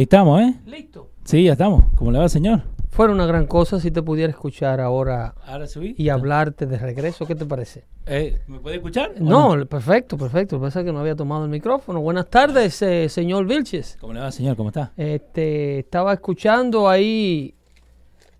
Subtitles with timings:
[0.00, 0.54] Ahí estamos, ¿eh?
[0.64, 1.10] Listo.
[1.24, 1.84] Sí, ya estamos.
[1.94, 2.62] ¿Cómo le va, señor?
[2.88, 5.94] Fuera una gran cosa si te pudiera escuchar ahora Ahora subí.
[5.98, 7.26] y hablarte de regreso.
[7.26, 7.84] ¿Qué te parece?
[8.06, 9.12] Eh, ¿Me puede escuchar?
[9.20, 10.56] No, perfecto, perfecto.
[10.56, 12.00] Lo que pasa es que no había tomado el micrófono.
[12.00, 13.98] Buenas tardes, eh, señor Vilches.
[14.00, 14.56] ¿Cómo le va, señor?
[14.56, 14.90] ¿Cómo está?
[14.96, 17.54] Este, estaba escuchando ahí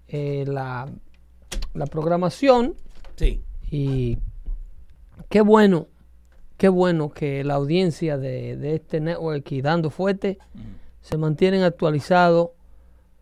[0.09, 0.88] eh, la,
[1.74, 2.73] la programación
[3.16, 3.43] Sí.
[3.71, 4.16] y
[5.29, 5.88] qué bueno,
[6.56, 10.38] qué bueno que la audiencia de, de este network y dando fuerte
[11.01, 12.51] se mantienen actualizados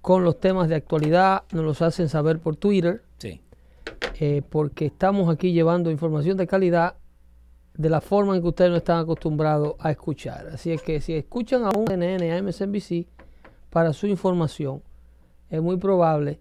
[0.00, 3.40] con los temas de actualidad, nos los hacen saber por Twitter, Sí.
[4.20, 6.94] eh, porque estamos aquí llevando información de calidad
[7.74, 10.48] de la forma en que ustedes no están acostumbrados a escuchar.
[10.52, 13.06] Así es que si escuchan a un CNN, a MSNBC,
[13.70, 14.82] para su información,
[15.50, 16.40] es muy probable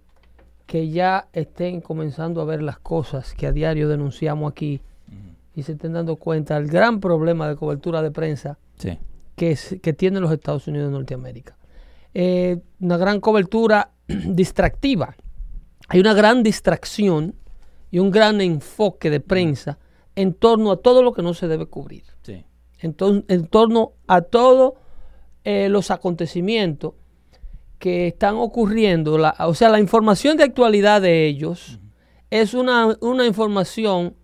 [0.66, 4.82] que ya estén comenzando a ver las cosas que a diario denunciamos aquí
[5.56, 8.98] y se estén dando cuenta del gran problema de cobertura de prensa Sí.
[9.38, 11.56] Que, es- que tienen los Estados Unidos de Norteamérica.
[12.14, 15.16] Eh, una gran cobertura distractiva.
[15.88, 17.36] Hay una gran distracción
[17.92, 19.78] y un gran enfoque de prensa
[20.16, 22.04] en torno a todo lo que no se debe cubrir.
[22.24, 22.44] Sí.
[22.80, 24.74] En, tor- en torno a todos
[25.44, 26.94] eh, los acontecimientos
[27.80, 29.18] que están ocurriendo.
[29.20, 31.80] La- o sea, la información de actualidad de ellos
[32.32, 34.16] es una, una información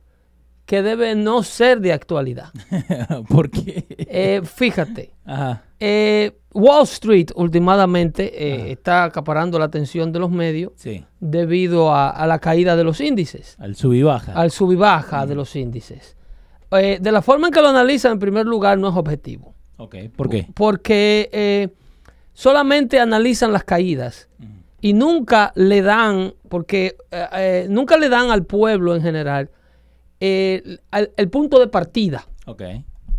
[0.66, 2.50] que debe no ser de actualidad.
[3.29, 3.85] ¿Por qué?
[4.09, 5.63] Eh, fíjate, Ajá.
[5.79, 11.03] eh, Wall Street últimamente eh, está acaparando la atención de los medios Sí.
[11.19, 14.34] debido a, a la caída de los índices, Al sub y baja.
[14.34, 16.16] al sub y baja de los índices.
[16.72, 19.95] De la forma en que lo analizan, en primer lugar, no es objetivo, Ok.
[20.16, 20.47] ¿Por qué?
[20.56, 21.69] porque
[22.34, 24.28] solamente analizan las caídas
[24.81, 26.95] y nunca le dan, porque
[27.69, 29.50] nunca le dan al pueblo en general
[30.25, 30.79] eh,
[31.17, 32.25] el punto de partida.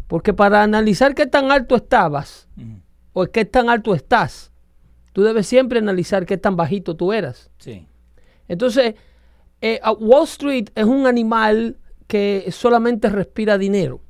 [0.06, 2.48] Porque para analizar qué tan alto estabas
[3.12, 4.52] o qué tan alto estás,
[5.12, 7.50] tú debes siempre analizar qué tan bajito tú eras.
[7.58, 7.86] Sí.
[8.48, 8.94] Entonces,
[9.60, 11.76] eh, Wall Street es un animal
[12.06, 14.00] que solamente respira dinero.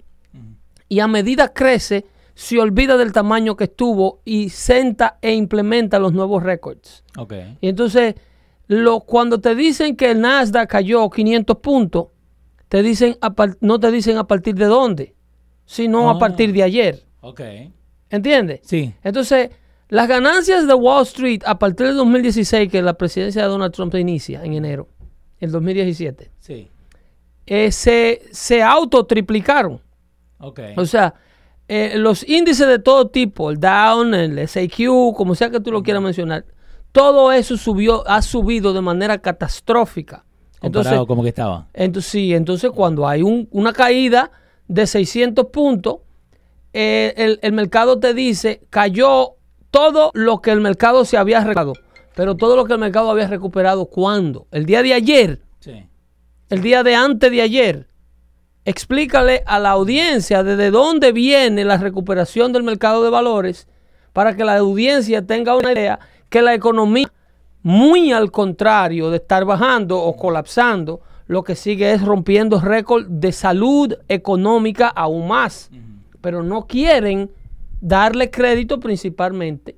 [0.88, 2.04] Y a medida crece,
[2.34, 7.02] se olvida del tamaño que estuvo y senta e implementa los nuevos récords.
[7.60, 8.14] Y entonces,
[8.68, 12.06] lo, cuando te dicen que el Nasdaq cayó 500 puntos,
[12.74, 15.14] te dicen a no te dicen a partir de dónde,
[15.64, 17.04] sino a partir de ayer.
[17.20, 17.40] Ok.
[18.10, 18.62] ¿Entiendes?
[18.64, 18.92] Sí.
[19.04, 19.50] Entonces,
[19.90, 23.94] las ganancias de Wall Street a partir del 2016, que la presidencia de Donald Trump
[23.94, 24.88] inicia en enero,
[25.38, 26.68] el 2017, Sí.
[27.46, 29.80] eh, se, se autotriplicaron.
[30.40, 30.58] Ok.
[30.76, 31.14] O sea,
[31.68, 35.84] eh, los índices de todo tipo, el Dow, el SAQ, como sea que tú lo
[35.84, 36.44] quieras mencionar,
[36.90, 40.24] todo eso subió, ha subido de manera catastrófica.
[40.66, 41.66] Entonces, como que estaba.
[41.74, 44.30] entonces, sí, entonces cuando hay un- una caída
[44.68, 45.96] de 600 puntos,
[46.72, 49.34] eh, el, el mercado te dice, cayó
[49.70, 51.72] todo lo que el mercado se había recuperado.
[52.16, 54.46] Pero todo lo que el mercado había recuperado, ¿cuándo?
[54.52, 55.84] El día de ayer, Sí.
[56.50, 57.88] el día de antes de ayer.
[58.64, 63.68] Explícale a la audiencia desde dónde viene la recuperación del mercado de valores
[64.12, 65.98] para que la audiencia tenga una idea
[66.30, 67.12] que la economía,
[67.64, 73.32] muy al contrario de estar bajando o colapsando, lo que sigue es rompiendo récord de
[73.32, 75.70] salud económica aún más.
[76.20, 77.30] Pero no quieren
[77.80, 79.76] darle crédito principalmente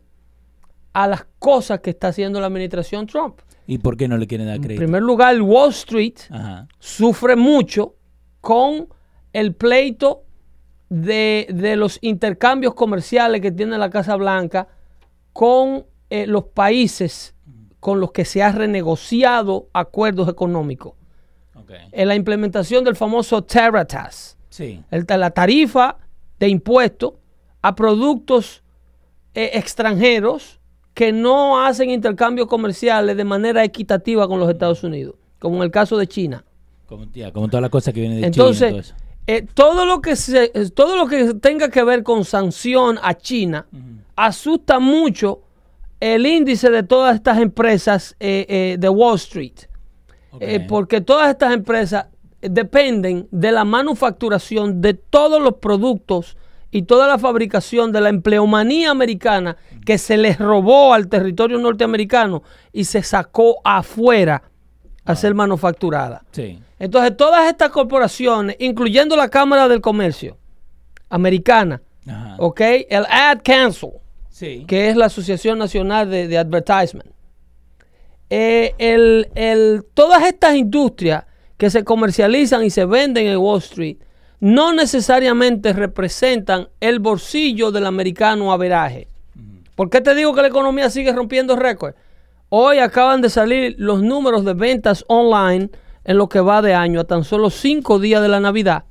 [0.93, 3.39] a las cosas que está haciendo la administración Trump.
[3.69, 4.81] ¿Y por qué no le quieren dar En crédito?
[4.81, 6.67] primer lugar, Wall Street Ajá.
[6.81, 7.95] sufre mucho
[8.41, 8.89] con
[9.33, 10.25] el pleito
[10.89, 14.67] de, de los intercambios comerciales que tiene la Casa Blanca
[15.33, 17.36] con eh, los países
[17.87, 20.95] con los que se ha renegociado acuerdos económicos.
[21.93, 24.83] En la implementación del famoso Terratas, Sí.
[24.91, 25.97] el- la tarifa
[26.41, 27.13] de impuestos
[27.63, 28.65] a productos
[29.35, 30.59] eh, extranjeros
[30.95, 35.71] que no hacen intercambios comerciales de manera equitativa con los Estados Unidos, como en el
[35.71, 36.45] caso de China.
[36.89, 38.95] Como, ya, como todas las cosas que vienen de Entonces, China eso.
[39.29, 43.15] eh, todo lo que se, eh, todo lo que tenga que ver con sanción a
[43.15, 43.67] China
[44.17, 45.43] asusta mucho
[46.01, 49.67] el índice de todas estas empresas eh, eh, de Wall Street.
[50.41, 52.07] Eh, porque todas estas empresas
[52.43, 56.37] dependen de la manufacturación de todos los productos
[56.71, 59.57] y toda la fabricación de la empleomanía americana
[59.87, 64.43] que se les robó al territorio norteamericano y se sacó afuera
[65.07, 66.23] a ser manufacturada.
[66.33, 66.59] Sí.
[66.79, 70.37] Entonces, todas estas corporaciones, incluyendo la Cámara del Comercio
[71.09, 72.37] americana, Ajá.
[72.39, 72.61] ¿ok?
[72.91, 73.93] El Ad Council,
[74.39, 74.65] Sí.
[74.69, 77.11] que es la Asociación Nacional de, de Advertisement.
[78.29, 81.25] Eh, el- el- todas estas industrias
[81.57, 83.97] que se comercializan y se venden en Wall Street
[84.41, 89.09] no necesariamente representan el bolsillo del americano averaje.
[89.75, 91.97] ¿Por qué te digo que la economía sigue rompiendo récords?
[92.51, 95.71] Hoy acaban de salir los números de ventas online
[96.05, 98.85] en lo que va de año, a tan solo cinco días de la Navidad.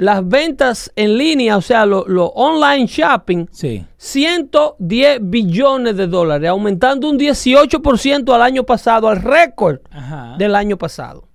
[0.00, 3.84] Las ventas en línea, o sea, lo, lo online shopping, Sí.
[3.96, 10.36] 110 billones de dólares, aumentando un 18% al año pasado, al récord Ajá.
[10.38, 11.28] del año pasado.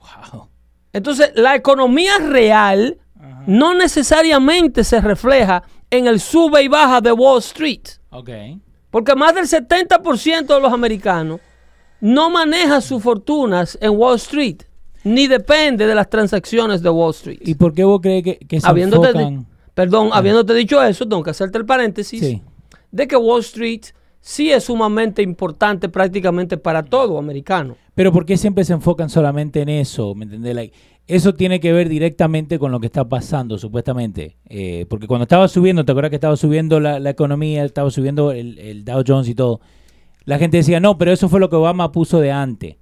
[0.00, 0.48] Wow.
[0.92, 2.98] Entonces, la economía real
[3.46, 7.82] no necesariamente se refleja en el sube y baja de Wall Street.
[8.90, 11.40] Porque más del 70% de los americanos
[12.00, 14.62] no maneja sus fortunas en Wall Street,
[15.04, 17.38] ni depende de las transacciones de Wall Street.
[17.42, 19.46] ¿Y por qué vos crees que, que se Habiéndote enfocan?
[19.74, 22.42] perdón, habiéndote dicho eso, tengo que hacerte el paréntesis Sí.
[22.90, 23.82] de que Wall Street
[24.20, 27.76] sí es sumamente importante prácticamente para todo americano.
[27.94, 30.14] Pero ¿por qué siempre se enfocan solamente en eso?
[30.14, 30.54] ¿Me entendés?
[30.54, 30.76] Like,
[31.06, 34.36] eso tiene que ver directamente con lo que está pasando, supuestamente.
[34.48, 38.30] Eh, porque cuando estaba subiendo, ¿te acuerdas que estaba subiendo la, la economía, estaba subiendo
[38.32, 39.60] el, el Dow Jones y todo?
[40.24, 42.76] La gente decía, no, pero eso fue lo que Obama puso de antes,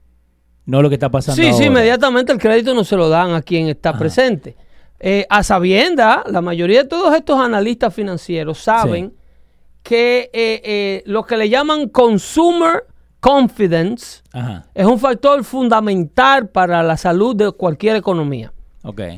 [0.69, 1.67] no lo que está pasando Sí, sí, ahora".
[1.67, 4.55] inmediatamente el crédito no se lo dan a quien está presente.
[5.01, 9.17] Eh, a sabienda, la mayoría de todos estos analistas financieros saben Sí.
[9.83, 12.85] que eh, eh, lo que le llaman consumer
[13.21, 18.53] confidence Ajá, es un factor fundamental para la salud de cualquier economía.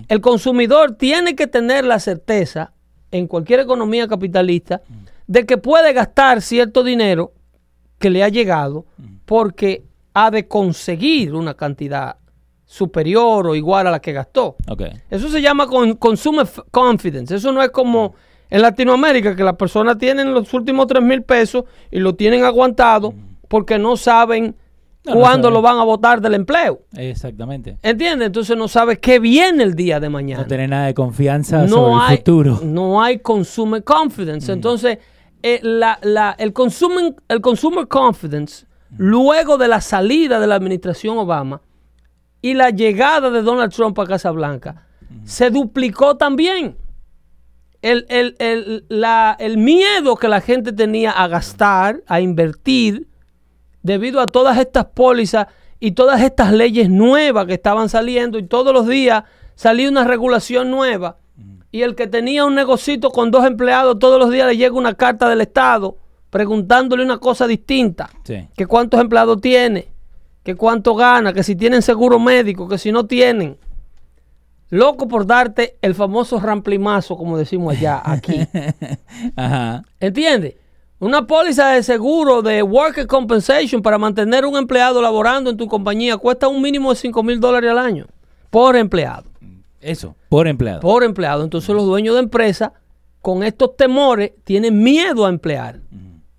[0.09, 2.73] El consumidor tiene que tener la certeza
[3.13, 4.81] en cualquier economía capitalista
[5.29, 7.33] de que puede gastar cierto dinero
[7.99, 8.85] que le ha llegado
[9.27, 9.85] porque
[10.15, 12.17] ha de conseguir una cantidad
[12.65, 14.57] superior o igual a la que gastó.
[15.11, 17.35] Eso se llama con, consumer confidence.
[17.35, 18.15] Eso no es como
[18.49, 23.13] en Latinoamérica que las personas tienen los últimos 3 mil pesos y lo tienen aguantado
[23.49, 24.55] porque no saben
[25.05, 26.83] No, no cuándo lo van a votar del empleo.
[26.97, 27.77] Exactamente.
[27.83, 28.27] ¿Entiendes?
[28.27, 30.43] Entonces no sabe qué viene el día de mañana.
[30.43, 32.61] No tener nada de confianza sobre el hay, futuro.
[32.63, 34.53] No hay consumer confidence.
[34.53, 34.99] Entonces,
[35.43, 38.67] eh, la- la- el, consumer, el consumer confidence,
[38.99, 41.61] luego de la salida de la administración Obama
[42.43, 44.87] y la llegada de Donald Trump a Casa Blanca,
[45.25, 46.77] se duplicó también.
[47.83, 53.09] El, el- el- la- el miedo que la gente tenía a gastar, a invertir,
[53.83, 55.47] debido a todas estas pólizas
[55.79, 60.71] y todas estas leyes nuevas que estaban saliendo y todos los días salía una regulación
[60.71, 61.17] nueva
[61.73, 64.93] y el que tenía un negocito con dos empleados todos los días le llega una
[64.95, 65.97] carta del Estado
[66.31, 68.49] preguntándole una cosa distinta, Sí.
[68.57, 69.89] que cuántos empleados tiene,
[70.43, 73.59] que cuánto gana, que si tienen seguro médico, que si no tienen.
[74.71, 78.39] Loco por darte el famoso ramplimazo, como decimos allá, aquí.
[79.37, 79.83] Ajá.
[79.99, 80.55] ¿Entiendes?
[81.01, 86.17] Una póliza de seguro de worker compensation para mantener un empleado laborando en tu compañía
[86.19, 88.07] cuesta un mínimo de 5 mil dólares al año
[88.51, 89.25] por empleado.
[89.81, 90.81] Eso, por empleado.
[90.81, 91.43] Por empleado.
[91.43, 92.73] Entonces los dueños de empresas
[93.23, 95.81] con estos temores tienen miedo a emplear.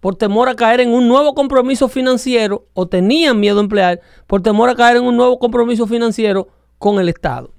[0.01, 4.41] Por temor a caer en un nuevo compromiso financiero o tenían miedo a emplear por
[4.41, 7.53] temor a caer en un nuevo compromiso financiero con el Estado.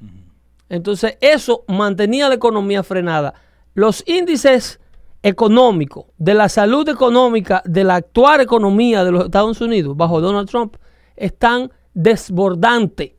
[0.68, 3.32] Entonces eso mantenía la economía frenada.
[3.74, 4.80] Los índices
[5.22, 10.48] económicos de la salud económica de la actual economía de los Estados Unidos bajo Donald
[10.48, 10.76] Trump
[11.16, 13.12] están desbordantes.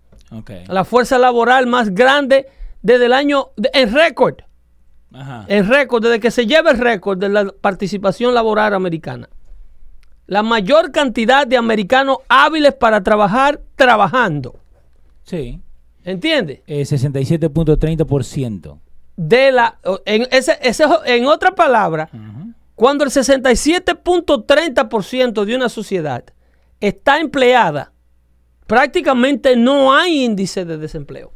[0.68, 2.48] La fuerza laboral más grande
[2.82, 4.36] desde el año en récord.
[5.14, 5.46] Ajá.
[5.48, 9.30] En récord, desde que se lleva el récord de la participación laboral americana.
[10.26, 14.56] La mayor cantidad de americanos hábiles para trabajar trabajando.
[15.24, 15.60] Sí.
[16.04, 16.62] ¿Entiendes?
[16.68, 18.80] Eh, 67.30%.
[19.16, 22.10] De la, en, ese, ese- en otra palabra,
[22.76, 26.24] cuando el 67.30% de una sociedad
[26.80, 27.92] está empleada,
[28.68, 31.32] prácticamente no hay índice de desempleo.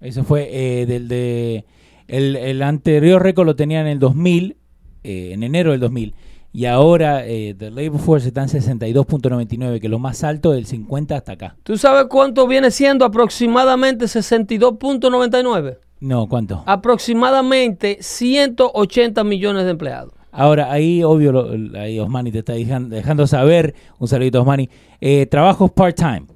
[0.00, 1.64] Eso fue eh, del de.
[2.12, 4.56] El, el anterior récord lo tenía en el 2000,
[5.02, 6.14] eh, en enero del 2000.
[6.54, 10.66] Y ahora eh, The Labor Force está en 62.99, que es lo más alto del
[10.66, 11.56] 50 hasta acá.
[11.62, 15.78] ¿Tú sabes cuánto viene siendo aproximadamente 62.99?
[16.00, 16.62] No, ¿cuánto?
[16.66, 20.12] Aproximadamente 180 millones de empleados.
[20.30, 23.74] Ahora, ahí, obvio, lo- ahí Osmani te está dejan- dejando saber.
[23.98, 24.68] Un saludito, Osmani.
[25.00, 26.26] Eh, trabajos part-time,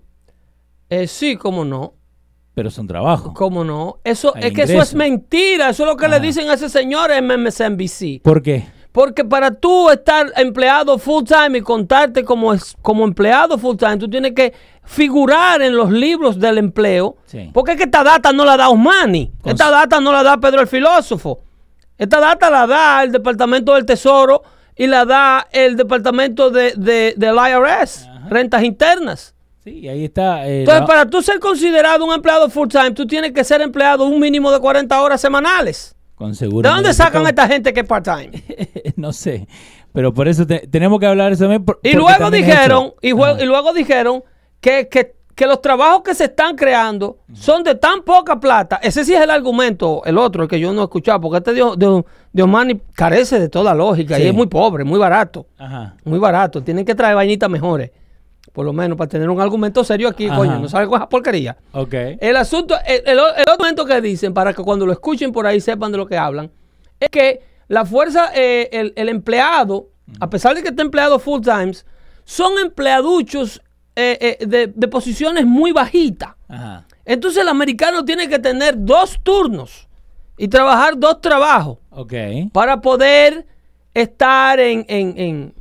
[0.88, 1.95] Eh, sí, cómo no,
[2.56, 3.34] pero son trabajos.
[3.34, 3.98] cómo no.
[4.02, 5.68] Eso Hay es que eso es mentira.
[5.68, 6.25] Eso es lo que le Ajá.
[6.25, 8.22] dicen a ese señor en MSNBC.
[8.22, 8.66] ¿Por qué?
[8.92, 13.98] Porque para tú estar empleado full time y contarte como, es- como empleado full time,
[13.98, 17.16] tú tienes que figurar en los libros del empleo.
[17.26, 17.50] Sí.
[17.52, 19.30] Porque es que esta data no la da Osmani.
[19.44, 21.40] Esta data no la da Pedro el filósofo.
[21.98, 24.42] Esta data la da el Departamento del Tesoro
[24.75, 29.34] y la da el Departamento de, de- del IRS, rentas internas.
[29.66, 30.46] Sí, ahí está.
[30.46, 33.61] eh, Entonces, la- para tú ser considerado un empleado full time, tú tienes que ser
[33.62, 35.96] empleado un mínimo de 40 horas semanales.
[36.14, 36.66] con seguro.
[36.68, 38.30] ¿De dónde sacan a esta gente que es part-time?
[38.96, 39.46] no sé.
[39.92, 41.64] Pero por eso te- tenemos que hablar eso también.
[41.64, 44.23] por- Y luego dijeron, y, y luego dijeron
[44.61, 48.78] que, que- que los trabajos que se están creando son de tan poca plata.
[48.82, 51.52] Ese sí es el argumento, el otro, el que yo no he escuchado, porque este
[51.52, 55.49] Dios, Dios, Diosmani carece de toda lógica y es muy pobre, muy barato.
[55.58, 55.96] Ajá.
[56.04, 56.62] Muy barato.
[56.62, 57.90] Tienen que traer vainitas mejores.
[58.56, 60.36] Por lo menos para tener un argumento serio aquí, Ajá.
[60.38, 60.58] coño.
[60.58, 61.58] No sale con esa porquería.
[61.72, 61.92] Ok.
[62.18, 65.46] El asunto, el, el- el otro momento que dicen, para que cuando lo escuchen por
[65.46, 66.50] ahí sepan de lo que hablan,
[66.98, 71.42] es que la fuerza, eh, el, el empleado, a pesar de que esté empleado full
[71.42, 71.84] times,
[72.25, 73.60] son empleaduchos
[73.94, 76.30] eh, eh, de, de posiciones muy bajitas.
[76.48, 76.86] Ajá.
[77.04, 79.86] Entonces el americano tiene que tener dos turnos
[80.38, 82.14] y trabajar dos trabajos Ok.
[82.54, 83.44] para poder
[83.92, 85.54] estar en, en- en-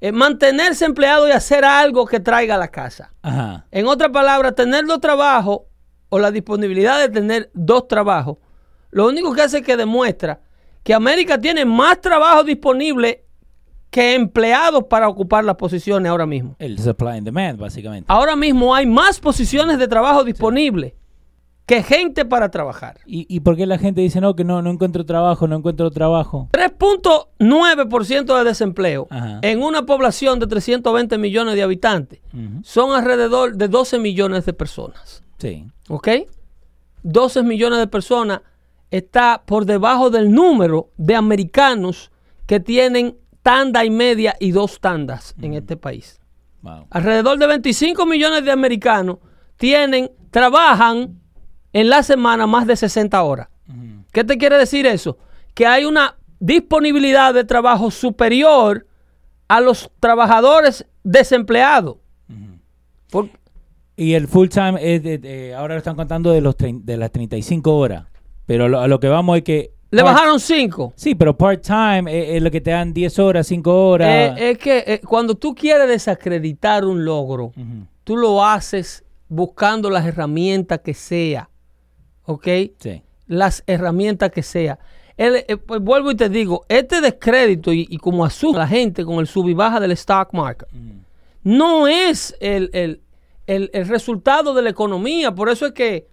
[0.00, 3.12] en mantenerse empleado y hacer algo que traiga a la casa.
[3.22, 3.66] Ajá.
[3.70, 5.60] En otras palabras, tener dos trabajos
[6.08, 8.38] o la disponibilidad de tener dos trabajos,
[8.90, 10.40] lo único que hace es que demuestra
[10.82, 13.24] que América tiene más trabajo disponible
[13.90, 16.54] que empleados para ocupar las posiciones ahora mismo.
[16.58, 18.06] El supply and demand, básicamente.
[18.08, 20.92] Ahora mismo hay más posiciones de trabajo disponibles
[21.66, 23.00] que gente para trabajar.
[23.04, 25.90] ¿Y, ¿Y por qué la gente dice no, que no, no encuentro trabajo, no encuentro
[25.90, 26.48] trabajo?
[26.52, 29.40] 3.9% de desempleo Ajá.
[29.42, 32.20] en una población de 320 millones de habitantes.
[32.62, 35.24] Son alrededor de 12 millones de personas.
[35.38, 35.66] Sí.
[35.88, 36.08] ¿Ok?
[37.02, 38.42] 12 millones de personas
[38.90, 42.12] está por debajo del número de americanos
[42.46, 46.20] que tienen tanda y media y dos tandas en este país.
[46.62, 46.86] Wow.
[46.90, 49.18] Alrededor de 25 millones de americanos
[49.56, 51.20] tienen, trabajan
[51.80, 53.48] en la semana más de 60 horas.
[54.12, 55.18] ¿Qué te quiere decir eso?
[55.54, 58.86] Que hay una disponibilidad de trabajo superior
[59.48, 61.96] a los trabajadores desempleados.
[63.10, 63.28] Por-
[63.96, 67.10] Y el full time es de- de- ahora lo están contando de los de las
[67.12, 68.04] 35 horas.
[68.46, 70.92] Pero lo- a lo que vamos es que le part- bajaron 5.
[70.96, 74.08] Sí, pero part time es, es lo que te dan 10 horas, 5 horas.
[74.38, 77.52] Eh, es que eh, cuando tú quieres desacreditar un logro,
[78.04, 81.48] tú lo haces buscando las herramientas que sea.
[82.26, 82.46] ¿Ok?
[82.78, 83.02] Sí.
[83.26, 84.78] Las herramientas que sea.
[85.16, 89.04] El- eh, pues vuelvo y te digo, este descrédito y, y como asume la gente
[89.04, 90.68] con el sub y baja del stock market,
[91.42, 93.00] no es el, el-
[93.46, 95.34] el- el resultado de la economía.
[95.34, 96.08] Por eso es que,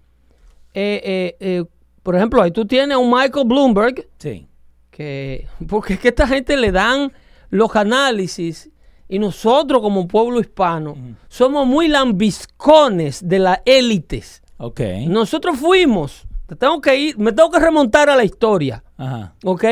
[0.74, 1.66] eh, eh,
[2.02, 4.48] por ejemplo, ahí tú tienes a un Michael Bloomberg Sí.
[4.92, 7.12] que porque es que esta gente le dan
[7.50, 8.70] los análisis
[9.10, 10.96] y nosotros como pueblo hispano
[11.28, 14.43] somos muy lambiscones de las élites.
[14.58, 14.82] Ok.
[15.08, 19.34] Nosotros fuimos, te tengo que ir, me tengo que remontar a la historia, Ajá.
[19.44, 19.66] ¿ok?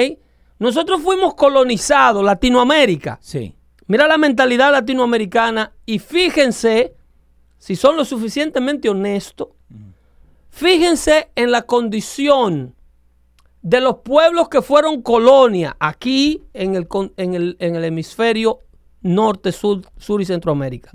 [0.60, 3.18] Nosotros fuimos colonizados, Latinoamérica.
[3.22, 3.56] Sí.
[3.88, 6.94] Mira la mentalidad latinoamericana y fíjense,
[7.58, 9.50] si son lo suficientemente honestos,
[10.50, 12.76] fíjense en la condición
[13.62, 18.60] de los pueblos que fueron colonia aquí en el, en el, en el hemisferio
[19.02, 20.92] norte, sur, sur y centroamérica,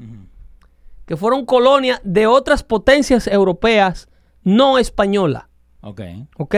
[1.06, 4.08] que fueron colonia de otras potencias europeas
[4.42, 5.44] no españolas.
[5.80, 6.00] Ok.
[6.36, 6.54] ¿Ok?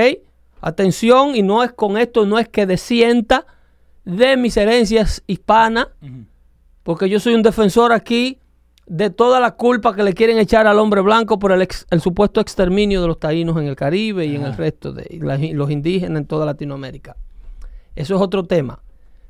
[0.60, 3.46] Atención, y no es con esto, no es que desienta
[4.04, 5.88] de mis herencias hispanas,
[6.82, 8.38] porque yo soy un defensor aquí
[8.86, 12.00] de toda la culpa que le quieren echar al hombre blanco por el, ex- el
[12.00, 15.70] supuesto exterminio de los taínos en el Caribe y en el resto de la- los
[15.70, 17.14] indígenas en toda Latinoamérica.
[17.94, 18.80] Eso es otro tema.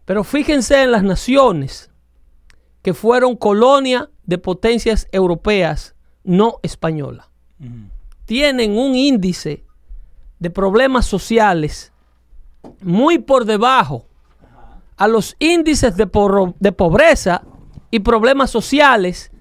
[0.05, 1.91] Pero fíjense en las naciones
[2.83, 7.27] que fueron colonia de potencias europeas no españolas
[8.29, 9.65] tienen un índice
[10.39, 11.95] de problemas sociales
[12.83, 14.05] muy por debajo
[14.99, 16.05] a los índices de,
[16.59, 17.43] de pobreza
[17.91, 19.33] y problemas sociales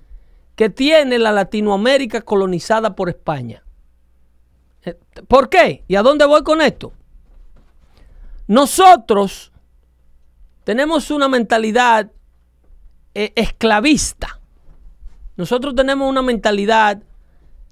[0.56, 3.62] que tiene la Latinoamérica colonizada por España.
[4.84, 5.84] Eh, ¿Por qué?
[5.90, 6.94] ¿Y a dónde voy con esto?
[8.48, 9.52] Nosotros
[10.64, 12.10] tenemos una mentalidad
[13.14, 14.40] eh, esclavista.
[15.38, 17.02] Nosotros tenemos una mentalidad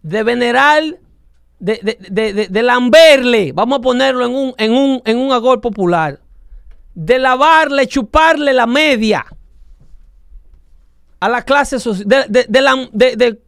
[0.03, 0.83] de venerar,
[1.59, 1.79] de,
[2.09, 6.19] de, de, de- lamberle, vamos a ponerlo en un, en un, en un agor popular,
[6.93, 9.25] de lavarle, chuparle la media
[11.19, 13.39] a la clase social, de,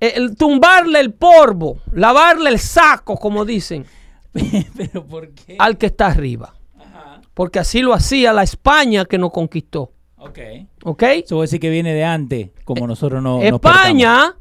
[0.00, 3.86] eh, el tumbarle el polvo, lavarle el saco, como dicen,
[4.76, 5.56] pero ¿por qué?
[5.58, 6.54] al que está arriba.
[7.34, 9.92] Porque así lo hacía la España que nos conquistó.
[10.28, 10.38] Ok.
[10.84, 11.02] ¿Ok?
[11.02, 13.36] Eso decir que viene de antes, como nosotros no.
[13.38, 14.36] nos España,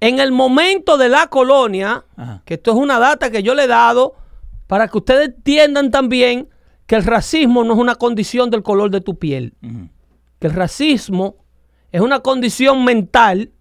[0.00, 2.42] en el momento de la colonia, Ajá.
[2.44, 4.14] que esto es una data que yo le he dado
[4.66, 6.48] para que ustedes entiendan también
[6.86, 9.54] que el racismo no es una condición del color de tu piel,
[10.38, 11.36] que el racismo
[11.92, 13.52] es una condición mental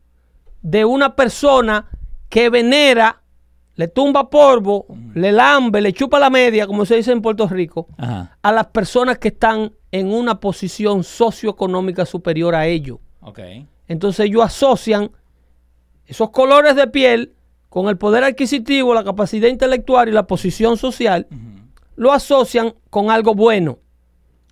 [0.62, 1.88] de una persona
[2.30, 3.22] que venera
[3.76, 7.88] le tumba polvo, le lambe, le chupa la media, como se dice en Puerto Rico,
[7.98, 8.36] Ajá.
[8.42, 13.00] a las personas que están en una posición socioeconómica superior a ellos.
[13.22, 13.40] Ok.
[13.88, 15.12] Entonces ellos asocian
[16.06, 17.34] esos colores de piel
[17.70, 21.28] con el poder adquisitivo, la capacidad intelectual y la posición social,
[21.96, 23.80] lo asocian con algo bueno.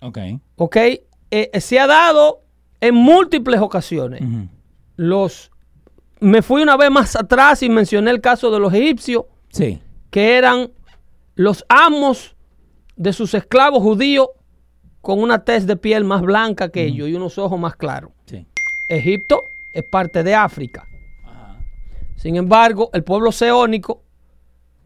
[0.02, 0.18] Ok.
[0.56, 0.76] ¿Ok?
[0.76, 1.00] Eh,
[1.30, 2.42] eh, se ha dado
[2.80, 4.20] en múltiples ocasiones.
[4.96, 5.50] Los,
[6.20, 9.80] me fui una vez más atrás y mencioné el caso de los egipcios, Sí.
[10.10, 10.70] que eran
[11.34, 12.36] los amos
[12.96, 14.28] de sus esclavos judíos
[15.06, 18.10] con una tez de piel más blanca que ellos y unos ojos más claros.
[18.24, 18.44] Sí.
[18.88, 20.88] Egipto es parte de África.
[21.24, 21.58] Ajá.
[22.16, 24.02] Sin embargo, el pueblo seónico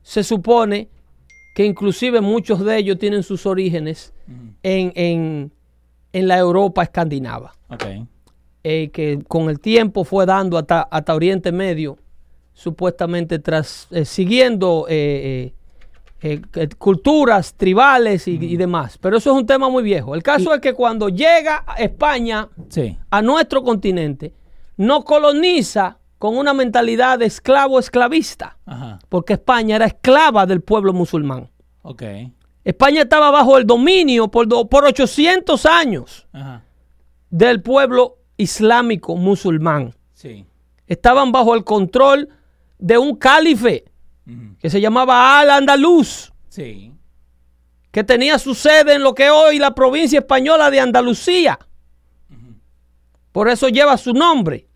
[0.03, 0.89] se supone
[1.55, 4.13] que inclusive muchos de ellos tienen sus orígenes
[4.63, 5.53] en, en-
[6.13, 7.55] en la Europa escandinava,
[8.63, 11.97] eh, que con el tiempo fue dando hasta, hasta Oriente Medio,
[12.53, 15.55] supuestamente tras eh, siguiendo eh,
[16.23, 18.99] eh, eh, culturas tribales y, y demás.
[18.99, 20.15] Pero eso es un tema muy viejo.
[20.15, 22.97] El caso es que cuando llega a España Sí.
[23.11, 24.33] a nuestro continente,
[24.77, 28.99] nos coloniza con una mentalidad de esclavo esclavista, Ajá.
[29.09, 31.49] porque España era esclava del pueblo musulmán.
[31.83, 32.03] Ok.
[32.63, 36.63] España estaba bajo el dominio por, do- por 800 años Ajá.
[37.31, 39.95] del pueblo islámico musulmán.
[40.13, 40.45] Sí.
[40.87, 42.29] Estaban bajo el control
[42.79, 43.85] de un calife
[44.59, 46.93] Que se llamaba Al-Andalus, Sí.
[47.91, 51.59] que tenía su sede en lo que hoy la provincia española de Andalucía.
[53.33, 54.67] Por eso lleva su nombre.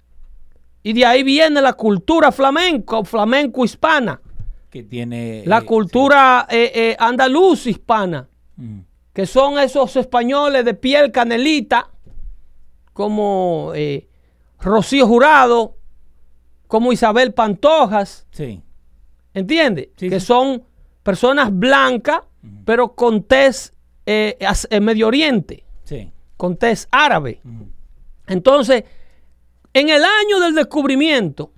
[0.83, 4.21] Y de ahí viene la cultura flamenco, flamenco hispana,
[4.71, 5.43] Que tiene.
[5.47, 8.85] la eh, cultura eh, eh, andaluz hispana, sí.
[9.13, 11.89] Que son esos españoles de piel canelita,
[12.93, 13.73] como
[14.61, 15.77] Rocío Jurado,
[16.67, 18.61] como Isabel Pantojas, Sí.
[19.35, 19.89] ¿Entiendes?
[19.97, 20.27] Sí, que sí.
[20.27, 20.63] son
[21.03, 22.21] personas blancas,
[22.65, 23.73] pero con tez
[24.07, 24.39] eh,
[24.81, 26.11] Medio Oriente, Sí.
[26.37, 27.41] con tez árabe.
[28.27, 28.85] Entonces,
[29.73, 31.53] en el año del descubrimiento,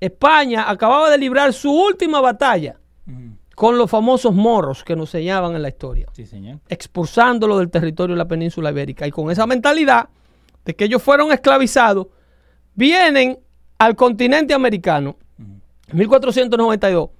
[0.00, 2.78] España acababa de librar su última batalla
[3.54, 6.58] con los famosos moros que nos señaban en la historia, Sí, señor.
[6.68, 9.06] expulsándolo del territorio de la península ibérica.
[9.06, 10.08] Y con esa mentalidad
[10.66, 12.08] de que ellos fueron esclavizados,
[12.74, 13.38] vienen
[13.78, 15.16] al continente americano,
[15.92, 17.10] 1492,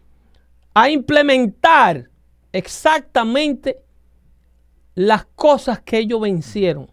[0.75, 2.11] a implementar
[2.53, 3.79] exactamente
[4.95, 6.91] las cosas que ellos vencieron.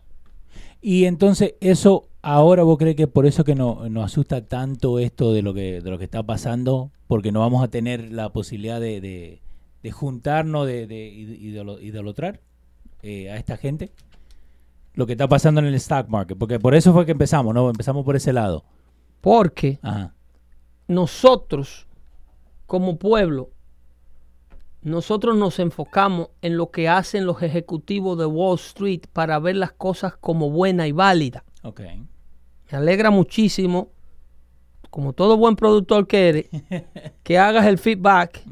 [0.81, 5.33] Y entonces, eso, ahora vos crees que por eso que no, nos asusta tanto esto
[5.33, 8.79] de lo que, de lo que está pasando, porque no vamos a tener la posibilidad
[8.79, 9.41] de, de-
[9.81, 10.83] de juntarnos, de,
[11.81, 12.39] idolatrar
[13.01, 13.91] eh, a esta gente.
[14.93, 17.69] Lo que está pasando en el stock market, porque por eso fue que empezamos, ¿no?
[17.69, 18.63] Empezamos por ese lado.
[19.19, 20.13] Porque Ajá.
[20.87, 21.87] Nosotros,
[22.65, 23.49] como pueblo,
[24.81, 29.71] nosotros nos enfocamos en lo que hacen los ejecutivos de Wall Street para ver las
[29.71, 31.45] cosas como buena y válida.
[31.63, 31.81] Ok.
[32.71, 33.91] Me alegra muchísimo,
[34.89, 36.49] como todo buen productor que eres,
[37.23, 38.43] que hagas el feedback,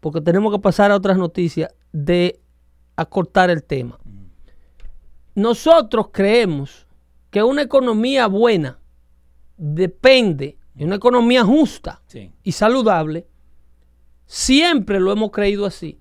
[0.00, 2.40] porque tenemos que pasar a otras noticias de
[2.96, 3.98] acortar el tema.
[5.34, 6.86] Nosotros creemos
[7.30, 8.78] que una economía buena
[9.56, 12.30] depende, de una economía justa Sí.
[12.42, 13.26] y saludable,
[14.26, 15.98] siempre lo hemos creído así.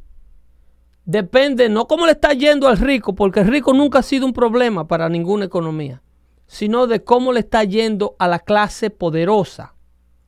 [1.05, 4.33] Depende no cómo le está yendo al rico, porque el rico nunca ha sido un
[4.33, 6.01] problema para ninguna economía,
[6.47, 9.73] sino de cómo le está yendo a la clase poderosa.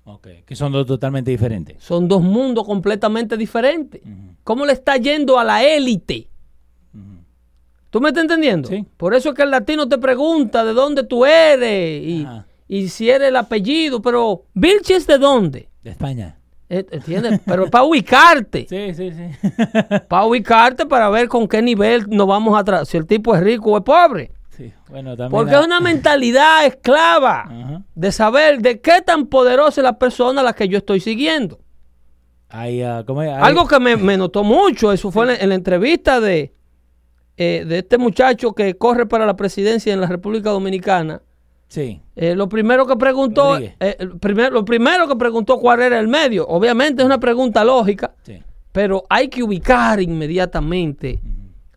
[0.05, 0.27] Ok.
[0.45, 1.81] Que son dos totalmente diferentes.
[1.81, 4.01] Son dos mundos completamente diferentes.
[4.43, 6.27] ¿Cómo le está yendo a la élite?
[7.89, 8.67] ¿Tú me estás entendiendo?
[8.69, 8.83] Sí.
[8.97, 12.47] Por eso es que el latino te pregunta de dónde tú eres y, Ajá.
[12.77, 15.69] Y si eres el apellido, pero Vilches de dónde?
[15.83, 16.37] De España.
[16.69, 17.39] Eh, ¿Entiendes?
[17.45, 18.65] pero para ubicarte.
[18.69, 19.49] Sí, sí, sí.
[20.07, 22.85] Para ubicarte para ver con qué nivel nos vamos a tratar.
[22.85, 24.31] Si el tipo es rico o es pobre.
[24.49, 24.71] sí.
[24.89, 25.31] Bueno, también.
[25.31, 30.41] Porque ah, es una mentalidad esclava de saber de qué tan poderosa es la persona
[30.41, 31.59] a la que yo estoy siguiendo.
[32.49, 33.29] Ah, ¿cómo es?
[33.29, 36.53] Hay- Algo que me, me notó mucho, eso fue en, la, en la entrevista de,
[37.37, 41.21] eh, de este muchacho que corre para la presidencia en la República Dominicana.
[41.73, 41.99] Sí.
[42.15, 46.45] Eh, lo primero que preguntó, eh, primer- lo primero que preguntó cuál era el medio.
[46.47, 48.43] Obviamente es una pregunta lógica, Sí.
[48.71, 51.19] pero hay que ubicar inmediatamente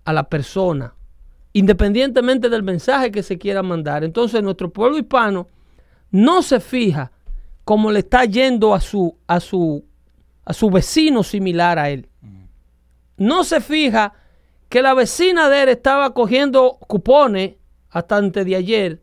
[0.05, 0.93] a la persona,
[1.55, 4.05] independientemente del mensaje que se quiera mandar.
[4.05, 5.49] Entonces nuestro pueblo hispano
[6.11, 7.11] no se fija
[7.65, 9.83] cómo le está yendo a su, a su,
[10.45, 12.07] a su vecino similar a él.
[13.17, 14.13] No se fija
[14.69, 17.55] que la vecina de él estaba cogiendo cupones
[17.89, 19.01] hasta antes de ayer.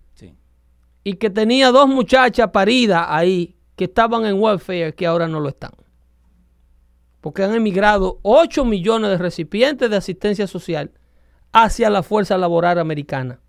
[1.03, 5.49] Y que tenía dos muchachas paridas ahí que estaban en welfare que ahora no lo
[5.49, 5.71] están.
[7.21, 10.91] porque han emigrado 8 millones de recipientes de asistencia social
[11.53, 13.39] hacia la fuerza laboral americana.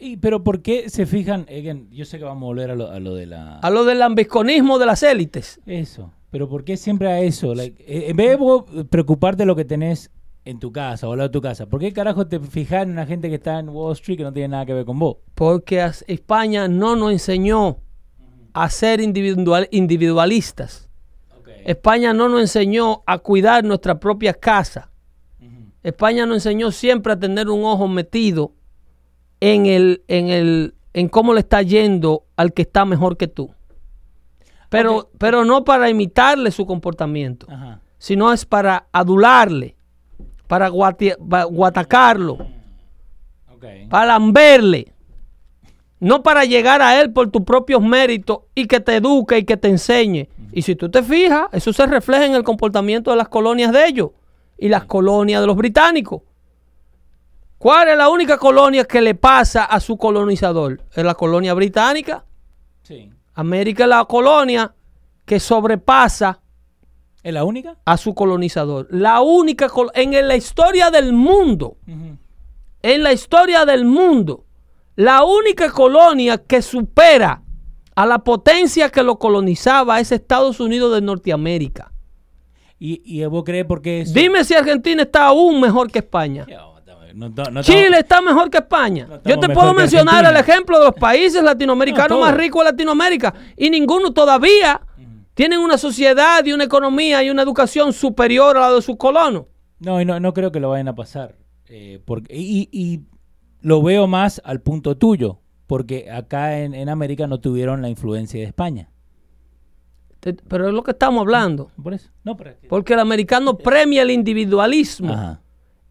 [0.00, 1.42] Y, pero ¿por qué se fijan?
[1.42, 3.58] again, yo sé que vamos a volver a lo, a lo de la...
[3.58, 5.60] A lo del ambisconismo de las élites.
[5.64, 6.10] Eso.
[6.32, 7.54] Pero ¿por qué siempre a eso?
[7.54, 8.36] Like, eh, en vez
[8.72, 10.10] de preocuparte de lo que tenés
[10.44, 12.90] en tu casa o al lado de tu casa, ¿por qué carajo te fijas en
[12.90, 15.16] una gente que está en Wall Street que no tiene nada que ver con vos?
[15.34, 17.78] Porque España no nos enseñó
[18.52, 20.88] a ser individual- individualistas.
[21.64, 24.90] España no nos enseñó a cuidar nuestra propia casa.
[25.82, 28.52] España nos enseñó siempre a tener un ojo metido
[29.40, 33.50] en el, en el, en cómo le está yendo al que está mejor que tú.
[34.68, 37.80] Pero, pero no para imitarle su comportamiento, Ajá.
[37.98, 39.76] sino es para adularle,
[40.46, 42.38] para guate- pa- guatacarlo,
[43.88, 44.92] para lamberle.
[46.00, 49.56] No para llegar a él por tus propios méritos y que te eduque y que
[49.56, 50.28] te enseñe.
[50.52, 53.86] Y si tú te fijas, eso se refleja en el comportamiento de las colonias de
[53.86, 54.10] ellos
[54.58, 56.20] y las colonias de los británicos.
[57.56, 60.82] ¿Cuál es la única colonia que le pasa a su colonizador?
[60.94, 62.24] Es la colonia británica.
[62.82, 63.10] Sí.
[63.34, 64.74] América es la colonia
[65.24, 66.40] que sobrepasa
[67.24, 67.76] ¿Es la única?
[67.84, 68.86] a su colonizador.
[68.90, 71.78] La única col- en la historia del mundo
[72.82, 74.44] en la historia del mundo,
[74.94, 77.40] la única colonia que supera
[77.96, 81.90] a la potencia que lo colonizaba es Estados Unidos de Norteamérica.
[82.78, 84.12] ¿Y, y vos crees por qué eso?
[84.12, 86.44] Dime si Argentina está aún mejor que España.
[87.14, 89.08] No, no, no Chile está mejor que España.
[89.24, 93.32] Yo te puedo mencionar el ejemplo de los países latinoamericanos No, más ricos de Latinoamérica
[93.56, 94.80] y ninguno todavía
[95.34, 99.44] tienen una sociedad y una economía y una educación superior a la de sus colonos.
[99.80, 101.36] No, y no, no creo que lo vayan a pasar.
[101.68, 103.00] eh, porque, y, y
[103.60, 108.38] lo veo más al punto tuyo, porque acá en, en América no tuvieron la influencia
[108.40, 108.90] de España.
[110.20, 111.70] Te- Pero es lo que estamos hablando.
[111.82, 112.10] Por eso.
[112.22, 115.12] No, pero- Porque el americano premia el individualismo.
[115.12, 115.40] Ajá.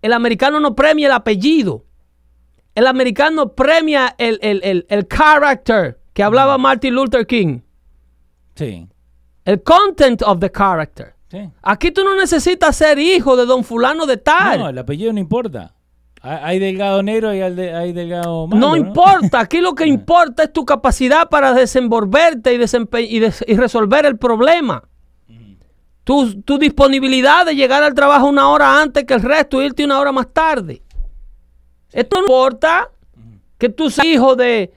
[0.01, 1.86] El americano no premia el apellido.
[2.75, 7.60] El americano premia el, el, el, el character que hablaba Martin Luther King.
[8.56, 8.88] Sí.
[9.45, 11.13] El content of the character.
[11.29, 11.49] sí.
[11.62, 14.60] Aquí tú no necesitas ser hijo de don fulano de tal.
[14.60, 15.73] No, el apellido no importa.
[16.25, 18.77] Hay, delgado negro y hay, de- hay delgado malo, No ¿no?
[18.77, 23.58] importa, aquí lo que importa es tu capacidad para desenvolverte y, desempe- y des- y
[23.58, 24.84] resolver el problema.
[26.06, 29.84] Tu, tu disponibilidad de llegar al trabajo una hora antes que el resto y irte
[29.86, 30.82] una hora más tarde.
[31.91, 32.89] Esto no importa
[33.58, 34.73] que tú seas hijo de,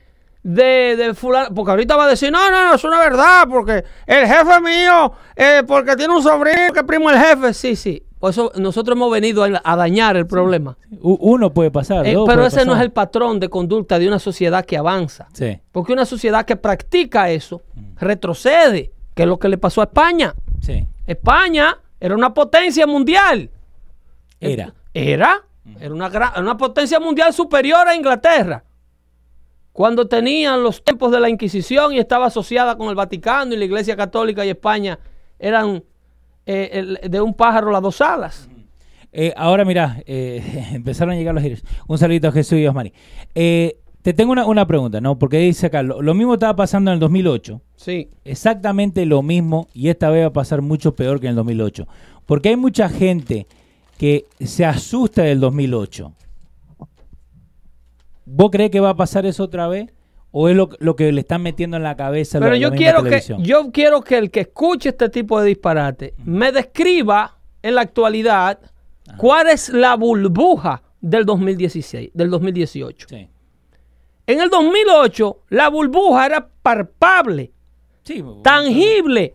[0.48, 3.85] de, de fulano, porque ahorita va a decir, no, no, no, es una verdad, porque
[4.06, 7.52] el jefe mío, eh, porque tiene un sobrino que primo el jefe.
[7.52, 10.76] Sí, sí, por eso nosotros hemos venido a, a dañar el problema.
[11.00, 12.06] Uno puede pasar.
[12.06, 15.26] Eh, pero puede ese no es el patrón de conducta de una sociedad que avanza.
[15.32, 17.62] Sí, Porque una sociedad que practica eso
[17.96, 20.35] retrocede, que es lo que le pasó a España.
[20.62, 20.87] sí.
[21.09, 23.48] España era una potencia mundial.
[24.40, 24.74] Era.
[24.92, 25.42] Era.
[25.80, 28.62] Era una, gran- una potencia mundial superior a Inglaterra.
[29.76, 33.66] Cuando tenían los tiempos de la Inquisición y estaba asociada con el Vaticano y la
[33.66, 34.98] Iglesia Católica y España
[35.38, 35.84] eran
[36.46, 36.70] eh,
[37.02, 38.48] el- de un pájaro las dos alas.
[39.12, 41.62] Eh, ahora mira, eh, empezaron a llegar los giros.
[41.88, 42.90] Un saludito a Jesús y Osmani.
[43.34, 45.18] Eh, te tengo una, una pregunta, ¿no?
[45.18, 47.60] Porque dice acá, lo, lo mismo estaba pasando en el 2008.
[47.76, 48.08] Sí.
[48.24, 51.86] Exactamente lo mismo y esta vez va a pasar mucho peor que en el 2008.
[52.24, 53.46] Porque hay mucha gente
[53.98, 56.12] que se asusta del 2008.
[58.26, 59.92] ¿Vos crees que va a pasar eso otra vez?
[60.32, 62.38] ¿O es lo, lo que le están metiendo en la cabeza?
[62.40, 65.48] Pero la- yo la quiero, que, yo quiero que el que escuche este tipo de
[65.48, 68.58] disparate me describa en la actualidad
[69.16, 73.06] cuál es la burbuja del 2016, del 2018.
[73.08, 73.28] Sí.
[74.26, 77.52] En el 2008, la burbuja era palpable,
[78.02, 79.34] Sí, tangible.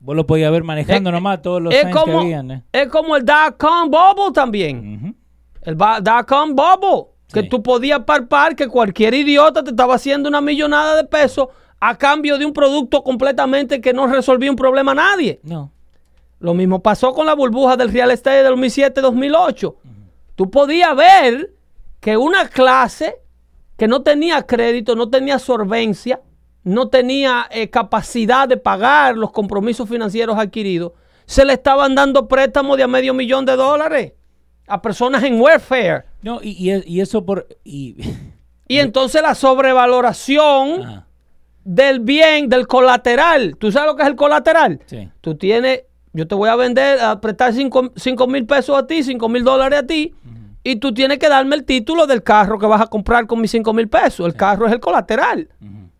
[0.00, 2.50] Vos lo podías ver manejando Eh, nomás todos los años que habían.
[2.50, 2.62] ¿eh?
[2.72, 5.16] es como el dot-com bubble también.
[5.62, 7.11] El dot-com bubble.
[7.32, 7.48] Que Sí.
[7.48, 11.48] tú podías palpar que cualquier idiota te estaba haciendo una millonada de pesos
[11.80, 15.40] a cambio de un producto completamente que no resolvía un problema a nadie.
[15.42, 15.72] No.
[16.38, 19.74] Lo mismo pasó con la burbuja del real estate del 2007-2008.
[20.34, 21.52] Tú podías ver
[22.00, 23.16] que una clase
[23.76, 26.20] que no tenía crédito, no tenía solvencia,
[26.64, 30.92] no tenía eh, capacidad de pagar los compromisos financieros adquiridos,
[31.26, 34.12] se le estaban dando préstamos de a medio millón de dólares
[34.66, 36.04] a personas en welfare.
[36.22, 37.46] No, y, y- y eso por...
[37.64, 37.96] Y,
[38.68, 41.06] Y entonces la sobrevaloración Ajá,
[41.64, 43.56] del bien, del colateral.
[43.58, 44.80] ¿Tú sabes lo que es el colateral?
[44.86, 45.08] sí.
[45.20, 45.82] Tú tienes,
[46.14, 49.80] yo te voy a vender, a prestar 5 mil pesos a ti, 5 mil dólares
[49.80, 50.14] a ti,
[50.64, 53.50] y tú tienes que darme el título del carro que vas a comprar con mis
[53.50, 54.24] 5 mil pesos.
[54.26, 55.48] El carro es el colateral.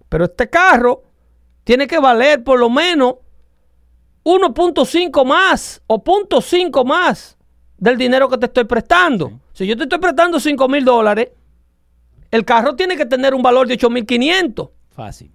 [0.08, 1.02] Pero este carro
[1.64, 3.16] tiene que valer por lo menos
[4.24, 7.36] 1.5 más o 0.5 más
[7.82, 9.40] del dinero que te estoy prestando.
[9.52, 11.30] Si yo te estoy prestando 5 mil dólares,
[12.30, 15.32] el carro tiene que tener un valor de 8.500 Fácil.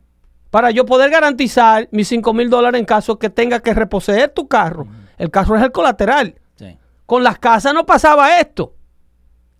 [0.49, 4.47] para yo poder garantizar mis 5 mil dólares en caso que tenga que reposeer tu
[4.47, 4.87] carro.
[5.17, 6.35] El carro es el colateral.
[6.55, 6.77] Sí.
[7.05, 8.73] Con las casas no pasaba esto.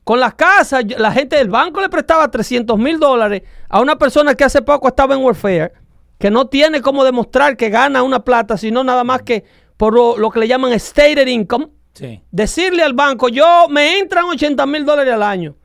[0.06, 4.34] Con las casas, la gente del banco le prestaba 300 mil dólares a una persona
[4.34, 5.74] que hace poco estaba en welfare,
[6.18, 9.44] que no tiene cómo demostrar que gana una plata, sino nada más que
[9.76, 11.68] por lo, lo que le llaman stated income.
[11.98, 12.22] Sí.
[12.32, 15.56] Decirle al banco, yo me entran 80 mil dólares al año.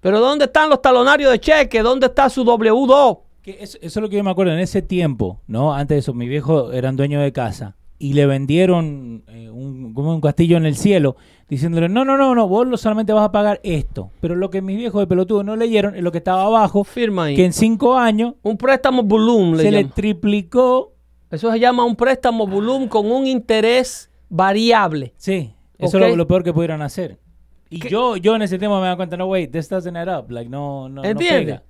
[0.00, 1.82] Pero ¿dónde están los talonarios de cheque?
[1.82, 3.18] ¿Dónde está su W2?
[3.42, 5.74] Que eso, eso es lo que yo me acuerdo en ese tiempo, ¿no?
[5.74, 10.14] Antes de eso, mi viejo eran dueños de casa y le vendieron eh, un, como
[10.14, 11.16] un castillo en el cielo,
[11.48, 14.10] diciéndole, no, no, no, no, vos solamente vas a pagar esto.
[14.20, 17.24] Pero lo que mis viejos de pelotudo no leyeron es lo que estaba abajo, Firma
[17.24, 17.36] ahí.
[17.36, 19.60] que en cinco años Un préstamo volumen.
[19.60, 20.92] se le triplicó.
[21.30, 25.14] Eso se llama un préstamo volumen con un interés variable.
[25.16, 27.18] Sí, eso es lo, lo peor que pudieron hacer.
[27.70, 27.88] Y ¿Qué?
[27.88, 30.30] yo, yo en ese tiempo me da cuenta, no, wait, this doesn't add up.
[30.30, 31.60] Like, no, no, no ¿Entiendes?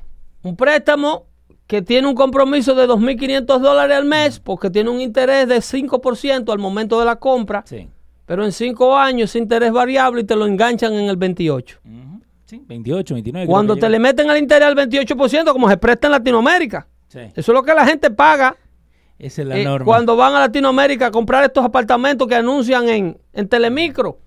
[0.43, 1.27] un préstamo
[1.67, 6.53] que tiene un compromiso de 2.500 dólares al mes porque tiene un interés de 5%
[6.53, 7.89] al momento de la compra, Sí.
[8.27, 11.81] pero en 5 años ese interés variable y te lo enganchan en el 28.
[11.85, 12.21] Ujú.
[12.45, 13.47] Sí, 28, 29.
[13.47, 16.87] creo Cuando te le meten al interés al 28%, como se presta en Latinoamérica.
[17.09, 18.55] Sí, Eso es lo que la gente paga
[19.19, 19.85] esa es la eh, norma.
[19.85, 24.19] cuando van a Latinoamérica a comprar estos apartamentos que anuncian en, en Telemicro.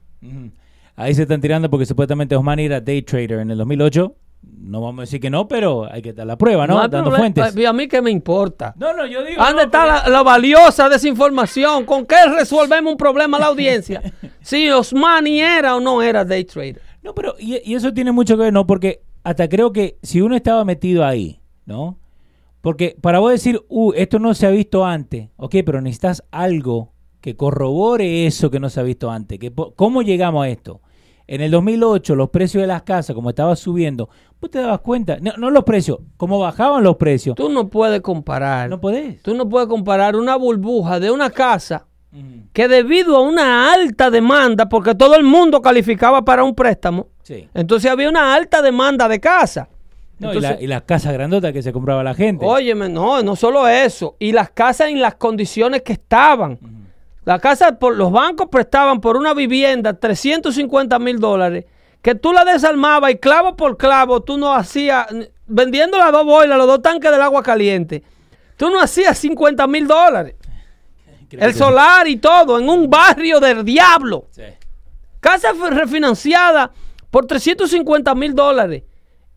[0.95, 4.15] Ahí se están tirando porque supuestamente Osmani era day trader en el 2008.
[4.60, 6.76] No vamos a decir que no, pero hay que dar la prueba, ¿no?
[6.76, 7.17] Dando problema.
[7.17, 7.56] fuentes.
[7.56, 8.73] ¿Y a mí qué me importa?
[8.78, 9.41] No, no, yo digo.
[9.43, 11.86] ¿Dónde no, está la, la valiosa desinformación?
[11.86, 14.02] ¿Con qué resolvemos un problema a la audiencia?
[14.41, 16.82] Si Osmani era o no era day trader.
[17.04, 18.65] No, pero y, y eso tiene mucho que ver, ¿no?
[18.65, 21.97] Porque hasta creo que si uno estaba metido ahí, ¿no?
[22.62, 26.93] Porque para vos decir, uh, esto no se ha visto antes, ok, pero necesitas algo
[27.22, 29.39] que corrobore eso que no se ha visto antes.
[29.39, 30.82] Que, ¿Cómo llegamos a esto?
[31.28, 35.17] En el 2008, los precios de las casas, como estaba subiendo, vos te dabas cuenta,
[35.20, 37.36] no, no los precios, cómo bajaban los precios.
[37.36, 38.70] Tú no puedes comparar.
[38.70, 39.22] No podés.
[39.24, 41.86] Tú no puedes comparar una burbuja de una casa
[42.54, 47.48] que debido a una alta demanda, porque todo el mundo calificaba para un préstamo, Sí.
[47.54, 49.70] entonces había una alta demanda de casa.
[50.19, 52.43] No, y, la- y las casas grandotas que se compraba la gente.
[52.45, 54.15] Óyeme, no, no solo eso.
[54.19, 56.58] Y las casas en las condiciones que estaban.
[57.23, 61.65] La casa, por, los bancos prestaban por una vivienda 350 mil dólares,
[62.01, 65.08] que tú la desarmabas y clavo por clavo, tú no hacías,
[65.45, 68.01] vendiendo las dos boilas, los dos tanques del agua caliente,
[68.56, 70.36] tú no hacías 50 mil dólares.
[71.30, 74.27] Creo El solar y todo, en un barrio del diablo.
[74.32, 74.43] Sí.
[75.19, 76.71] Casa refinanciada
[77.12, 78.84] por 350 mil dólares.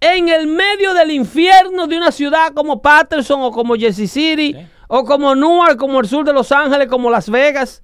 [0.00, 4.56] En el medio del infierno de una ciudad como Patterson o como Jersey City
[4.88, 7.82] o como Newark, como el sur de Los Ángeles, como Las Vegas.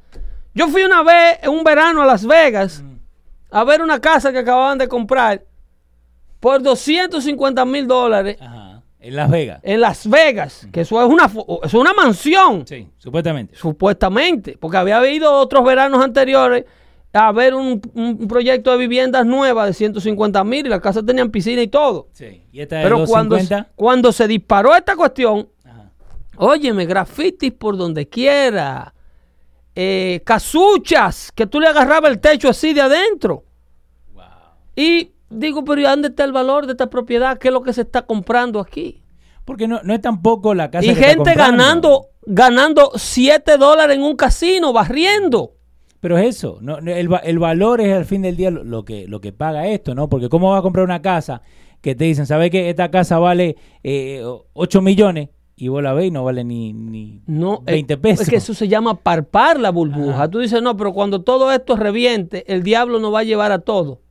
[0.54, 2.82] Yo fui una vez, en un verano a Las Vegas,
[3.50, 5.44] a ver una casa que acababan de comprar
[6.40, 8.82] por 250 mil dólares Ajá.
[8.98, 9.60] En Las Vegas.
[9.62, 11.30] en Las Vegas, que eso es una,
[11.62, 13.54] es una mansión Sí, supuestamente.
[13.56, 16.64] supuestamente, porque había ido otros veranos anteriores
[17.16, 21.30] a ver un, un proyecto de viviendas nuevas de 150 mil y las casas tenían
[21.30, 22.08] piscina y todo.
[22.12, 22.42] Sí.
[22.52, 23.72] Y esta de Pero cuando, 250.
[23.74, 25.90] cuando se disparó esta cuestión, Ajá.
[26.36, 28.94] óyeme, grafitis por donde quiera,
[29.74, 33.44] eh, casuchas, que tú le agarrabas el techo así de adentro.
[34.14, 34.24] Wow.
[34.74, 37.38] Y digo, pero ¿y dónde está el valor de esta propiedad?
[37.38, 39.02] ¿Qué es lo que se está comprando aquí?
[39.44, 44.02] Porque no, no es tampoco la casa Y que gente ganando, ganando 7 dólares en
[44.02, 45.55] un casino, barriendo.
[46.00, 49.20] Pero es eso, no, el, el valor es al fin del día lo, que, lo
[49.20, 50.08] que paga esto, ¿no?
[50.08, 51.42] Porque ¿cómo vas a comprar una casa
[51.80, 52.68] que te dicen, ¿sabes qué?
[52.68, 57.22] Esta casa vale eh, 8 millones y vos la ves y no vale ni, ni
[57.26, 58.20] No, 20 eh, pesos?
[58.22, 60.14] Es que eso se llama parpar la burbuja.
[60.14, 60.30] Ajá.
[60.30, 63.60] Tú dices, no, pero cuando todo esto reviente, el diablo nos va a llevar a
[63.60, 64.02] todo.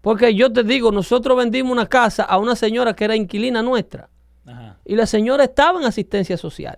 [0.00, 4.10] Porque yo te digo, nosotros vendimos una casa a una señora que era inquilina nuestra.
[4.44, 4.78] Ajá.
[4.84, 6.76] Y la señora estaba en asistencia social.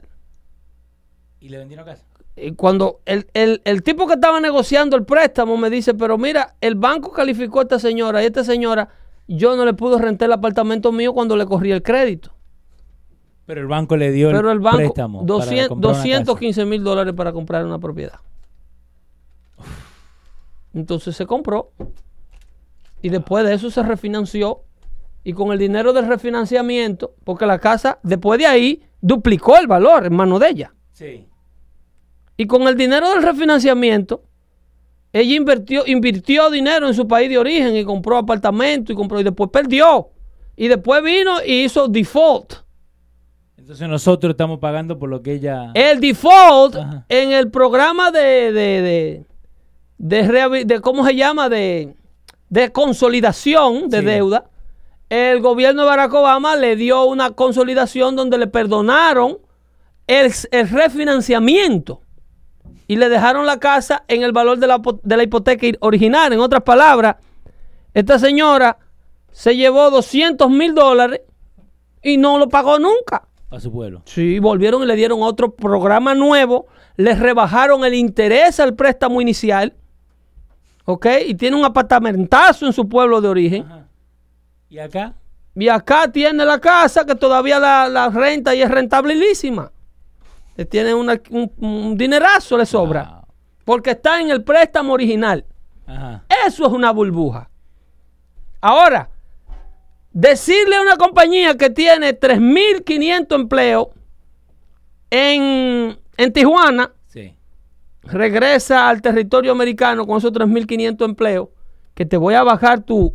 [1.41, 2.05] ¿Y le vendieron casa?
[2.37, 6.55] Y cuando el, el- el tipo que estaba negociando el préstamo me dice, pero mira,
[6.61, 8.89] el banco calificó a esta señora y esta señora,
[9.27, 12.33] yo no le pude rentar el apartamento mío cuando le corrí el crédito.
[13.47, 15.19] Pero el banco le dio Pero el banco, préstamo.
[15.21, 16.19] para 200 comprar una casa.
[16.25, 18.21] 215 mil dólares para comprar una propiedad.
[20.75, 21.71] Entonces se compró.
[23.03, 24.63] Y después de eso se refinanció.
[25.25, 30.07] Y con el dinero del refinanciamiento, porque la casa, después de ahí, duplicó el valor
[30.07, 30.75] en mano de ella.
[30.93, 31.27] Sí.
[32.37, 34.23] Y con el dinero del refinanciamiento,
[35.13, 39.25] ella invirtió, invirtió dinero en su país de origen y compró apartamento y compró y
[39.25, 40.11] después perdió.
[40.57, 42.55] Y después vino y hizo default.
[43.57, 45.71] Entonces nosotros estamos pagando por lo que ella...
[45.75, 47.05] El default Ajá.
[47.09, 49.25] en el programa de, de,
[49.99, 51.49] de, de, ¿cómo se llama?
[51.49, 51.95] De,
[52.49, 54.05] de consolidación de Sí.
[54.05, 54.45] deuda.
[55.09, 59.39] El gobierno de Barack Obama le dio una consolidación donde le perdonaron
[60.07, 62.01] el, el refinanciamiento
[62.87, 66.33] y le dejaron la casa en el valor de la, de la hipoteca original.
[66.33, 67.17] En otras palabras,
[67.95, 68.79] esta señora
[69.33, 71.21] se llevó 200 mil dólares
[72.03, 73.27] y no lo pagó nunca.
[73.51, 74.03] a su pueblo.
[74.05, 79.75] Sí, volvieron y le dieron otro programa nuevo, les rebajaron el interés al préstamo inicial,
[80.85, 81.07] ¿ok?
[81.27, 83.63] Y tiene un apartamentazo en su pueblo de origen.
[83.65, 83.87] Ajá.
[84.69, 85.15] ¿Y acá?
[85.55, 89.73] Y acá tiene la casa que todavía la, la renta y es rentabilísima.
[90.57, 93.05] Le tiene una- un, un dinerazo, le sobra.
[93.05, 93.23] Wow.
[93.65, 95.45] Porque está en el préstamo original.
[95.87, 96.25] Ajá.
[96.47, 97.51] Eso es una burbuja.
[98.61, 99.11] Ahora,
[100.13, 103.89] decirle a una compañía que tiene 3.500 empleos
[105.11, 107.35] en, en Tijuana, Sí.
[108.03, 111.49] regresa al territorio americano con esos 3.500 empleos,
[111.95, 113.15] que te voy a bajar tu,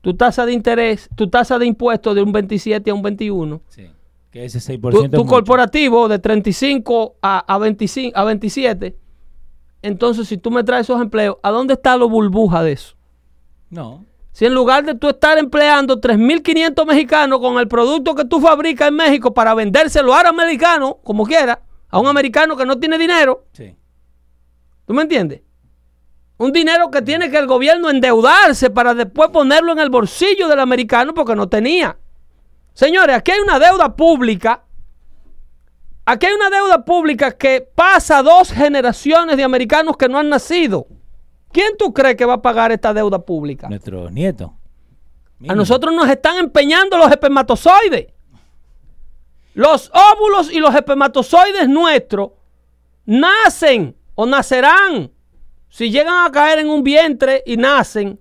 [0.00, 3.60] tu tasa de interés, tu tasa de impuestos de un 27 a un 21.
[3.68, 3.90] Sí.
[4.32, 8.96] Que ese 6% Tu, tu corporativo de 35 a, a, 25, a 27.
[9.82, 12.96] Entonces, si tú me traes esos empleos, ¿a dónde está la burbuja de eso?
[13.68, 14.04] No.
[14.32, 18.88] Si en lugar de tú estar empleando 3.500 mexicanos con el producto que tú fabricas
[18.88, 23.44] en México para vendérselo a americano, como quiera, a un americano que no tiene dinero,
[23.52, 23.76] Sí.
[24.86, 25.42] ¿tú me entiendes?
[26.38, 30.60] Un dinero que tiene que el gobierno endeudarse para después ponerlo en el bolsillo del
[30.60, 31.98] americano porque no tenía.
[32.74, 34.64] Señores, aquí hay una deuda pública.
[36.04, 40.86] Aquí hay una deuda pública que pasa dos generaciones de americanos que no han nacido.
[41.52, 43.68] ¿Quién tú crees que va a pagar esta deuda pública?
[43.68, 44.50] Nuestros nietos.
[45.48, 48.06] A nosotros nos están empeñando los espermatozoides.
[49.54, 52.30] Los óvulos y los espermatozoides nuestros
[53.04, 55.10] nacen o nacerán.
[55.68, 58.20] Si llegan a caer en un vientre y nacen,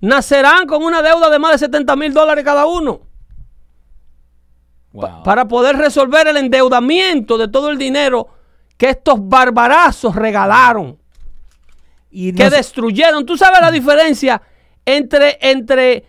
[0.00, 3.02] nacerán con una deuda de más de 70 mil dólares cada uno.
[4.96, 5.22] Wow.
[5.22, 8.28] Para poder resolver el endeudamiento de todo el dinero
[8.78, 10.98] que estos barbarazos regalaron
[12.10, 13.26] y que destruyeron.
[13.26, 14.40] ¿Tú sabes la diferencia
[14.86, 16.04] entre, entre,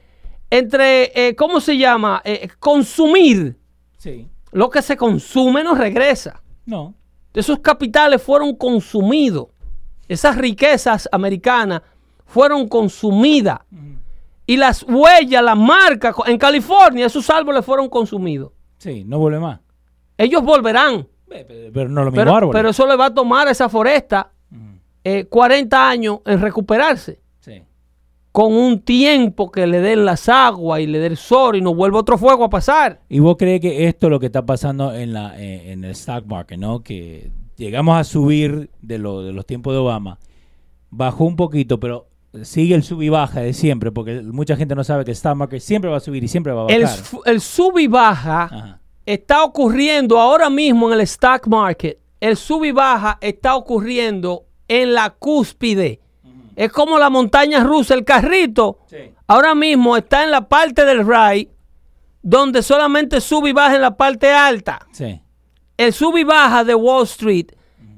[0.50, 2.22] entre eh, ¿cómo se llama?
[2.24, 3.58] Eh, consumir.
[3.98, 4.30] Sí.
[4.54, 6.42] Lo que se consume no regresa.
[6.66, 6.94] No.
[7.34, 9.48] Esos capitales fueron consumidos.
[10.08, 11.82] Esas riquezas americanas
[12.26, 13.60] fueron consumidas.
[14.46, 18.54] Y las huellas, las marcas, en California esos árboles fueron consumidos.
[18.78, 19.60] Sí, no vuelve más.
[20.18, 21.08] Ellos volverán.
[21.28, 23.70] Pe- pe- Pero no lo mismo Pero, pero eso le va a tomar a esa
[23.70, 24.32] foresta
[25.04, 27.20] eh, 40 años en recuperarse.
[27.40, 27.62] Sí.
[28.32, 31.74] con un tiempo que le den las aguas y le den el sol y no
[31.74, 33.02] vuelva otro fuego a pasar.
[33.10, 35.92] ¿Y vos crees que esto es lo que está pasando en, la, eh, en el
[35.92, 36.82] stock market, ¿no?
[36.82, 40.20] Que llegamos a subir de, lo, de los tiempos de Obama,
[40.92, 42.08] bajó un poquito, pero
[42.44, 45.36] sigue el sub y baja de siempre, porque mucha gente no sabe que el stock
[45.36, 46.90] market siempre va a subir y siempre va a bajar.
[47.26, 48.82] El, sub y baja Ajá.
[49.06, 52.00] está ocurriendo ahora mismo en el stock market.
[52.20, 56.02] El sub y baja está ocurriendo en la cúspide.
[56.56, 58.80] Es como la montaña rusa, el carrito.
[58.88, 58.98] Sí.
[59.28, 61.52] Ahora mismo está en la parte del ride
[62.24, 64.86] donde solamente sube y baja en la parte alta.
[64.92, 65.22] Sí.
[65.78, 67.52] El sub y baja de Wall Street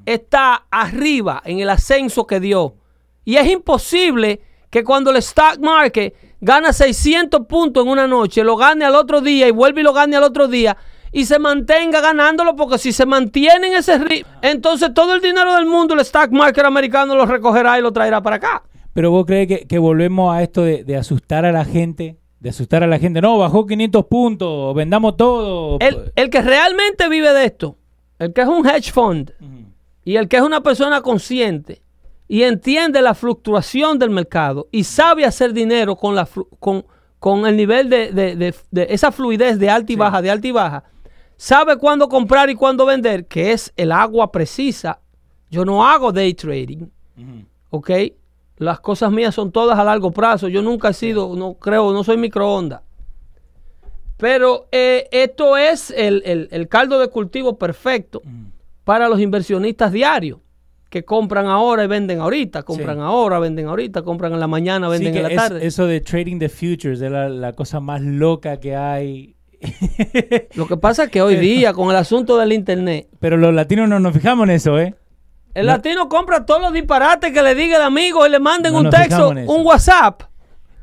[0.06, 2.76] está arriba en el ascenso que dio.
[3.24, 8.56] Y es imposible que cuando el stock market gana 600 puntos en una noche, lo
[8.56, 10.76] gane al otro día y vuelve y lo gane al otro día
[11.12, 15.54] y se mantenga ganándolo porque si se mantiene en ese ritmo, entonces todo el dinero
[15.54, 18.62] del mundo, el stock market americano lo recogerá y lo traerá para acá.
[18.92, 22.50] Pero vos crees que, que volvemos a esto de, de asustar a la gente, de
[22.50, 23.20] asustar a la gente.
[23.20, 25.78] No, bajó 500 puntos, vendamos todo.
[25.80, 27.76] El, el que realmente vive de esto,
[28.18, 29.32] el que es un hedge fund
[30.04, 31.82] y el que es una persona consciente
[32.32, 36.28] y entiende la fluctuación del mercado y sabe hacer dinero con, la,
[36.60, 36.84] con,
[37.18, 40.46] con el nivel de, de- de- de esa fluidez de alta y baja, de alta
[40.46, 40.84] y baja,
[41.36, 45.00] sabe cuándo comprar y cuándo vender, que es el agua precisa.
[45.50, 46.86] Yo no hago day trading,
[47.70, 47.90] ¿ok?
[48.58, 50.46] Las cosas mías son todas a largo plazo.
[50.46, 52.82] Yo nunca he sido, no creo, no soy microondas.
[54.18, 58.22] Pero eh, esto es el, el- el caldo de cultivo perfecto
[58.84, 60.38] para los inversionistas diarios
[60.90, 63.02] que compran ahora y venden ahorita, compran Sí.
[63.02, 65.66] ahora, venden ahorita, compran en la mañana, venden en la es- tarde.
[65.66, 69.36] eso de trading the futures es la, la cosa más loca que hay.
[70.54, 73.88] Lo que pasa es que hoy día, con el asunto del internet, Pero los latinos
[73.88, 74.94] no nos fijamos en eso, ¿eh?
[75.54, 75.72] el No.
[75.72, 78.90] latino compra todos los disparates que le diga el amigo y le manden No un
[78.90, 80.22] texto, un WhatsApp.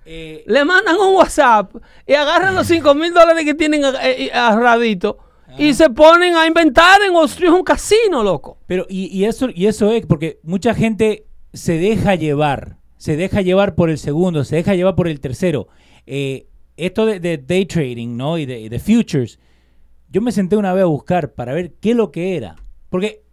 [0.05, 4.31] Eh, Le mandan un WhatsApp y agarran los 5 mil dólares que tienen eh, eh,
[4.33, 5.17] ahorradito
[5.57, 8.57] y se ponen a inventar en Street un casino, loco.
[8.67, 13.41] Pero, y, y eso, y eso es porque mucha gente se deja llevar, se deja
[13.41, 15.67] llevar por el segundo, se deja llevar por el tercero.
[16.05, 18.37] Eh, esto de, de day trading, ¿no?
[18.37, 19.39] Y de, y de futures,
[20.09, 22.55] yo me senté una vez a buscar para ver qué es lo que era.
[22.89, 23.23] Porque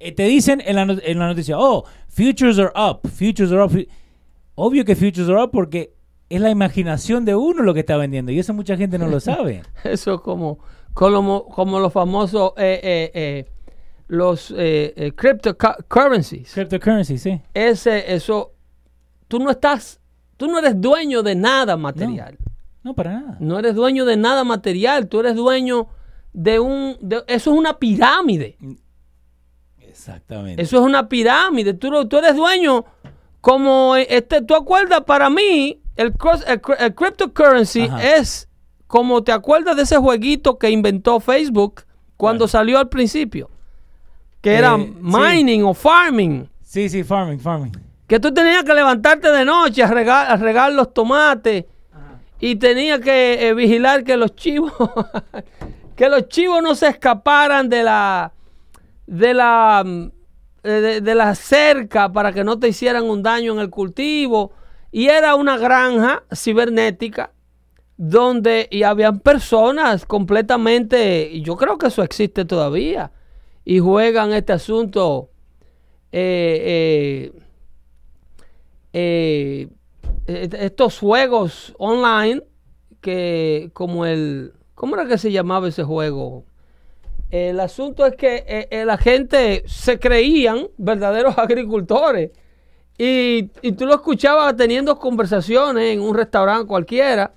[0.00, 3.70] eh, te dicen en la, en la noticia, oh, futures are up, futures are up.
[3.70, 3.86] fu-".
[4.54, 5.94] Obvio que futures are up porque
[6.28, 9.20] es la imaginación de uno lo que está vendiendo y eso mucha gente no lo
[9.20, 9.62] sabe.
[9.84, 10.58] Eso es como,
[10.94, 13.50] como, como los famosos, eh, eh, eh,
[14.08, 16.52] los eh, eh, cryptocurrencies.
[16.54, 17.40] Cryptocurrency, sí.
[17.52, 18.52] Ese, eso,
[19.28, 20.00] tú no estás,
[20.36, 22.38] tú no eres dueño de nada material.
[22.82, 23.36] No, para nada.
[23.40, 25.88] No, eres dueño de nada material, tú eres dueño
[26.32, 28.56] de un, de- eso es una pirámide.
[29.80, 30.60] Exactamente.
[30.62, 31.74] Eso es una pirámide.
[31.74, 32.84] Tú, no- tú eres dueño
[33.40, 34.42] como este.
[34.42, 35.02] ¿Tú acuerdas?
[35.04, 38.16] Para mí, el, cross- el, cr- el cryptocurrency Ajá.
[38.16, 38.48] es
[38.94, 41.82] como te acuerdas de ese jueguito que inventó Facebook
[42.16, 42.48] cuando Bueno.
[42.48, 43.50] salió al principio.
[44.40, 44.94] Que Eh, era sí.
[45.00, 46.48] mining o farming.
[46.62, 47.72] Sí, sí, farming, farming.
[48.06, 51.64] Que tú tenías que levantarte de noche a regar, a regar los tomates.
[52.38, 54.72] Y tenías que eh, vigilar que los chivos.
[55.96, 58.30] que los chivos no se escaparan de la.
[59.08, 59.82] de la.
[59.84, 60.10] mm,
[60.62, 64.52] eh, de, de la cerca para que no te hicieran un daño en el cultivo.
[64.92, 67.32] Y era una granja cibernética
[67.96, 73.12] donde y habían personas completamente, y yo creo que eso existe todavía,
[73.64, 75.30] y juegan este asunto
[76.12, 77.40] eh, eh,
[78.92, 79.68] eh,
[80.26, 82.42] est- estos juegos online
[83.00, 86.44] que como el ¿cómo era que se llamaba ese juego?
[87.30, 92.30] El asunto es que la gente se creían verdaderos agricultores
[92.98, 97.32] y, y tú lo escuchabas teniendo conversaciones en un restaurante cualquiera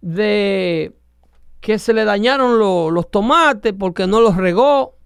[0.00, 0.94] de
[1.60, 4.96] que se le dañaron lo- los tomates porque no los regó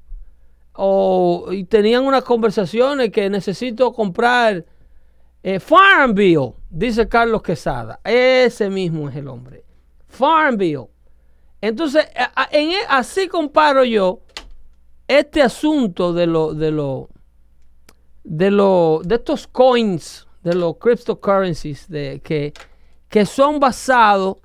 [0.74, 4.64] o y tenían unas conversaciones que necesito comprar
[5.42, 8.00] eh, Farm Bill, dice Carlos Quesada.
[8.04, 9.64] Ese mismo es el hombre.
[10.06, 10.84] Farm Bill.
[11.60, 12.06] Entonces,
[12.52, 14.20] e- así comparo yo
[15.08, 17.08] este asunto de lo, de lo,
[18.24, 22.52] de lo, de estos coins, de los cryptocurrencies, de, que,
[23.08, 24.36] que son basados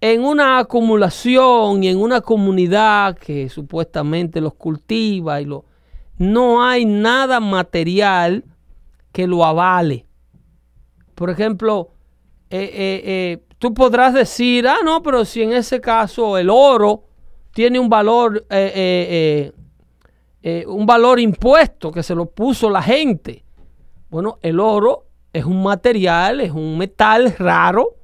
[0.00, 5.64] en una acumulación y en una comunidad que supuestamente los cultiva y lo
[6.16, 8.44] no hay nada material
[9.10, 10.06] que lo avale.
[11.14, 11.92] Por ejemplo,
[12.50, 17.04] eh, eh, eh, tú podrás decir, ah, no, pero si en ese caso el oro
[17.52, 18.46] tiene un valor,
[20.66, 23.42] un valor impuesto que se lo puso la gente.
[24.10, 27.96] Bueno, el oro es un material, es un metal raro,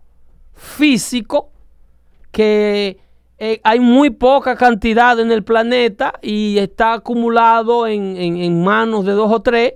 [0.55, 1.51] físico,
[2.37, 2.99] que
[3.39, 9.12] eh, hay muy poca cantidad en el planeta y está acumulado en, en- manos de
[9.12, 9.72] dos o tres.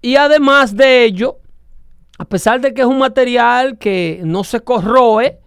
[0.00, 1.38] Y además de ello,
[2.16, 5.40] a pesar de que es un material que no se corroe,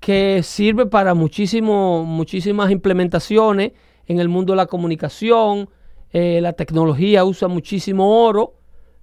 [0.00, 3.70] que sirve para muchísimo, muchísimas implementaciones
[4.08, 5.68] en el mundo de la comunicación,
[6.12, 8.54] eh, la tecnología usa muchísimo oro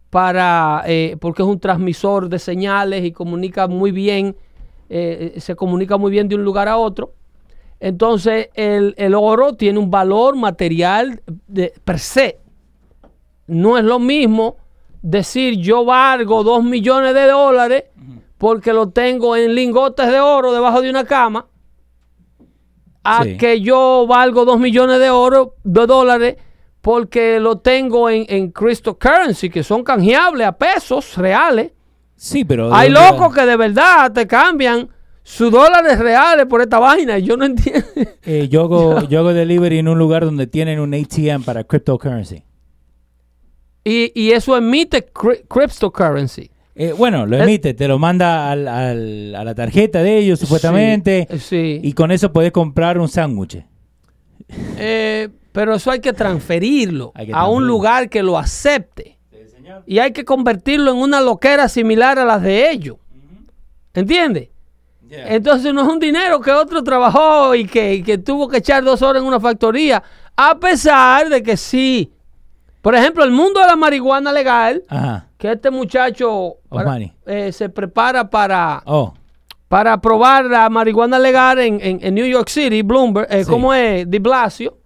[0.10, 4.36] para, eh, porque es un transmisor de señales y comunica muy bien,
[4.90, 7.14] eh, se comunica muy bien de un lugar a otro.
[7.80, 12.40] Entonces el, el oro tiene un valor material de, per se.
[13.48, 14.58] No es lo mismo
[15.02, 17.86] decir yo valgo dos millones de dólares
[18.38, 21.46] porque lo tengo en lingotes de oro debajo de una cama
[23.04, 23.38] a Sí.
[23.38, 26.36] que yo valgo dos millones de oro de dólares
[26.82, 31.72] porque lo tengo en, en cryptocurrency que son canjeables a pesos reales
[32.22, 32.74] Sí, pero...
[32.76, 34.90] hay ¿de dónde locos que de verdad te cambian
[35.24, 37.86] sus dólares reales por esta vaina y yo no entiendo
[38.26, 42.44] Eh, yo, hago, yo hago delivery en un lugar donde tienen un ATM para cryptocurrency.
[43.86, 49.36] y, y eso emite cri- cryptocurrency Eh, bueno, lo emite, te lo manda al- al-
[49.36, 51.80] a la tarjeta de ellos supuestamente Sí, sí.
[51.84, 53.64] y con eso puedes comprar un sándwich.
[54.78, 59.19] Eh, pero eso hay que transferirlo Hay que a un lugar que lo acepte.
[59.86, 62.98] Y hay que convertirlo en una loquera similar a las de ellos.
[63.94, 64.50] ¿Entiendes?
[65.12, 68.84] Entonces no es un dinero que otro trabajó y que, y que tuvo que echar
[68.84, 70.04] dos horas en una factoría.
[70.36, 72.12] A pesar de que sí.
[72.82, 75.26] Por ejemplo, el mundo de la marihuana legal, Ajá.
[75.38, 79.14] que este muchacho para- eh, se prepara para, Oh,
[79.68, 83.50] para probar la marihuana legal en, en- en New York City, Bloomberg, eh, Sí.
[83.50, 84.10] ¿cómo es?
[84.10, 84.78] De Blasio,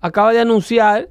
[0.00, 1.08] acaba de anunciar.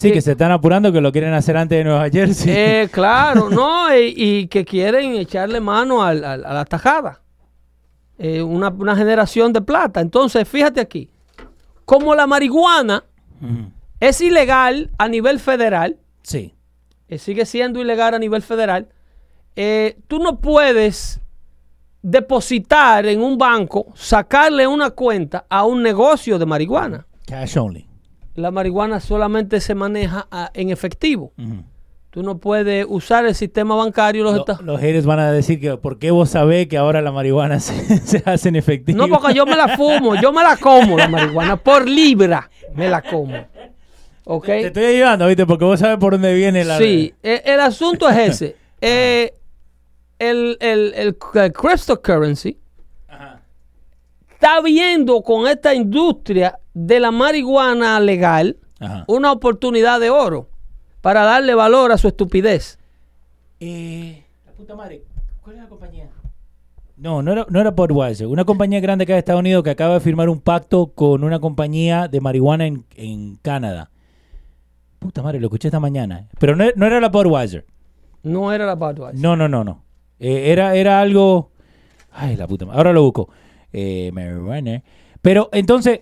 [0.00, 0.12] Sí, Sí.
[0.12, 2.52] que se están apurando que lo quieren hacer antes de Nueva Jersey.
[2.54, 3.94] Eh, claro, ¿no?
[3.94, 7.20] Y, y que quieren echarle mano al- al- a la tajada.
[8.18, 10.00] Eh, una, una generación de plata.
[10.00, 11.08] Entonces, fíjate aquí.
[11.84, 13.04] como la marihuana
[13.98, 16.54] es ilegal a nivel federal, Sí.
[17.08, 18.88] eh, sigue siendo ilegal a nivel federal,
[19.56, 21.20] eh, tú no puedes
[22.02, 27.06] depositar en un banco, sacarle una cuenta a un negocio de marihuana.
[27.26, 27.86] Cash only.
[28.40, 31.32] La marihuana solamente se maneja ah, en efectivo.
[32.10, 34.24] Tú no puedes usar el sistema bancario.
[34.24, 37.98] Los haters van a decir que ¿por qué vos sabés que ahora la marihuana se,
[37.98, 38.98] se hace en efectivo?
[38.98, 42.88] No, porque yo me la fumo, yo me la como la marihuana, por libra me
[42.88, 43.46] la como.
[44.24, 44.46] ¿Ok?
[44.46, 45.46] Te estoy ayudando, ¿viste?
[45.46, 46.78] Porque vos sabés por dónde viene la...
[46.78, 48.56] Sí, eh, el asunto es ese.
[48.82, 49.34] Eh,
[50.18, 52.56] el, el, el, el cryptocurrency
[53.06, 53.42] Ajá.
[54.30, 59.04] está viendo con esta industria de la marihuana legal Ajá.
[59.08, 60.48] una oportunidad de oro
[61.00, 62.78] para darle valor a su estupidez.
[63.60, 65.02] Eh, la puta madre,
[65.42, 66.08] ¿cuál es la compañía?
[66.96, 68.26] No, no era, no era Budweiser.
[68.26, 71.40] Una compañía grande acá de Estados Unidos que acaba de firmar un pacto con una
[71.40, 73.90] compañía de marihuana en, en Canadá.
[74.98, 76.28] Puta madre, lo escuché esta mañana.
[76.38, 77.64] Pero no, no era la Budweiser.
[78.22, 79.18] No era la Budweiser.
[79.18, 79.82] No, no, no, no.
[80.18, 81.52] Eh, era, era algo.
[82.12, 82.76] Ay, la puta madre.
[82.76, 83.30] Ahora lo busco.
[83.72, 84.82] Eh, marijuana.
[85.22, 86.00] Pero entonces,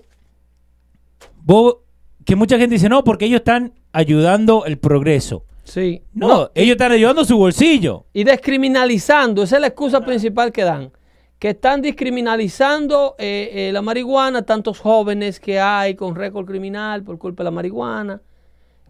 [1.48, 1.78] vos,
[2.26, 5.44] que mucha gente dice, no, porque ellos están ayudando el progreso.
[5.64, 6.02] Sí.
[6.12, 8.04] No, ellos están ayudando su bolsillo.
[8.12, 10.92] Y descriminalizando, esa es la excusa principal que dan.
[11.38, 17.18] Que están descriminalizando eh, eh, la marihuana, tantos jóvenes que hay con récord criminal por
[17.18, 18.20] culpa de la marihuana.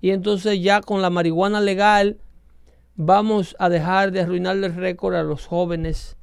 [0.01, 2.19] Y entonces ya con la marihuana legal
[2.97, 6.17] vamos a dejar de arruinarle el récord a los jóvenes.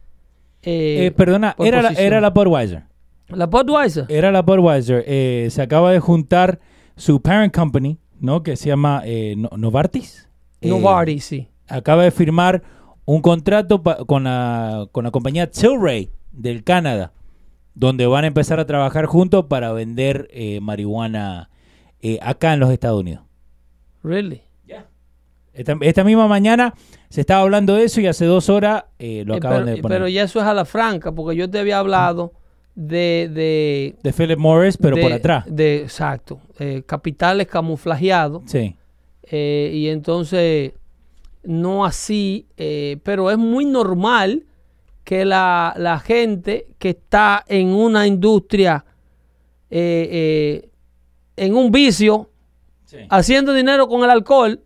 [0.63, 2.83] eh, perdona, por era la, era la Budweiser.
[3.29, 4.05] La Budweiser.
[4.09, 5.03] Era la Budweiser.
[5.07, 6.59] Eh, se acaba de juntar
[6.95, 8.43] su parent company, ¿no?
[8.43, 10.29] Que se llama eh, No- Novartis.
[10.61, 11.47] Eh, Novartis, sí.
[11.67, 12.61] acaba de firmar
[13.05, 17.13] un contrato con, la, con la compañía Tilray del Canadá,
[17.73, 20.29] donde van a empezar a trabajar juntos para vender
[20.61, 21.49] marihuana
[22.21, 23.23] acá en los Estados Unidos.
[24.03, 24.41] Really.
[25.53, 26.73] Esta, esta misma mañana
[27.07, 29.81] se estaba hablando de eso y hace dos horas eh, lo Eh, acaban pero, de
[29.81, 29.97] poner.
[29.99, 32.33] pero ya eso es a la franca, porque yo te había hablado
[32.75, 35.45] de, de, de Philip Morris, pero de- por atrás.
[35.47, 36.39] De, exacto.
[36.59, 38.43] eh, capitales camuflajeados.
[38.45, 38.75] Sí.
[39.23, 40.73] eh, y entonces,
[41.43, 44.43] no así, eh, pero es muy normal
[45.03, 48.83] que la, la gente que está en una industria,
[49.69, 50.69] eh, eh,
[51.37, 52.29] en un vicio,
[53.09, 54.61] haciendo dinero con el alcohol,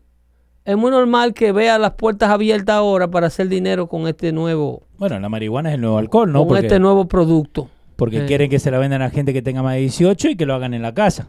[0.66, 4.84] es muy normal que vea las puertas abiertas ahora para hacer dinero con este nuevo,
[4.97, 6.39] Bueno, la marihuana es el nuevo alcohol, ¿no?
[6.39, 7.70] con Porque, este nuevo producto.
[8.00, 8.26] Porque eh.
[8.26, 10.56] quieren que se la vendan a gente que tenga más de 18 y que lo
[10.56, 11.28] hagan en la casa.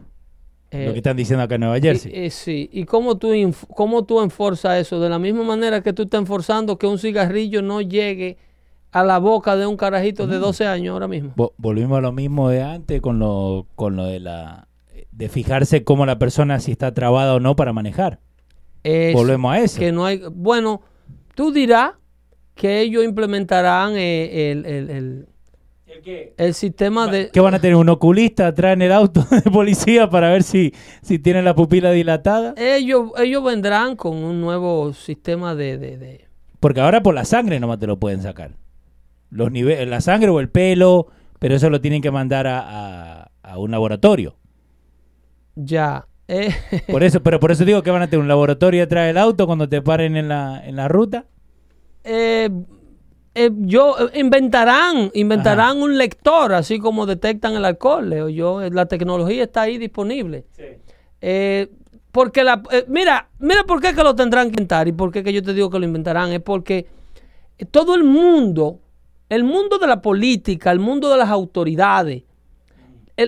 [0.71, 2.11] Eh, lo que están diciendo acá en Nueva Jersey.
[2.11, 3.29] Y- eh, sí, ¿y cómo tú,
[3.75, 4.99] cómo tú enforzas eso?
[4.99, 8.37] De la misma manera que tú estás enforzando que un cigarrillo no llegue
[8.93, 10.29] a la boca de un carajito Mm.
[10.31, 11.33] de 12 años ahora mismo.
[11.35, 14.67] Vo- volvimos a lo mismo de antes con lo, con lo de la
[15.11, 18.19] de fijarse cómo la persona si está trabada o no para manejar.
[18.83, 19.77] Eso, Volvemos a eso.
[19.79, 20.81] Que no hay, bueno,
[21.35, 21.91] tú dirás
[22.55, 25.25] que ellos implementarán eh, el, el-
[25.93, 27.29] el- el sistema de...
[27.31, 27.75] ¿Qué van a tener?
[27.75, 31.91] ¿Un oculista atrás en el auto de policía para ver si, si tienen la pupila
[31.91, 32.53] dilatada?
[32.57, 36.27] Ellos, ellos vendrán con un nuevo sistema de- de- de,
[36.59, 38.51] Porque ahora por la sangre nomás te lo pueden sacar.
[39.29, 41.07] Los niveles, la sangre o el pelo,
[41.39, 42.59] pero eso lo tienen que mandar a,
[43.23, 44.35] a- a un laboratorio.
[45.55, 46.05] ya.
[46.27, 46.49] eh,
[46.87, 49.45] Por eso, pero por eso digo que van a tener un laboratorio atrás del auto
[49.47, 51.25] cuando te paren en la, en la ruta.
[52.03, 52.49] eh,
[53.33, 58.69] eh, yo eh, inventarán inventarán un lector así como detectan el alcohol leo yo eh,
[58.71, 60.45] la tecnología está ahí disponible
[61.21, 61.69] Eh,
[62.11, 65.23] porque la eh, mira mira por qué que lo tendrán que inventar y por qué
[65.23, 66.87] que yo te digo que lo inventarán es porque
[67.71, 68.79] todo el mundo
[69.29, 72.23] el mundo de la política el mundo de las autoridades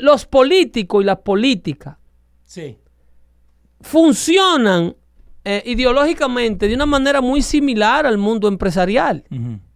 [0.02, 1.98] los políticos y las políticas
[2.44, 2.78] Sí.
[3.80, 4.96] funcionan
[5.66, 9.24] ideológicamente de una manera muy similar al mundo empresarial.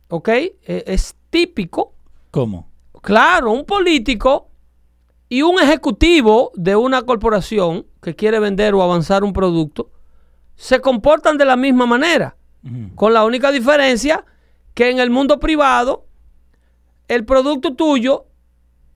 [0.10, 0.30] ¿Ok?
[0.30, 0.54] Eh,
[0.88, 1.94] es típico.
[2.32, 2.70] ¿Cómo?
[3.02, 4.50] Claro, un político
[5.30, 9.90] y un ejecutivo de una corporación que quiere vender o avanzar un producto
[10.56, 12.36] se comportan de la misma manera.
[12.96, 14.26] Con la única diferencia
[14.74, 16.06] que en el mundo privado
[17.08, 18.26] el producto tuyo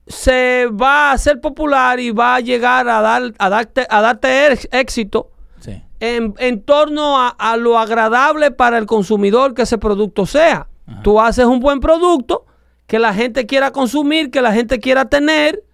[0.06, 4.52] se va a hacer popular y va a llegar a, dar, a darte, a darte
[4.52, 5.80] ex- éxito Sí.
[6.00, 10.66] en, en torno a, a lo agradable para el consumidor que ese producto sea.
[11.02, 12.46] Tú haces un buen producto
[12.86, 15.64] que la gente quiera consumir, que la gente quiera tener,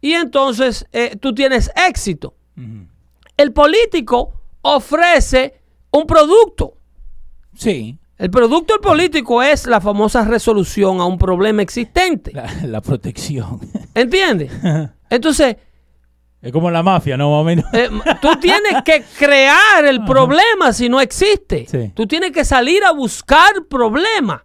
[0.00, 2.34] y entonces eh, tú tienes éxito.
[3.36, 6.76] El político ofrece un producto.
[7.56, 7.98] Sí.
[8.16, 12.32] El producto del político es la famosa resolución a un problema existente.
[12.32, 13.60] La, la protección.
[13.94, 14.52] ¿Entiendes?
[15.10, 15.56] Entonces,
[16.44, 17.30] Es como la mafia, ¿no?
[17.30, 17.64] Más o menos.
[17.72, 17.88] Eh,
[18.20, 21.66] tú tienes que crear el problema si no existe.
[21.66, 21.90] Sí.
[21.94, 24.42] Tú tienes que salir a buscar problemas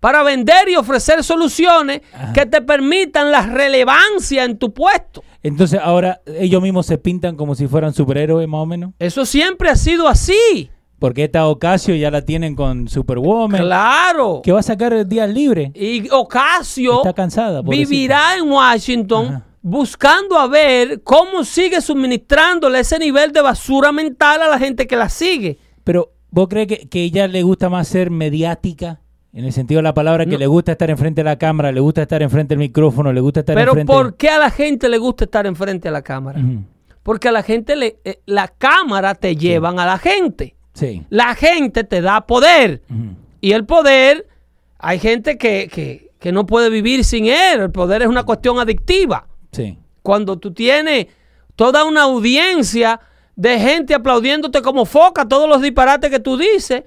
[0.00, 2.00] para vender y ofrecer soluciones
[2.32, 5.22] que te permitan la relevancia en tu puesto.
[5.42, 8.92] Entonces ahora ellos mismos se pintan como si fueran superhéroes, más o menos.
[8.98, 10.70] Eso siempre ha sido así.
[10.98, 13.60] Porque esta Ocasio ya la tienen con Superwoman.
[13.60, 14.40] Claro.
[14.42, 15.70] Que va a sacar días libres.
[15.74, 17.62] Y Ocasio Está cansada.
[17.62, 19.47] vivirá en Washington Ajá.
[19.68, 24.96] Buscando a ver cómo sigue suministrándole ese nivel de basura mental a la gente que
[24.96, 25.58] la sigue.
[25.84, 29.00] Pero, ¿vos crees que, que ella le gusta más ser mediática?
[29.32, 30.38] En el sentido de la palabra, que No.
[30.38, 33.40] le gusta estar enfrente de la cámara, le gusta estar enfrente del micrófono, le gusta
[33.40, 33.92] estar Pero enfrente...
[33.92, 36.40] ¿por qué a la gente le gusta estar enfrente de la cámara?
[37.02, 40.56] Porque a la gente le, eh, la cámara te llevan a la gente.
[40.72, 41.02] Sí.
[41.10, 42.82] La gente te da poder.
[43.42, 44.26] Y el poder,
[44.78, 47.60] hay gente que, que- que no puede vivir sin él.
[47.60, 49.28] El poder es una cuestión adictiva.
[49.58, 49.78] Sí.
[50.02, 51.06] Cuando tú tienes
[51.56, 53.00] toda una audiencia
[53.36, 56.84] de gente aplaudiéndote como foca todos los disparates que tú dices,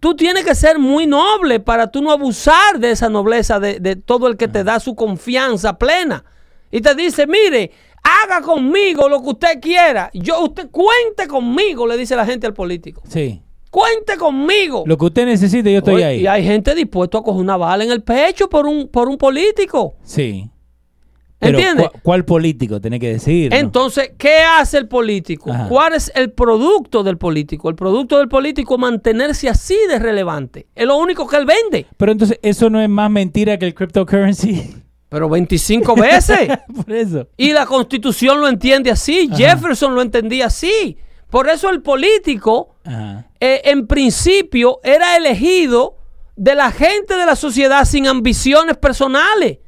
[0.00, 3.96] tú tienes que ser muy noble para tú no abusar de esa nobleza de, de
[3.96, 6.24] todo el que te da su confianza plena.
[6.70, 7.72] Y te dice, mire,
[8.02, 10.10] haga conmigo lo que usted quiera.
[10.14, 13.02] Yo, usted cuente conmigo, le dice la gente al político.
[13.08, 13.42] Sí.
[13.70, 14.84] Cuente conmigo.
[14.86, 16.20] Lo que usted necesite, yo estoy ahí.
[16.20, 19.18] Y hay gente dispuesta a coger una bala en el pecho por un, por un
[19.18, 19.96] político.
[20.02, 20.48] Sí.
[21.38, 21.88] Pero, ¿Entiendes?
[21.90, 22.80] ¿cu- ¿Cuál político?
[22.80, 23.50] Tenés que decir.
[23.50, 23.56] ¿no?
[23.58, 25.52] Entonces, ¿qué hace el político?
[25.52, 25.68] Ajá.
[25.68, 27.68] ¿Cuál es el producto del político?
[27.68, 30.66] El producto del político es mantenerse así de relevante.
[30.74, 31.86] Es lo único que él vende.
[31.98, 34.76] Pero entonces, ¿eso no es más mentira que el cryptocurrency?
[35.10, 36.48] Pero 25 veces.
[36.74, 37.28] Por eso.
[37.36, 39.28] y la constitución lo entiende así.
[39.34, 40.96] Jefferson lo entendía así.
[41.30, 42.76] Por eso el político,
[43.40, 45.96] eh, en principio, era elegido
[46.36, 49.58] de la gente de la sociedad sin ambiciones personales.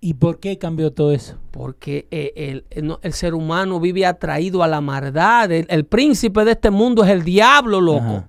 [0.00, 1.36] ¿Y por qué cambió todo eso?
[1.50, 5.50] Porque eh, el, el- no- el ser humano vive atraído a la maldad.
[5.50, 7.98] El, el príncipe de este mundo es el diablo, loco.
[8.04, 8.28] Ajá.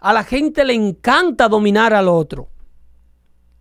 [0.00, 2.48] A la gente le encanta dominar al otro.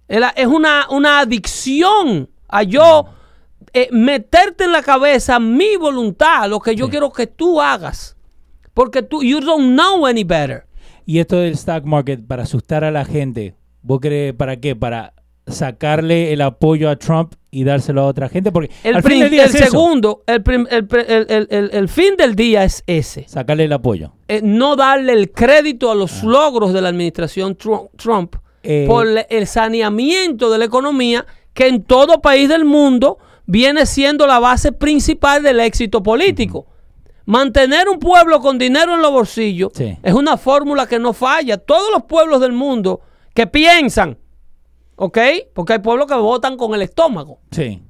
[0.08, 3.08] Es una, una adicción a yo
[3.74, 6.92] eh, meterte en la cabeza mi voluntad, lo que yo Sí.
[6.92, 8.16] quiero que tú hagas.
[8.74, 10.66] Porque tú, you don't know any better.
[11.06, 14.76] Y esto del stock market para asustar a la gente, ¿vos crees para qué?
[14.76, 15.14] Para
[15.48, 19.30] sacarle el apoyo a Trump y dárselo a otra gente, porque El, al fin del
[19.32, 20.68] día el es segundo, el, prim-
[21.88, 23.26] fin del día es ese.
[23.28, 24.12] sacarle el apoyo.
[24.28, 28.42] eh, no darle el crédito a los logros de la administración Tru- Trump Ah.
[28.70, 34.28] Eh, por el saneamiento de la economía que en todo país del mundo viene siendo
[34.28, 36.66] la base principal del éxito político.
[37.26, 39.98] Mantener un pueblo con dinero en los bolsillos Sí.
[40.04, 41.58] es una fórmula que no falla.
[41.58, 43.02] Todos los pueblos del mundo
[43.34, 44.18] que piensan,
[44.98, 45.18] ¿ok?
[45.54, 47.40] Porque hay pueblos que votan con el estómago.
[47.52, 47.82] Sí.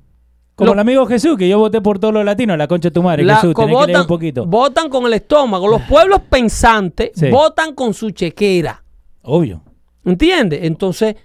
[0.56, 2.94] Como Lo- el amigo Jesús, que yo voté por todos los latinos, la concha de
[2.94, 4.46] tu madre, La- Jesús, tenés que leer votan, un poquito.
[4.46, 5.68] votan con el estómago.
[5.68, 7.30] Los pueblos pensantes Sí.
[7.30, 8.84] votan con su chequera.
[9.24, 9.62] Obvio.
[10.06, 10.62] ¿Entiendes?
[10.64, 11.16] Entonces,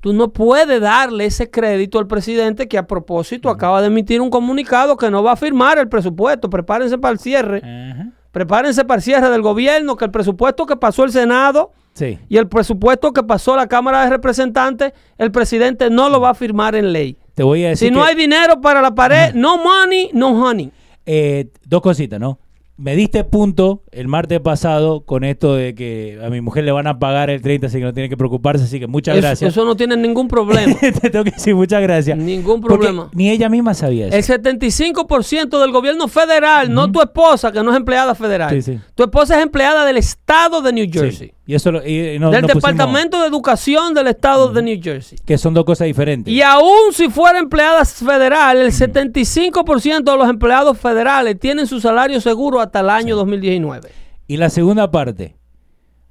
[0.00, 4.30] tú no puedes darle ese crédito al presidente que a propósito acaba de emitir un
[4.30, 6.50] comunicado que no va a firmar el presupuesto.
[6.50, 7.58] Prepárense para el cierre.
[7.58, 8.10] Ajá.
[8.32, 12.18] Prepárense para el cierre del gobierno, que el presupuesto que pasó el Senado Sí.
[12.28, 16.34] y el presupuesto que pasó la Cámara de Representantes, el presidente no lo va a
[16.34, 17.18] firmar en ley.
[17.34, 20.72] Te voy a decir Si no hay dinero para la pared, no money, no honey.
[21.04, 22.38] Eh, dos cositas, ¿no?
[22.76, 26.86] Me diste punto el martes pasado con esto de que a mi mujer le van
[26.86, 29.50] a pagar el 30, así que no tiene que preocuparse, así que muchas gracias.
[29.50, 30.74] eso no tiene ningún problema.
[30.80, 32.16] Te tengo que decir muchas gracias.
[32.16, 33.10] Ningún Porque problema.
[33.12, 34.16] Ni ella misma sabía eso.
[34.16, 38.50] El 75% del gobierno federal, no tu esposa, que no es empleada federal.
[38.50, 38.80] Sí, sí.
[38.94, 41.32] Tu esposa es empleada del estado de New Sí.
[41.44, 41.52] Jersey.
[41.52, 45.18] Y eso lo- y- y no- del Departamento de Educación del estado de New Jersey.
[45.24, 46.32] que son dos cosas diferentes.
[46.32, 52.20] Y aún si fuera empleada federal, el 75% de los empleados federales tienen su salario
[52.20, 53.90] seguro hasta el año 2019.
[54.28, 55.36] Y la segunda parte.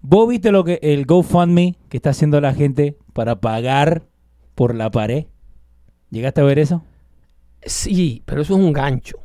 [0.02, 4.04] ¿Vos viste lo que el GoFundMe que está haciendo la gente para pagar
[4.56, 5.26] por la pared?
[6.10, 6.84] ¿Llegaste a ver eso?
[7.64, 9.18] Sí, pero eso es un gancho.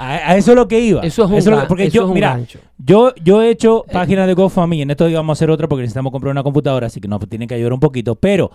[0.00, 1.02] A, a eso es lo que iba.
[1.02, 2.58] Eso es un gan- porque eso yo, es un mira, gancho.
[2.78, 5.82] yo, yo he hecho páginas de GoFundMe y en esto íbamos a hacer otra porque
[5.82, 8.14] necesitamos comprar una computadora, así que nos tienen que ayudar un poquito.
[8.16, 8.50] Pero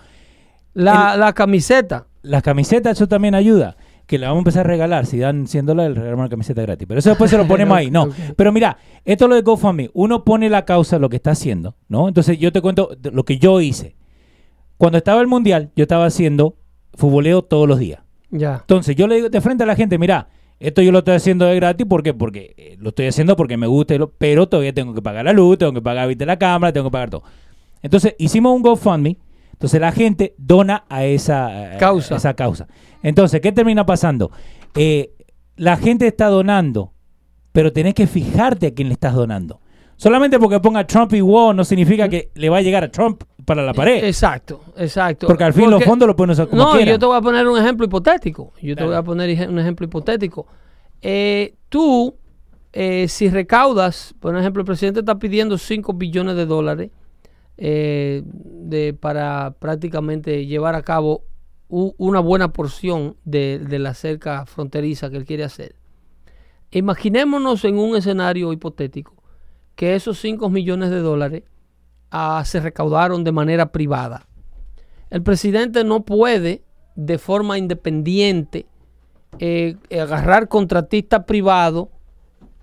[0.74, 2.08] La, la camiseta.
[2.24, 3.78] las camisetas, eso también ayuda.
[4.08, 5.06] Que le vamos a empezar a regalar.
[5.08, 6.88] Si dan 100 dólares, le regalamos una camiseta gratis.
[6.88, 7.90] Pero eso después se lo ponemos ahí.
[7.90, 8.08] No.
[8.36, 9.90] Pero mira, esto es lo de GoFundMe.
[9.94, 12.08] Uno pone la causa, lo que está haciendo, ¿no?
[12.08, 13.96] Entonces yo te cuento lo que yo hice.
[14.78, 16.56] Cuando estaba el mundial, yo estaba haciendo
[16.94, 18.02] futboleo todos los días.
[18.30, 18.58] Ya.
[18.62, 20.28] Entonces yo le digo de frente a la gente, mira,
[20.60, 22.14] esto yo lo estoy haciendo de gratis, ¿por qué?
[22.14, 25.58] Porque eh, lo estoy haciendo porque me gusta, pero todavía tengo que pagar la luz,
[25.58, 27.24] tengo que pagar ¿viste, la cámara, tengo que pagar todo.
[27.82, 29.18] Entonces hicimos un GoFundMe,
[29.52, 32.16] entonces la gente dona a esa Causa.
[32.16, 32.68] a esa causa.
[33.04, 34.32] Entonces, ¿qué termina pasando?
[34.76, 35.14] Eh,
[35.56, 36.94] la gente está donando,
[37.52, 39.62] pero tenés que fijarte a quién le estás donando.
[39.98, 43.24] Solamente porque ponga Trump y Wall no significa que le va a llegar a Trump
[43.46, 44.04] para la pared.
[44.04, 45.28] Exacto, exacto.
[45.28, 46.90] Porque al fin los fondos lo pueden usar como No, quieran.
[46.90, 48.52] yo te voy a poner un ejemplo hipotético.
[48.62, 50.48] Yo te voy a poner un ejemplo hipotético.
[51.02, 52.16] Eh, tú,
[52.74, 56.90] eh, si recaudas, por ejemplo, el presidente está pidiendo 5 billones de dólares
[57.58, 61.24] eh, de, para prácticamente llevar a cabo
[61.70, 65.76] u- una buena porción de, de la cerca fronteriza que él quiere hacer.
[66.72, 69.14] Imaginémonos en un escenario hipotético
[69.76, 71.44] que esos 5 millones de dólares
[72.46, 74.26] se recaudaron de manera privada.
[75.10, 76.62] El presidente no puede
[76.96, 78.66] de forma independiente
[79.40, 81.88] eh, agarrar contratistas privados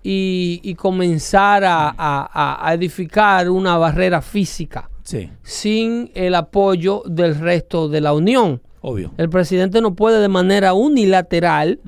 [0.02, 1.94] y, y comenzar a, a-
[2.32, 8.60] a- a edificar una barrera física Sí, sin el apoyo del resto de la Unión.
[8.80, 9.12] obvio.
[9.18, 11.80] El presidente no puede de manera unilateral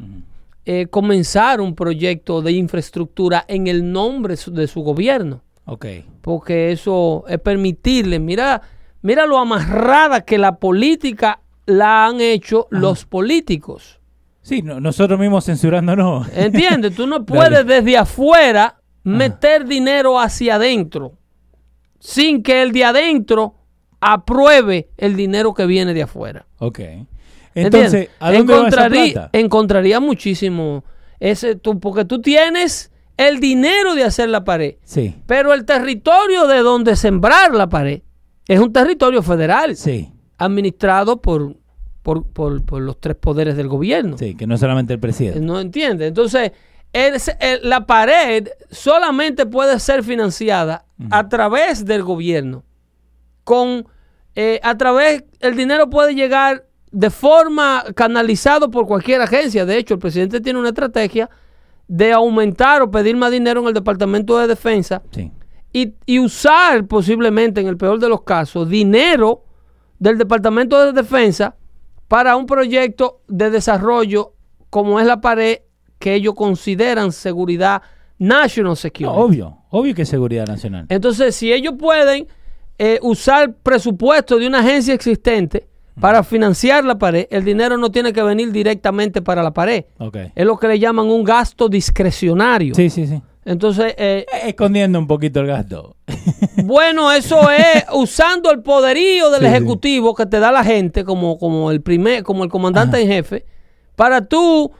[0.66, 5.86] eh, comenzar un proyecto de infraestructura en el nombre de su gobierno Ok.
[6.20, 8.60] porque eso es permitirle, mira,
[9.02, 14.00] mira lo amarrada que la política la han hecho los políticos.
[14.42, 16.28] Sí, no- nosotros mismos censurándonos.
[16.34, 16.94] ¿Entiendes?
[16.94, 21.12] Tú no puedes desde afuera meter dinero hacia adentro
[21.98, 23.54] sin que el de adentro
[24.00, 26.44] apruebe el dinero que viene de afuera.
[26.58, 26.80] Ok.
[27.54, 29.30] Entonces, ¿a dónde va esa encontraría, plata?
[29.32, 30.84] encontraría muchísimo
[31.20, 34.76] ese tú, porque tú tienes el dinero de hacer la pared.
[34.84, 38.02] Sí, Pero el territorio de donde sembrar la pared
[38.48, 41.56] es un territorio federal sí, administrado por,
[42.02, 44.18] por, por- por los tres poderes del gobierno.
[44.18, 45.40] sí, que no solamente el presidente.
[45.40, 46.06] ¿No entiende?
[46.06, 46.52] Entonces,
[46.92, 52.64] el- el- la pared solamente puede ser financiada a través del gobierno.
[53.44, 53.86] Con,
[54.34, 59.64] eh, a través, el dinero puede llegar de forma canalizado por cualquier agencia.
[59.66, 61.28] De hecho, el presidente tiene una estrategia
[61.88, 65.30] de aumentar o pedir más dinero en el Departamento de Defensa Sí,
[65.72, 69.44] y, y usar posiblemente, en el peor de los casos, dinero
[69.98, 71.56] del Departamento de Defensa
[72.08, 74.34] para un proyecto de desarrollo
[74.70, 75.58] como es la pared
[75.98, 77.82] que ellos consideran seguridad
[78.18, 79.16] national No, security.
[79.18, 80.86] obvio, obvio que es seguridad nacional.
[80.88, 82.26] Entonces, si ellos pueden
[82.78, 85.68] eh, usar presupuesto de una agencia existente
[86.00, 89.84] para financiar la pared, el dinero no tiene que venir directamente para la pared.
[89.98, 90.16] Ok.
[90.34, 92.74] Es lo que le llaman un gasto discrecionario.
[92.74, 93.22] Sí, sí, sí.
[93.44, 95.96] Entonces, eh, Eh, Escondiendo un poquito el gasto.
[96.64, 99.52] Bueno, eso es usando el poderío del Sí, sí.
[99.54, 103.44] ejecutivo que te da la gente como, como el primer, como el comandante en jefe,
[103.96, 104.70] para tú,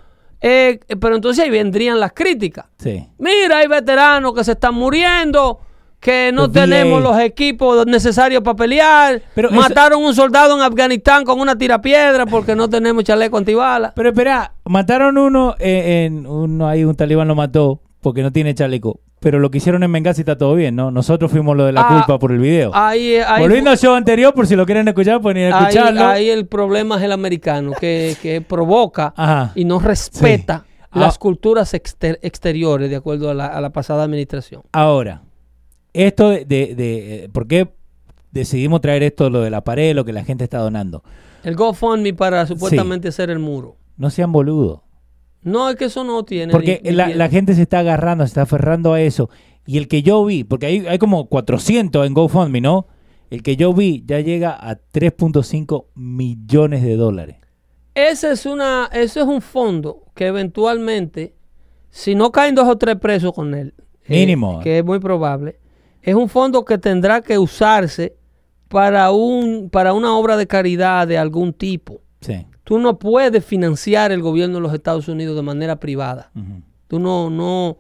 [0.41, 2.67] eh, pero entonces ahí vendrían las críticas.
[2.79, 3.07] Sí.
[3.19, 5.61] Mira, hay veteranos que se están muriendo,
[6.05, 9.23] que no Los tenemos los equipos necesarios para pelear.
[9.35, 13.93] Pero eso- Mataron un soldado en Afganistán con una tirapiedra porque no tenemos chaleco antibalas.
[13.97, 18.55] Pero espera, mataron uno eh, en uno ahí un talibán lo mató porque no tiene
[18.55, 20.91] chaleco, pero lo que hicieron en Benghazi está todo bien, ¿no?
[20.91, 22.71] Nosotros fuimos lo de la Ah, culpa por el video.
[22.75, 25.65] Ahí, ahí, Volviendo al show anterior, por si lo quieren escuchar, pueden ir a ahí-
[25.75, 26.07] escucharlo.
[26.07, 29.53] ahí el problema es el americano, que, que provoca Ajá.
[29.55, 30.99] y no respeta Sí.
[31.01, 31.19] las Ah.
[31.19, 34.61] culturas exter- exteriores de acuerdo a la, a la pasada administración.
[34.71, 35.23] Ahora,
[35.95, 37.73] esto de, de, de- ¿por qué
[38.33, 41.03] decidimos traer esto, lo de la pared, lo que la gente está donando?
[41.43, 43.77] El GoFundMe para supuestamente hacer el muro.
[43.97, 44.81] No sean boludos.
[45.43, 46.53] No, es que eso no tiene.
[46.53, 47.17] Porque ni- ni la, pies.
[47.17, 49.31] la gente se está agarrando, se está aferrando a eso.
[49.67, 52.87] Y el que yo vi, porque hay, hay como 400 en GoFundMe, ¿no?
[53.31, 57.37] El que yo vi ya llega a 3.5 millones de dólares.
[57.95, 61.35] Ese es, una, ese es un fondo que eventualmente,
[61.91, 63.75] si no caen dos o tres presos con él,
[64.07, 64.61] eh, Mínimo.
[64.61, 65.59] que es muy probable,
[66.05, 68.15] es un fondo que tendrá que usarse
[68.69, 72.01] para, un, para una obra de caridad de algún tipo.
[72.21, 72.47] Sí.
[72.63, 76.31] Tú no puedes financiar el gobierno de los Estados Unidos de manera privada.
[76.35, 76.63] Ujú.
[76.89, 77.77] Tú no, no,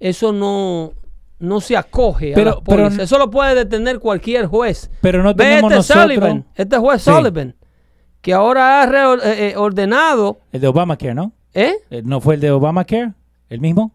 [0.00, 0.92] eso no,
[1.38, 2.90] no se acoge Pero- a las pólizas.
[2.92, 4.90] pero- Eso lo puede detener cualquier juez.
[5.00, 6.02] Pero no tenemos este nosotros...
[6.04, 7.10] Sullivan, este juez Sí.
[7.10, 7.54] Sullivan,
[8.20, 11.32] que ahora ha eh, eh, ordenado, El de Obamacare, ¿no?
[11.54, 11.74] ¿eh?
[11.90, 13.12] Eh, ¿No fue el de Obamacare?
[13.48, 13.92] ¿El mismo?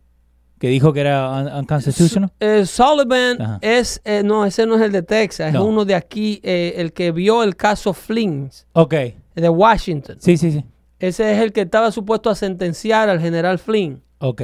[0.62, 2.32] Que dijo que era un- unconstitutional.
[2.40, 3.58] Eh, Sullivan Ajá.
[3.62, 5.62] es, eh, no, ese no es el de Texas, No.
[5.62, 8.94] es uno de aquí, eh, el que vio el caso Flynn, Ok.
[9.36, 10.18] de Washington.
[10.20, 10.64] Sí, sí, sí.
[11.00, 14.04] Ese es el que estaba supuesto a sentenciar al general Flynn.
[14.20, 14.42] Ok.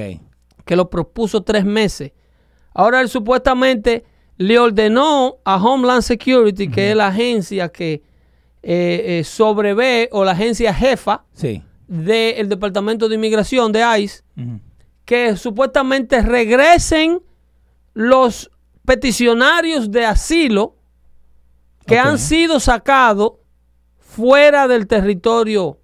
[0.65, 2.11] que lo propuso tres meses.
[2.73, 4.03] Ahora él supuestamente
[4.37, 8.01] le ordenó a Homeland Security, que es la agencia que
[8.63, 11.61] eh, eh, sobrevé o la agencia jefa Sí.
[11.87, 14.59] del Departamento de Inmigración de ICE, Ujú.
[15.07, 17.21] Que supuestamente regresen
[17.93, 18.51] los
[18.85, 20.75] peticionarios de asilo
[21.85, 23.35] que han sido sacados
[23.99, 25.77] fuera del territorio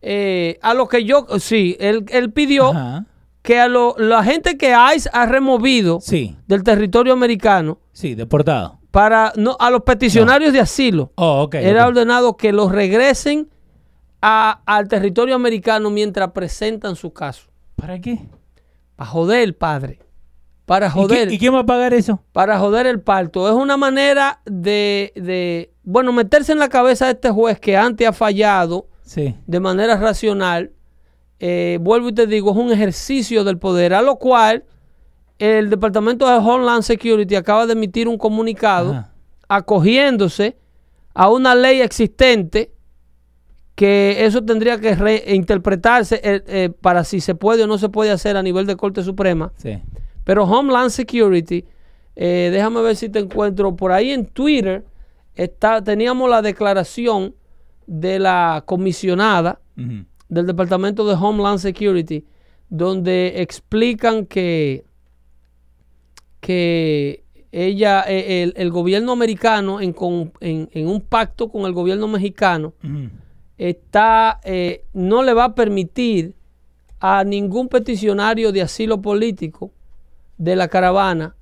[0.00, 3.04] eh, a lo que yo, sí, él, él pidió Ajá.
[3.42, 8.78] que a lo- la gente que ICE ha removido Sí, del territorio americano sí, deportado.
[8.92, 11.54] para no a los peticionarios de asilo Oh, ok.
[11.56, 13.48] era ordenado que los regresen
[14.22, 17.48] a- al territorio americano mientras presentan su caso.
[17.86, 18.18] ¿Para qué?
[18.96, 19.98] Para joder el padre.
[20.66, 21.28] Para ¿Y, joder.
[21.28, 22.22] qué- y quién va a pagar eso?
[22.32, 23.46] para joder el parto.
[23.48, 28.06] Es una manera de, de, bueno, meterse en la cabeza de este juez que antes
[28.08, 29.34] ha fallado Sí.
[29.46, 30.72] de manera racional.
[31.40, 34.64] Eh, vuelvo y te digo, es un ejercicio del poder, a lo cual
[35.38, 39.12] el Departamento de Homeland Security acaba de emitir un comunicado Ajá.
[39.48, 40.56] acogiéndose
[41.12, 42.72] a una ley existente
[43.74, 48.10] que eso tendría que reinterpretarse eh, eh, para si se puede o no se puede
[48.12, 49.52] hacer a nivel de Corte Suprema.
[49.56, 49.78] Sí.
[50.24, 51.64] Pero Homeland Security,
[52.16, 54.84] eh, déjame ver si te encuentro por ahí en Twitter,
[55.34, 57.34] está, teníamos la declaración
[57.86, 59.60] de la comisionada
[60.28, 62.24] del Departamento de Homeland Security,
[62.70, 64.84] donde explican que,
[66.40, 71.72] que ella, eh, el, el gobierno americano, en, con- en- en un pacto con el
[71.72, 72.72] gobierno mexicano.
[73.58, 76.34] Está, eh, no le va a permitir
[77.00, 79.70] a ningún peticionario de asilo político
[80.38, 81.36] de la caravana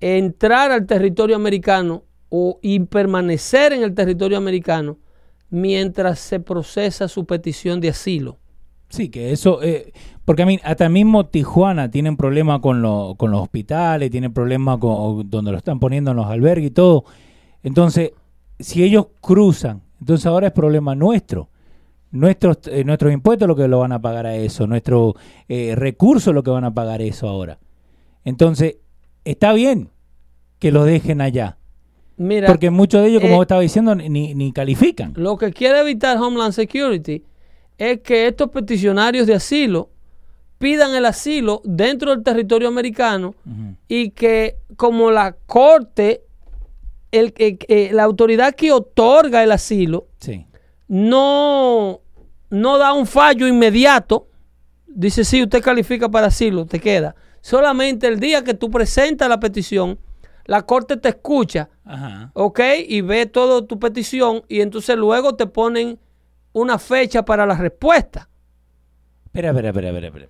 [0.00, 4.98] entrar al territorio americano o y permanecer en el territorio americano
[5.50, 8.38] mientras se procesa su petición de asilo.
[8.88, 9.92] Sí, que eso, eh,
[10.24, 14.78] porque a mí, hasta mismo Tijuana tienen problemas con, lo- con los hospitales, tienen problemas
[14.78, 17.04] con donde lo están poniendo en los albergues y todo.
[17.62, 18.12] Entonces,
[18.58, 21.48] si ellos cruzan, entonces ahora es problema nuestro.
[22.10, 25.14] Nuestros, eh, nuestros impuestos lo que lo van a pagar a eso, nuestros
[25.48, 27.60] eh, recursos lo que van a pagar eso ahora.
[28.24, 28.78] Entonces,
[29.24, 29.90] está bien
[30.58, 31.56] que los dejen allá,
[32.16, 35.12] Mira, porque muchos de ellos, como eh, vos estaba diciendo, ni, ni califican.
[35.14, 37.22] lo que quiere evitar Homeland Security
[37.78, 39.88] es que estos peticionarios de asilo
[40.58, 43.36] pidan el asilo dentro del territorio americano
[43.86, 46.22] y que como la corte,
[47.12, 47.32] el,
[47.94, 50.46] la autoridad que otorga el asilo, Sí,
[50.88, 52.00] no,
[52.50, 54.28] no da un fallo inmediato,
[54.86, 57.14] dice, sí, usted califica para asilo, te queda.
[57.40, 59.98] Solamente el día que tú presentas la petición,
[60.44, 62.30] la corte te escucha, ajá.
[62.34, 62.60] ¿ok?
[62.86, 65.98] Y ve toda tu petición y entonces luego te ponen
[66.52, 68.28] una fecha para la respuesta.
[69.24, 70.28] Espera, espera, espera, espera, espera.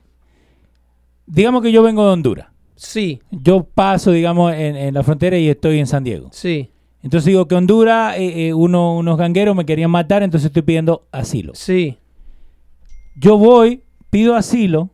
[1.26, 2.51] Digamos que yo vengo de Honduras.
[2.85, 6.28] Sí, Yo paso, digamos, en, en la frontera y estoy en San Diego.
[6.33, 6.70] sí,
[7.03, 11.07] Entonces digo que Honduras, eh, eh, uno- unos gangueros me querían matar, entonces estoy pidiendo
[11.12, 11.53] asilo.
[11.55, 11.99] sí.
[13.14, 14.89] Yo voy, pido asilo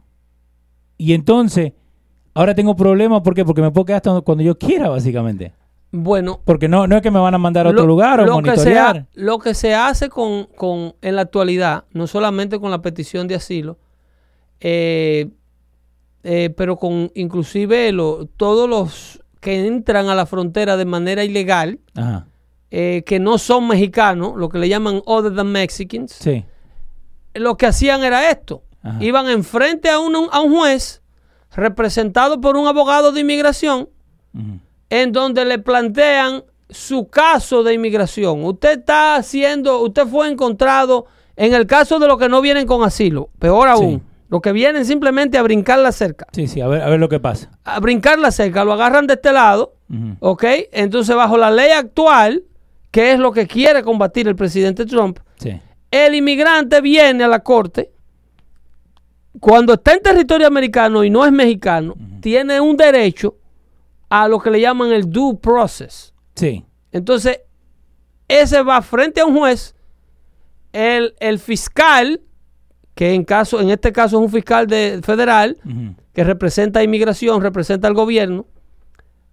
[0.98, 1.72] y entonces
[2.34, 3.22] ahora tengo problemas.
[3.22, 3.44] ¿Por qué?
[3.44, 5.52] Porque me puedo quedar hasta cuando yo quiera, básicamente.
[5.92, 8.26] Bueno, Porque no, no es que me van a mandar a otro lo- lugar o
[8.26, 8.96] lo que, se monitorear.
[8.98, 13.28] ha- lo que se hace con, con- en la actualidad, no solamente con la petición
[13.28, 13.78] de asilo,
[14.60, 15.30] eh,
[16.24, 21.78] eh, pero con inclusive lo- todos los que entran a la frontera de manera ilegal,
[21.94, 22.26] Ajá.
[22.70, 26.44] eh, que no son mexicanos, lo que le llaman other than Mexicans, Sí.
[27.34, 28.62] lo que hacían era esto.
[28.82, 29.02] Ajá.
[29.02, 31.02] Iban enfrente a un, a un juez
[31.54, 33.88] representado por un abogado de inmigración
[34.90, 38.44] en donde le plantean su caso de inmigración.
[38.44, 41.06] Usted está haciendo, usted fue encontrado
[41.36, 44.02] en el caso de los que no vienen con asilo, peor aún, Sí.
[44.28, 46.26] Los que vienen simplemente a brincar la cerca.
[46.32, 47.50] Sí, sí, a ver, a ver lo que pasa.
[47.64, 49.74] A brincar la cerca, lo agarran de este lado.
[50.20, 50.44] ¿ok?
[50.72, 52.44] Entonces, bajo la ley actual,
[52.90, 55.58] que es lo que quiere combatir el presidente Trump, Sí.
[55.90, 57.90] el inmigrante viene a la corte,
[59.40, 63.36] cuando está en territorio americano y no es mexicano, tiene un derecho
[64.10, 66.12] a lo que le llaman el due process.
[66.34, 66.64] Sí.
[66.92, 67.40] Entonces,
[68.26, 69.74] ese va frente a un juez,
[70.72, 72.20] el, el fiscal,
[72.98, 75.56] que en, caso, en este caso es un fiscal de, federal,
[76.12, 78.44] que representa a inmigración, representa al gobierno,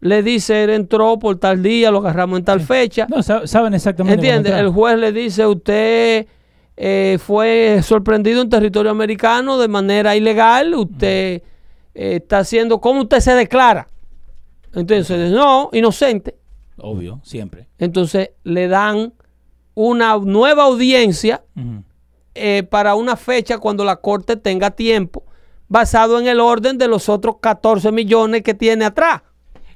[0.02, 3.08] le dice, él entró por tal día, lo agarramos en tal fecha.
[3.10, 4.18] No, sa- saben exactamente.
[4.28, 4.52] ¿Entiende?
[4.60, 6.28] El juez le dice, usted
[6.78, 11.42] eh, fue sorprendido en territorio americano de manera ilegal, usted
[11.96, 13.88] eh, está haciendo, ¿cómo usted se declara?
[14.76, 16.36] Entonces, no, inocente.
[16.78, 17.68] Obvio, siempre.
[17.80, 19.14] Entonces le dan
[19.74, 21.42] una nueva audiencia.
[22.36, 25.24] Eh, para una fecha cuando la corte tenga tiempo,
[25.68, 29.22] basado en el orden de los otros 14 millones que tiene atrás.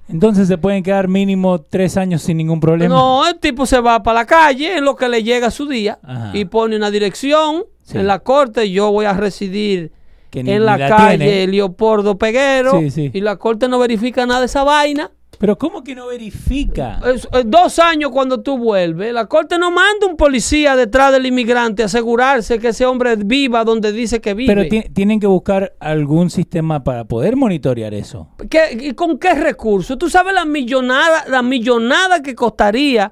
[0.07, 2.93] Entonces se pueden quedar mínimo tres años sin ningún problema.
[2.95, 5.99] No, el tipo se va para la calle en lo que le llega su día
[6.03, 6.31] Ajá.
[6.33, 7.97] y pone una dirección Sí.
[7.97, 8.69] en la corte.
[8.71, 9.91] Yo voy a residir
[10.31, 11.47] Que en la, la calle tiene.
[11.47, 13.11] Leopoldo Peguero Sí, sí.
[13.13, 15.11] y la corte no verifica nada de esa vaina.
[15.39, 16.99] Pero ¿cómo que no verifica?
[17.05, 21.25] Es- es dos años cuando tú vuelves, la corte no manda un policía detrás del
[21.25, 24.53] inmigrante a asegurarse que ese hombre viva donde dice que vive.
[24.53, 28.27] Pero ti- tienen que buscar algún sistema para poder monitorear eso.
[28.49, 29.97] ¿Qué- ¿Y con qué recursos?
[29.97, 33.11] Tú sabes la millonada, la millonada que costaría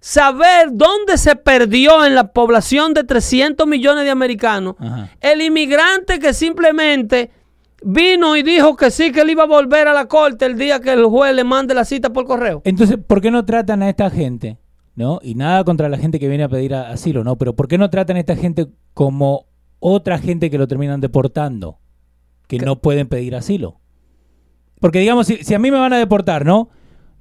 [0.00, 5.10] saber dónde se perdió en la población de 300 millones de americanos Ajá.
[5.20, 7.30] el inmigrante que simplemente
[7.88, 10.80] vino y dijo que sí, que él iba a volver a la corte el día
[10.80, 12.60] que el juez le mande la cita por correo.
[12.64, 14.58] Entonces, ¿por qué no tratan a esta gente?
[14.96, 15.20] ¿No?
[15.22, 17.36] Y nada contra la gente que viene a pedir asilo, ¿no?
[17.36, 19.46] Pero ¿por qué no tratan a esta gente como
[19.78, 21.78] otra gente que lo terminan deportando?
[22.48, 23.78] Que no pueden pedir asilo.
[24.80, 26.68] Porque digamos, si, si a mí me van a deportar, ¿no?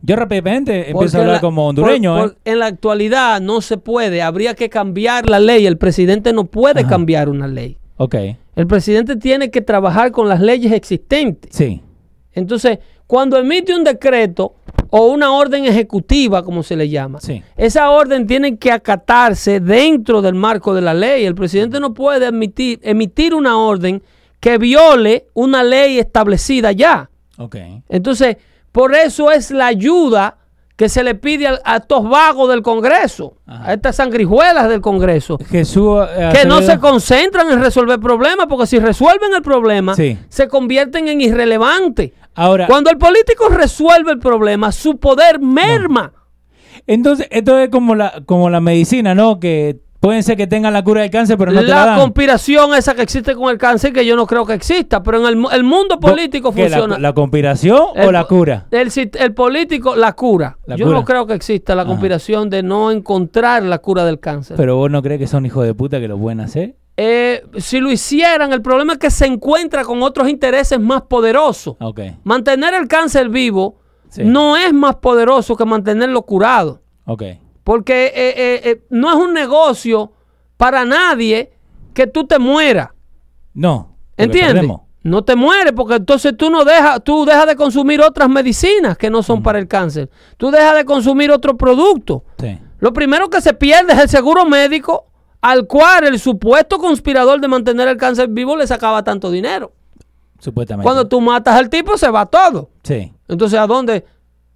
[0.02, 2.38] Yo rápidamente empiezo Porque a hablar la- como hondureño, por- ¿eh?
[2.46, 5.66] En la actualidad no se puede, habría que cambiar la ley.
[5.66, 6.90] El presidente no puede Ajá.
[6.90, 7.78] cambiar una ley.
[7.98, 8.16] Ok,
[8.56, 11.56] El presidente tiene que trabajar con las leyes existentes.
[11.56, 11.82] sí.
[12.34, 14.56] Entonces, cuando emite un decreto
[14.90, 17.42] o una orden ejecutiva, como se le llama, Sí.
[17.56, 21.24] esa orden tiene que acatarse dentro del marco de la ley.
[21.24, 24.04] El presidente no puede emitir una orden
[24.42, 27.10] que viole una ley establecida ya.
[27.38, 27.56] Ok.
[27.88, 28.36] Entonces,
[28.74, 30.38] por eso es la ayuda
[30.76, 33.70] que se le pide a, a estos vagos del Congreso, Ajá.
[33.70, 36.00] a estas sangrijuelas del Congreso, Jesús.
[36.18, 40.18] eh, que no se concentran en resolver problemas, porque si resuelven el problema, Sí.
[40.28, 42.12] se convierten en irrelevantes.
[42.36, 46.12] Ahora, Cuando el político resuelve el problema, su poder merma.
[46.88, 49.40] entonces, esto es como la, como la medicina, ¿no?
[49.40, 52.00] Que pueden ser que tengan la cura del cáncer, pero no te la la dan.
[52.00, 55.26] conspiración esa que existe con el cáncer, que yo no creo que exista, pero en
[55.26, 57.00] el, mu- el mundo político ¿Qué, la- funciona.
[57.00, 58.68] La, conspiración o la cura?
[58.72, 60.58] El, político, la cura.
[60.66, 60.98] La Yo cura.
[61.00, 61.90] no creo que exista la Ajá.
[61.90, 64.56] conspiración de no encontrar la cura del cáncer.
[64.58, 66.76] Pero vos no crees que son hijos de puta que lo pueden hacer?
[66.98, 71.76] Eh, si lo hicieran, el problema es que se encuentra con otros intereses más poderosos.
[72.24, 73.80] Mantener el cáncer vivo
[74.10, 74.24] Sí.
[74.24, 76.82] no es más poderoso que mantenerlo curado.
[77.06, 77.24] Ok.
[77.66, 80.12] Porque eh, eh, eh, no es un negocio
[80.56, 81.52] para nadie
[81.96, 82.90] que tú te mueras.
[83.56, 83.98] No.
[84.16, 84.70] ¿Entiendes?
[85.02, 89.10] No te mueres porque entonces tú no dejas, tú dejas de consumir otras medicinas que
[89.10, 90.12] no son para el cáncer.
[90.38, 92.22] Tú dejas de consumir otros productos.
[92.38, 92.60] Sí.
[92.78, 95.08] Lo primero que se pierde es el seguro médico
[95.42, 99.74] al cual el supuesto conspirador de mantener el cáncer vivo le sacaba tanto dinero.
[100.38, 100.84] Supuestamente.
[100.84, 102.70] Cuando tú matas al tipo se va todo.
[102.84, 103.12] Sí.
[103.28, 104.06] Entonces, ¿a dónde?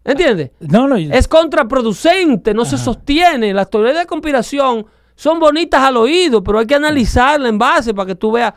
[0.09, 0.51] ¿Entiendes?
[0.59, 0.95] No, no.
[0.95, 3.53] Es contraproducente, no se sostiene.
[3.53, 4.85] Las teorías de conspiración
[5.15, 8.53] son bonitas al oído, pero hay que analizarla en base para que tú veas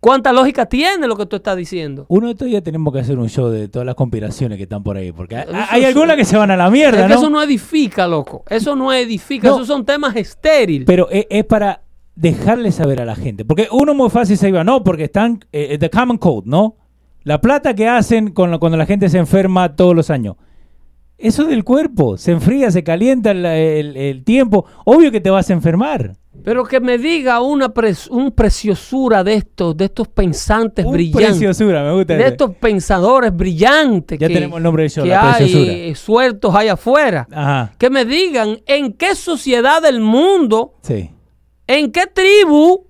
[0.00, 2.06] cuánta lógica tiene lo que tú estás diciendo.
[2.08, 4.82] Uno de estos días tenemos que hacer un show de todas las conspiraciones que están
[4.82, 5.12] por ahí.
[5.12, 7.20] Porque hay, algunas que se van a la mierda, es que ¿no?
[7.20, 8.44] eso no edifica, loco.
[8.48, 9.48] Eso no edifica.
[9.48, 9.54] No.
[9.56, 10.86] Esos son temas estériles.
[10.86, 11.82] Pero es, es para
[12.14, 13.44] dejarle saber a la gente.
[13.44, 16.76] Porque uno muy fácil se iba, no, porque están, eh, the common code, ¿no?
[17.24, 20.36] La plata que hacen con lo- cuando la gente se enferma todos los años.
[21.16, 24.66] Eso es del cuerpo, se enfría, se calienta el, el- el tiempo.
[24.84, 26.16] Obvio que te vas a enfermar.
[26.42, 31.28] Pero que me diga una pres- un preciosura de estos, de estos pensantes Un brillantes.
[31.30, 32.14] preciosura, me gusta.
[32.14, 32.28] De ese.
[32.32, 35.94] estos pensadores brillantes Ya que, tenemos el nombre del show, que la hay preciosura.
[35.94, 37.28] sueltos allá afuera.
[37.30, 41.10] Ajá, Que me digan en qué sociedad del mundo sí.
[41.66, 42.88] ¿En qué tribu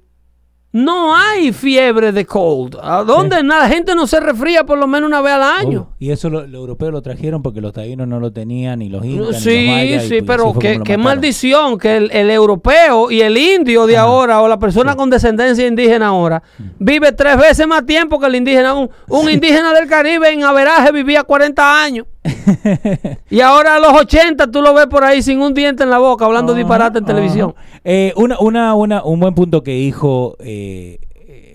[0.74, 2.76] no hay fiebre de cold?
[2.82, 5.88] ¿A dónde na- la gente no se resfría por lo menos una vez al año?
[5.92, 8.88] Oh, y eso lo- los europeos lo trajeron porque los taínos no lo tenían, ni
[8.88, 13.10] los ni los Sí, y sí, pues pero qué, lo maldición que el, el europeo
[13.12, 14.06] y el indio de Ajá.
[14.06, 16.42] ahora o la persona con descendencia indígena ahora
[16.80, 18.74] vive tres veces más tiempo que el indígena.
[18.74, 22.06] Un, un indígena del Caribe en averaje vivía 40 años.
[23.30, 25.98] y ahora a los 80 tú lo ves por ahí sin un diente en la
[25.98, 27.54] boca hablando disparate en televisión.
[27.84, 31.00] Eh, una, una, una, un buen punto que dijo eh,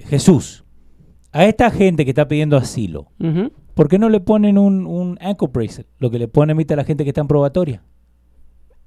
[0.08, 0.64] Jesús.
[1.32, 3.12] A esta gente que está pidiendo asilo.
[3.76, 5.88] ¿por qué no le ponen un, un ankle bracelet?
[6.00, 7.84] Lo que le ahorita a la gente que está en probatoria.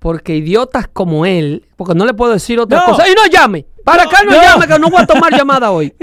[0.02, 2.86] Porque idiotas como él, porque no le puedo decir otra No.
[2.86, 3.08] cosa.
[3.08, 3.64] Y no llame.
[3.84, 4.42] Para No, acá no, no.
[4.42, 5.94] llame, que no voy a tomar llamada hoy.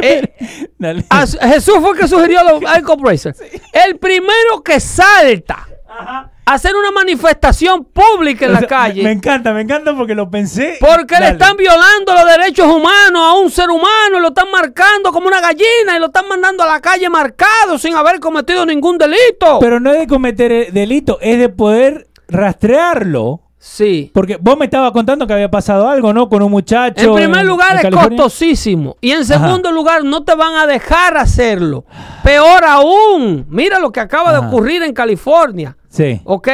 [0.00, 0.32] Eh,
[0.80, 3.42] Eh, a- Jesús fue el que surió los ankle bracelets.
[3.72, 9.02] El primero que salta a hacer una manifestación pública en O la sea, calle.
[9.02, 10.76] Me, me encanta, me encanta porque lo pensé.
[10.80, 15.12] porque le están violando los derechos humanos a un ser humano y lo están marcando
[15.12, 18.96] como una gallina y lo están mandando a la calle marcado sin haber cometido ningún
[18.98, 19.58] delito.
[19.60, 23.40] Pero no es de cometer eh, delito, es de poder rastrearlo.
[23.58, 24.10] sí.
[24.14, 26.28] Porque vos me estabas contando que había pasado algo, ¿no?
[26.28, 27.08] Con un muchacho.
[27.10, 28.16] En primer lugar en es California.
[28.22, 28.96] costosísimo.
[29.00, 31.84] Y en segundo lugar no te van a dejar hacerlo.
[32.22, 34.48] Peor aún, mira lo que acaba de Ajá.
[34.48, 35.76] ocurrir en California.
[35.88, 36.20] Sí.
[36.24, 36.48] ¿Ok?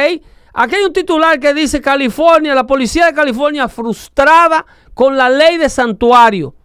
[0.55, 5.57] Aquí hay un titular que dice California, la policía de California frustrada con la ley
[5.57, 6.55] de santuario.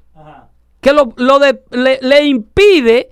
[0.80, 3.10] Que lo, lo de- le, le impide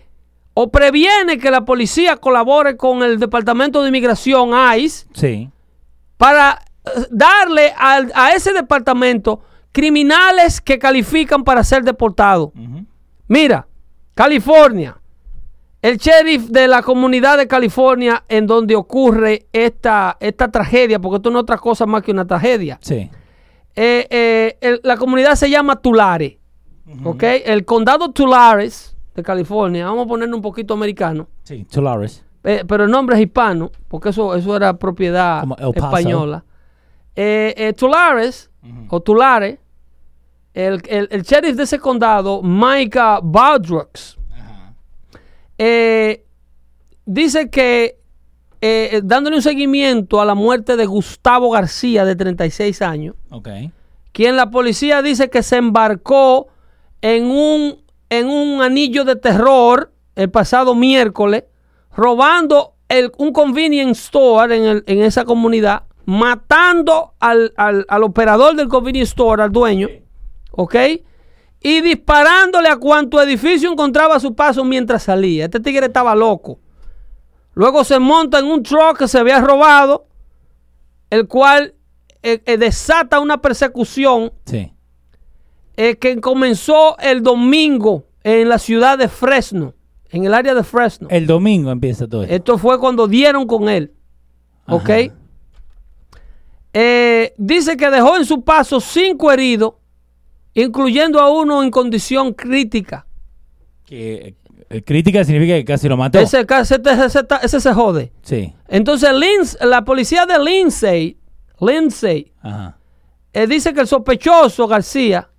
[0.55, 5.51] o previene que la policía colabore con el Departamento de Inmigración, ICE, Sí.
[6.17, 9.41] Para eh, darle a ese departamento
[9.73, 12.51] criminales que califican para ser deportados.
[13.29, 13.67] Mira,
[14.15, 14.97] California,
[15.83, 21.31] el sheriff de la comunidad de California en donde ocurre esta, esta tragedia, porque esto
[21.31, 22.79] no es otra cosa más que una tragedia.
[22.81, 23.11] Sí.
[23.75, 26.41] Eh, eh, el- la comunidad se llama Tulare,
[27.05, 27.23] ¿ok?
[27.45, 31.65] El condado Tulares de California, vamos a ponerle un poquito americano, Sí.
[31.71, 32.25] Tulares.
[32.47, 35.45] Eh, pero el nombre es hispano, porque eso, eso era propiedad
[35.77, 36.45] española.
[37.15, 38.51] Eh, eh, Tulares,
[38.89, 39.59] o Tulare,
[40.55, 44.17] el, el- el sheriff de ese condado, Micah Baldrux,
[45.59, 46.25] eh,
[47.05, 47.99] dice que,
[48.61, 53.15] eh, dándole un seguimiento a la muerte de Gustavo García, de 36 años,
[54.13, 56.49] quien la policía dice que se embarcó
[57.03, 57.79] en un,
[58.11, 61.45] en un anillo de terror el pasado miércoles,
[61.97, 68.55] robando el- un convenience store en, el- en esa comunidad, matando al, al- al operador
[68.55, 69.89] del convenience store, al dueño,
[70.53, 70.75] ¿ok?
[71.61, 75.47] Y disparándole a cuanto edificio encontraba a su paso mientras salía.
[75.47, 76.61] Este tigre estaba loco.
[77.55, 80.07] Luego se monta en un truck que se había robado,
[81.11, 81.75] el cual
[82.23, 84.73] eh, eh, desata una persecución Sí.
[85.77, 89.73] eh, que comenzó el domingo en la ciudad de Fresno,
[90.17, 91.09] en el área de Fresno.
[91.11, 92.35] El domingo empieza todo esto.
[92.35, 93.93] Esto fue cuando dieron con él.
[94.69, 94.91] ¿Ok?
[96.73, 99.75] Eh, dice que dejó en su paso cinco heridos,
[100.55, 103.07] incluyendo a uno en condición crítica.
[103.87, 104.35] Que,
[104.69, 106.19] eh, crítica significa que casi lo mató.
[106.19, 108.13] Ese, ca- ese, ese- ese- ese se jode.
[108.23, 108.53] Sí.
[108.69, 109.11] Entonces,
[109.61, 111.17] la policía de Lindsay,
[111.61, 112.77] Lindsay Ajá.
[113.33, 115.31] eh, dice que el sospechoso, García,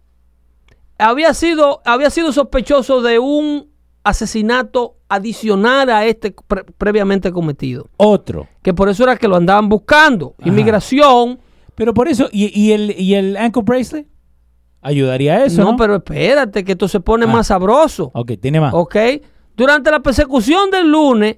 [0.98, 3.70] había sido, había sido sospechoso de un
[4.08, 7.90] asesinato adicional a este pre- previamente cometido.
[7.98, 8.48] Otro.
[8.62, 10.36] Que por eso era que lo andaban buscando.
[10.40, 10.50] Ajá.
[10.50, 11.40] Inmigración.
[11.76, 14.08] Pero por eso, ¿y, y el, y el ankle bracelet?
[14.82, 15.62] ¿Ayudaría a eso?
[15.64, 17.30] no, No, pero espérate, que esto se pone Ah.
[17.30, 18.12] más sabroso.
[18.14, 18.74] Ok, tiene más.
[18.74, 18.96] ¿Ok?
[19.56, 21.38] Durante la persecución del lunes,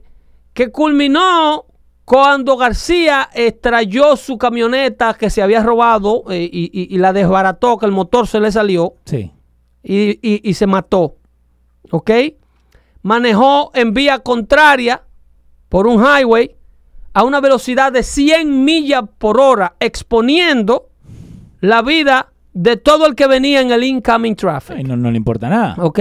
[0.54, 1.66] que culminó
[2.06, 7.78] cuando García extrayó su camioneta que se había robado eh, y, y- y la desbarató,
[7.78, 8.94] que el motor se le salió.
[9.06, 9.32] Sí.
[9.84, 11.16] y, y- y se mató.
[11.92, 12.12] ¿Ok?
[13.02, 15.04] Manejó en vía contraria
[15.70, 16.56] por un highway
[17.14, 20.90] a una velocidad de 100 millas por hora, exponiendo
[21.62, 24.78] la vida de todo el que venía en el incoming traffic.
[24.78, 25.76] Ay, no, no le importa nada.
[25.80, 26.00] ¿Ok?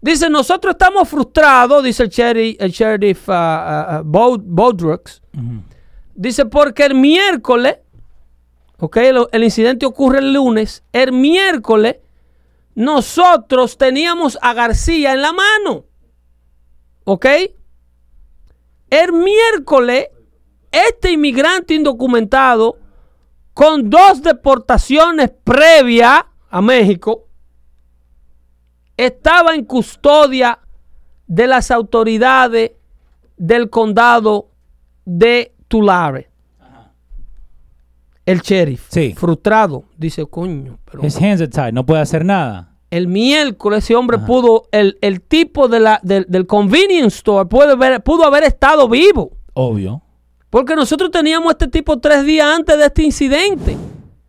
[0.00, 5.20] Dice, nosotros estamos frustrados, dice el sheriff, el sheriff uh, uh, uh, Bod- Bodrux.
[5.36, 5.62] Ujú.
[6.14, 7.78] Dice, porque el miércoles,
[8.78, 8.96] ok,
[9.32, 11.96] el incidente ocurre el lunes, el miércoles
[12.78, 15.86] nosotros teníamos a García en la mano,
[17.02, 17.26] ok.
[18.88, 20.06] El miércoles,
[20.70, 22.78] este inmigrante indocumentado,
[23.52, 27.26] con dos deportaciones previas a México,
[28.96, 30.60] estaba en custodia
[31.26, 32.70] de las autoridades
[33.36, 34.50] del condado
[35.04, 36.30] de Tulare.
[38.24, 39.14] El sheriff, Sí.
[39.16, 42.67] frustrado, dice, coño, pero His hands are tied, no puede hacer nada.
[42.90, 47.76] El miércoles ese hombre pudo, el, el tipo de la, del, del convenience store puede
[47.76, 49.30] ver, pudo haber estado vivo.
[49.54, 50.02] Obvio.
[50.50, 53.76] Porque nosotros teníamos este tipo tres días antes de este incidente.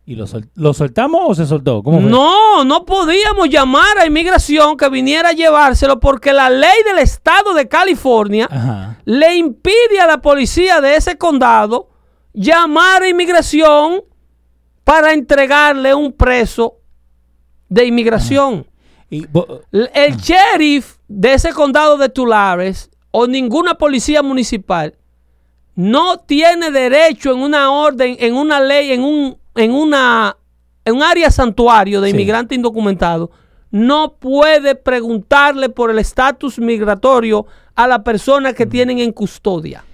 [0.04, 1.82] ¿Y lo, sol- lo soltamos o se soltó?
[1.82, 2.10] ¿Cómo fue?
[2.10, 7.54] No, no podíamos llamar a inmigración que viniera a llevárselo porque la ley del estado
[7.54, 8.98] de California Ajá.
[9.04, 11.88] le impide a la policía de ese condado
[12.32, 14.02] llamar a inmigración
[14.82, 16.79] para entregarle un preso
[17.70, 18.66] de inmigración.
[19.08, 19.26] Y,
[19.94, 24.94] El sheriff de ese condado de Tulares o ninguna policía municipal
[25.74, 30.36] no tiene derecho en una orden, en una ley, en un, en una,
[30.84, 32.14] en un área santuario de Sí.
[32.14, 33.30] inmigrante indocumentado,
[33.70, 39.84] no puede preguntarle por el estatus migratorio a la persona que tienen en custodia.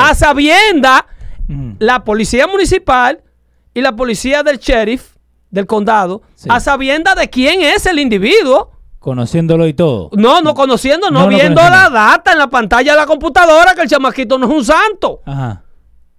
[0.00, 1.06] A sabienda,
[1.48, 1.74] Ujú.
[1.78, 3.20] la policía municipal
[3.74, 5.14] y la policía del sheriff
[5.50, 6.48] del condado, Sí.
[6.50, 8.72] a sabienda de quién es el individuo.
[8.98, 10.10] Conociéndolo y todo.
[10.14, 13.88] No, no conociendo, no, viendo la data en la pantalla de la computadora que el
[13.88, 15.62] chamaquito no es un santo, Ajá.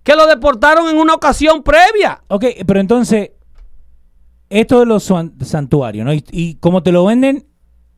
[0.03, 2.21] que lo deportaron en una ocasión previa.
[2.29, 3.31] Ok, pero entonces,
[4.49, 5.11] esto de los
[5.43, 6.13] santuarios, ¿no?
[6.13, 7.45] Y, y como te lo venden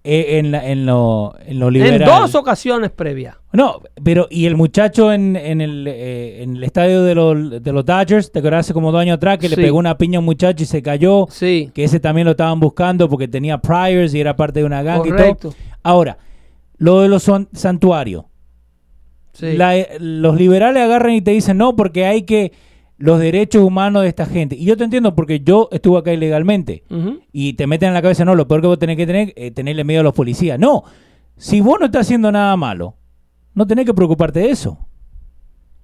[0.03, 2.01] eh, en, la- en lo, en lo liberal.
[2.01, 3.35] En dos ocasiones previas.
[3.53, 7.71] No, pero y el muchacho en, en, el, eh, en el estadio de los, de
[7.73, 10.21] los Dodgers, te acuerdas hace como dos años atrás que le pegó una piña a
[10.21, 11.27] un muchacho y se cayó.
[11.29, 11.69] Sí.
[11.73, 15.05] Que ese también lo estaban buscando porque tenía priors y era parte de una gang
[15.05, 15.49] y Correcto.
[15.49, 15.55] todo.
[15.83, 16.17] Ahora,
[16.77, 18.23] Lo de los santuarios.
[19.33, 19.53] Sí.
[19.55, 22.51] La- los liberales agarran y te dicen no porque hay que
[23.01, 24.55] los derechos humanos de esta gente.
[24.55, 26.83] Y yo te entiendo porque yo estuve acá ilegalmente.
[27.31, 29.53] Y te meten en la cabeza, no, lo peor que vos tenés que tener es
[29.53, 30.59] tenerle miedo a los policías.
[30.59, 30.83] No,
[31.35, 32.95] si vos no estás haciendo nada malo,
[33.53, 34.77] no tenés que preocuparte de eso.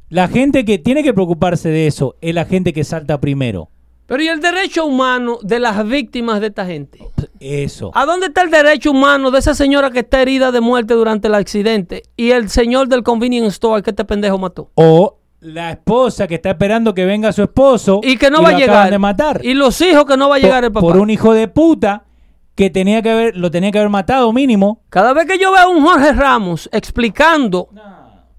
[0.09, 3.69] La gente que tiene que preocuparse de eso es la gente que salta primero.
[4.05, 6.99] Pero ¿y el derecho humano de las víctimas de esta gente?
[7.39, 7.91] Eso.
[7.93, 11.27] ¿A dónde está el derecho humano de esa señora que está herida de muerte durante
[11.27, 14.71] el accidente y el señor del convenience store que este pendejo mató?
[14.75, 18.57] O la esposa que está esperando que venga su esposo Y que no va a
[18.57, 18.89] llegar.
[18.89, 19.39] de matar.
[19.43, 20.85] Y los hijos que no va a llegar el papá.
[20.85, 22.03] por un hijo de puta
[22.55, 24.81] que tenía que haber, lo tenía que haber matado mínimo.
[24.89, 27.69] Cada vez que yo veo a un Jorge Ramos explicando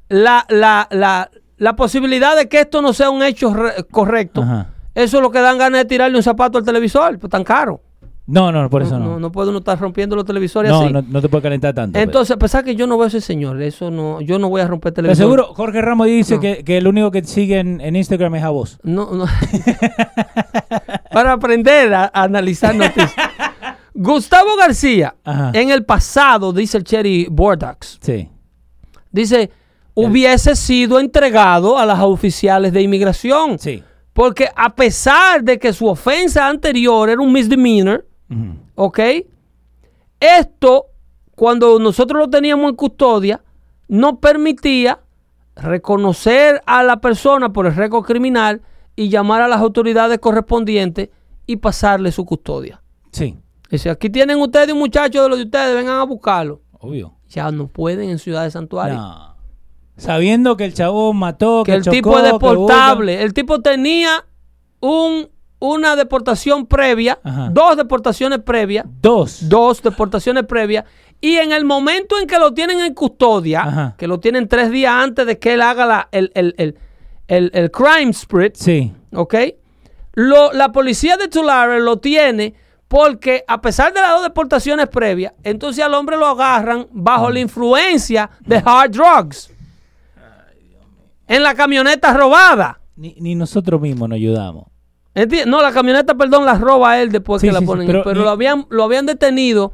[0.08, 4.66] la, la, la, la posibilidad de que esto no sea un hecho re- correcto, Ajá.
[4.94, 7.80] eso es lo que dan ganas de tirarle un zapato al televisor, pues tan caro.
[8.30, 9.18] No, no, por eso no, no.
[9.20, 10.92] no puede uno estar rompiendo los televisores No, así.
[10.92, 11.94] no, no te puede calentar tanto.
[11.94, 12.04] pues.
[12.04, 14.60] Entonces, a pesar que yo no veo a ese señor, eso no, yo no voy
[14.60, 15.24] a romper Te televisor.
[15.24, 18.50] aseguro, Jorge Ramos dice que, que el único que sigue en, en Instagram es a
[18.50, 18.78] vos.
[18.82, 19.24] No, no.
[21.12, 23.12] Para aprender a, a analizar noticias.
[23.94, 25.50] Gustavo García, Ajá.
[25.54, 28.28] en el pasado, dice el Cherry Bordax, Sí.
[29.10, 29.50] dice,
[29.94, 33.58] hubiese sido entregado a las oficiales de inmigración.
[33.58, 33.82] Sí.
[34.12, 38.56] Porque a pesar de que su ofensa anterior era un misdemeanor, Ujú.
[38.74, 38.98] ¿ok?
[40.20, 40.86] Esto,
[41.34, 43.42] cuando nosotros lo teníamos en custodia,
[43.88, 45.00] no permitía
[45.56, 48.62] reconocer a la persona por el récord criminal
[48.96, 51.10] y llamar a las autoridades correspondientes
[51.46, 52.82] y pasarle su custodia.
[53.12, 53.36] Sí.
[53.70, 56.60] Dice, aquí tienen ustedes un muchacho de los de ustedes, vengan a buscarlo.
[56.72, 57.14] Obvio.
[57.28, 58.96] Ya no pueden en Ciudad de Santuario.
[58.96, 59.36] No.
[59.96, 63.22] Sabiendo que el chabón mató, que que, el chocó, tipo es deportable.
[63.22, 64.24] El tipo tenía
[64.80, 65.28] un,
[65.60, 67.48] una deportación previa, Ajá.
[67.50, 69.48] dos deportaciones previas, Dos.
[69.48, 70.84] dos deportaciones previas,
[71.20, 73.94] y en el momento en que lo tienen en custodia, Ajá.
[73.98, 76.54] que lo tienen tres días antes de que él haga la- el, el,
[77.26, 78.92] el, el- crime spree, Sí.
[79.12, 79.34] ¿ok?
[80.14, 82.54] Lo- la policía de Tulare lo tiene
[82.88, 87.40] porque a pesar de las dos deportaciones previas, entonces al hombre lo agarran bajo la
[87.40, 89.50] influencia de hard drugs.
[91.26, 92.80] En la camioneta robada.
[92.96, 94.64] Ni, ni nosotros mismos nos ayudamos.
[95.46, 97.86] No, la camioneta, perdón, la roba él después Sí, que la sí, sí, ponen.
[97.86, 99.72] pero pero lo, habían, lo habían detenido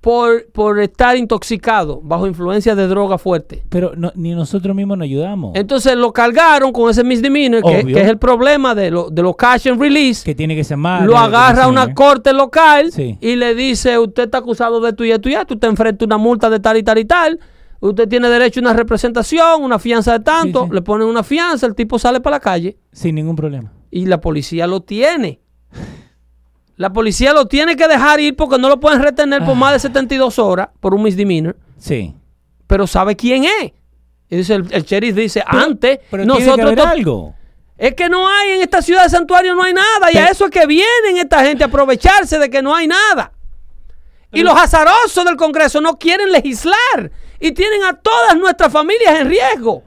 [0.00, 3.64] por, por estar intoxicado, bajo influencia de droga fuerte.
[3.70, 5.52] Pero no- ni nosotros mismos nos ayudamos.
[5.56, 9.66] Entonces lo cargaron con ese misdemeanor, que, es el problema de, lo- de los cash
[9.68, 10.22] and release.
[10.22, 11.06] que tiene que ser más.
[11.06, 13.16] lo de- agarra una corte local Sí.
[13.22, 16.18] y le dice, usted está acusado de esto y esto y esto, usted enfrenta una
[16.18, 17.40] multa de tal y tal y tal,
[17.80, 20.74] usted tiene derecho a una representación, una fianza de tanto, Sí, sí.
[20.74, 23.72] le ponen una fianza, el tipo sale para la calle Sin ningún problema.
[23.96, 25.40] Y la policía lo tiene.
[26.76, 29.78] La policía lo tiene que dejar ir porque no lo pueden retener por más de
[29.78, 32.12] 72 horas por un misdemeanor, Sí.
[32.66, 33.72] pero sabe quién es.
[34.28, 36.66] Y dice, el, el sheriff dice, Pero- antes pero tiene que nosotros...
[36.66, 37.34] haber algo.
[37.78, 40.10] es que no hay en esta ciudad de santuario, no hay nada.
[40.12, 43.30] Y a eso es que vienen esta gente a aprovecharse de que no hay nada.
[44.32, 47.12] Y los azarosos del Congreso no quieren legislar.
[47.38, 49.84] Y tienen a todas nuestras familias en riesgo.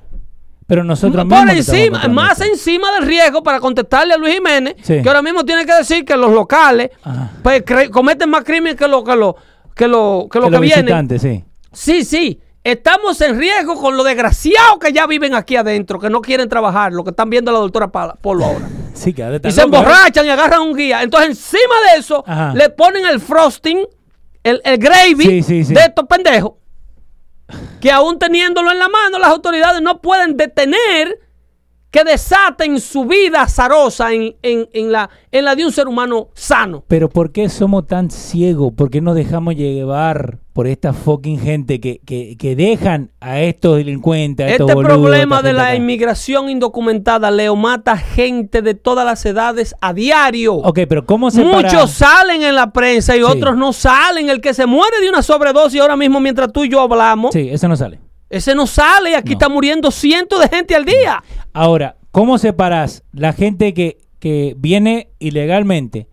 [0.67, 1.39] Pero nosotros mismos.
[1.45, 5.01] Por encima, más encima del riesgo para contestarle a Luis Jiménez, Sí.
[5.01, 7.31] que ahora mismo tiene que decir que los locales Ajá.
[7.41, 9.35] pues, cometen más crimen que lo que lo
[9.75, 11.43] que lo que, lo Que que visitantes, sí.
[11.71, 12.41] Sí, sí.
[12.63, 16.91] Estamos en riesgo con los desgraciados que ya viven aquí adentro, que no quieren trabajar,
[16.91, 18.67] lo que están viendo la doctora Polo ahora.
[18.93, 21.03] Sí, que Y se loco, emborrachan y agarran un guía.
[21.03, 22.53] Entonces, encima de eso, Ajá.
[22.55, 23.85] le ponen el frosting,
[24.43, 25.63] el, el gravy sí.
[25.65, 26.53] de estos pendejos.
[27.79, 31.19] Que aún teniéndolo en la mano, las autoridades no pueden detener
[31.89, 36.29] que desaten su vida azarosa en, en- en la, en la de un ser humano
[36.33, 36.83] sano.
[36.87, 38.73] Pero ¿por qué somos tan ciegos?
[38.75, 43.77] ¿Por qué nos dejamos llevar por esta fucking gente que, que, que dejan a estos
[43.77, 45.75] delincuentes, a estos Este boludos, problema de la acá?
[45.75, 50.55] inmigración indocumentada, Leo, mata gente de todas las edades a diario.
[50.55, 53.23] Ok, pero ¿cómo se Muchos salen en la prensa y Sí.
[53.23, 54.29] otros no salen.
[54.31, 57.47] El que se muere de una sobredosis ahora mismo mientras tú y yo hablamos, Sí,
[57.51, 57.99] eso no sale.
[58.27, 59.33] ese no sale y aquí No.
[59.33, 61.23] está muriendo cientos de gente al día.
[61.53, 66.07] Ahora, ¿cómo separas la gente que, que viene ilegalmente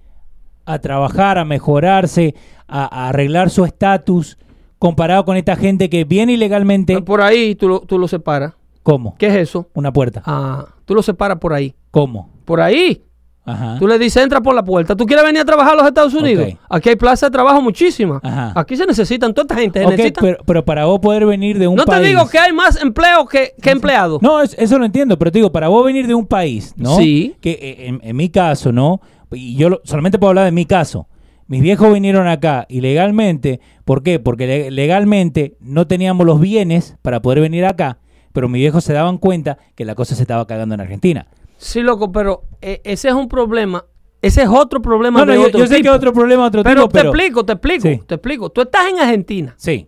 [0.66, 2.34] a trabajar, a mejorarse,
[2.68, 4.38] a, a arreglar su estatus,
[4.78, 7.00] comparado con esta gente que viene ilegalmente?
[7.02, 8.52] Por ahí tú lo, tú lo separas.
[8.82, 9.14] ¿Cómo?
[9.18, 9.68] ¿Qué es eso?
[9.74, 10.22] Una puerta.
[10.26, 11.74] Ah, tú lo separas por ahí.
[11.90, 12.28] ¿Cómo?
[12.44, 13.02] Por ahí.
[13.46, 13.76] Ajá.
[13.78, 14.96] Tú le dices, entra por la puerta.
[14.96, 16.48] ¿Tú quieres venir a trabajar a los Estados Unidos?
[16.70, 18.20] Aquí hay plaza de trabajo muchísimas.
[18.24, 18.52] Ajá.
[18.54, 19.80] Aquí se necesitan toda esta gente.
[19.80, 22.02] se Ok, necesitan- pero, pero para vos poder venir de un no país...
[22.02, 24.22] te digo que hay más empleo que, que empleados.
[24.22, 26.96] No, es- eso lo entiendo, pero te digo, para vos venir de un país, ¿no?
[26.96, 27.36] Sí.
[27.42, 29.00] Que eh, en, en mi caso, ¿no?
[29.30, 31.06] Y yo lo- solamente puedo hablar de mi caso.
[31.46, 33.60] Mis viejos vinieron acá ilegalmente.
[33.84, 34.18] ¿Por qué?
[34.18, 37.98] Porque le- legalmente no teníamos los bienes para poder venir acá,
[38.32, 41.26] pero mis viejos se daban cuenta que la cosa se estaba cagando en Argentina.
[41.58, 43.84] Sí, loco, pero eh, ese es un problema.
[44.22, 46.46] Ese es otro problema No, no, de yo, otro yo sé que es otro problema,
[46.46, 47.10] otro pero tipo, te pero...
[47.10, 48.00] explico, te explico, Sí.
[48.06, 48.50] te explico.
[48.50, 49.86] Tú estás en Argentina, Sí,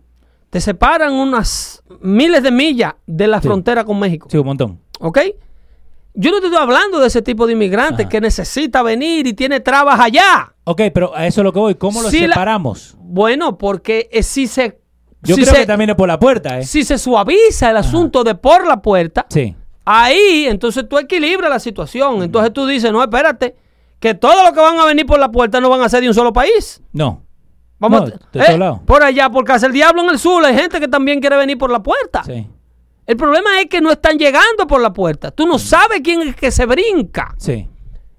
[0.51, 3.47] te separan unas miles de millas de la Sí.
[3.47, 4.79] frontera con México, sí, un montón.
[4.99, 5.19] ¿ok?
[6.13, 8.09] Yo no te estoy hablando de ese tipo de inmigrante Ajá.
[8.09, 10.53] que necesita venir y tiene trabas allá.
[10.69, 11.75] Ok, pero a eso es lo que voy.
[11.75, 12.95] ¿Cómo lo la- separamos?
[12.99, 14.81] Bueno, porque eh, si se,
[15.21, 16.65] Yo si creo se- que también es por la puerta, ¿eh?
[16.65, 19.55] si se suaviza el asunto de por la puerta, Sí.
[19.85, 22.21] ahí entonces tú equilibras la situación.
[22.21, 23.55] Entonces tú dices, no, espérate,
[23.99, 26.09] que todos los que van a venir por la puerta no van a ser de
[26.09, 26.81] un solo país.
[26.91, 27.23] No.
[27.79, 28.01] Vamos,
[28.33, 30.87] No, a- eh, por allá, porque hace el diablo en el sur, hay gente que
[30.89, 32.23] también quiere venir por la puerta.
[32.25, 32.45] Sí.
[33.05, 35.31] El problema es que no están llegando por la puerta.
[35.31, 37.33] Tú no sabes quién es que se brinca.
[37.37, 37.69] Sí.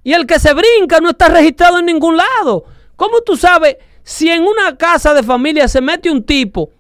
[0.05, 2.65] Y el que se brinca no está registrado en ningún lado.
[2.97, 6.71] ¿Cómo tú sabes si en una casa de familia se mete un tipo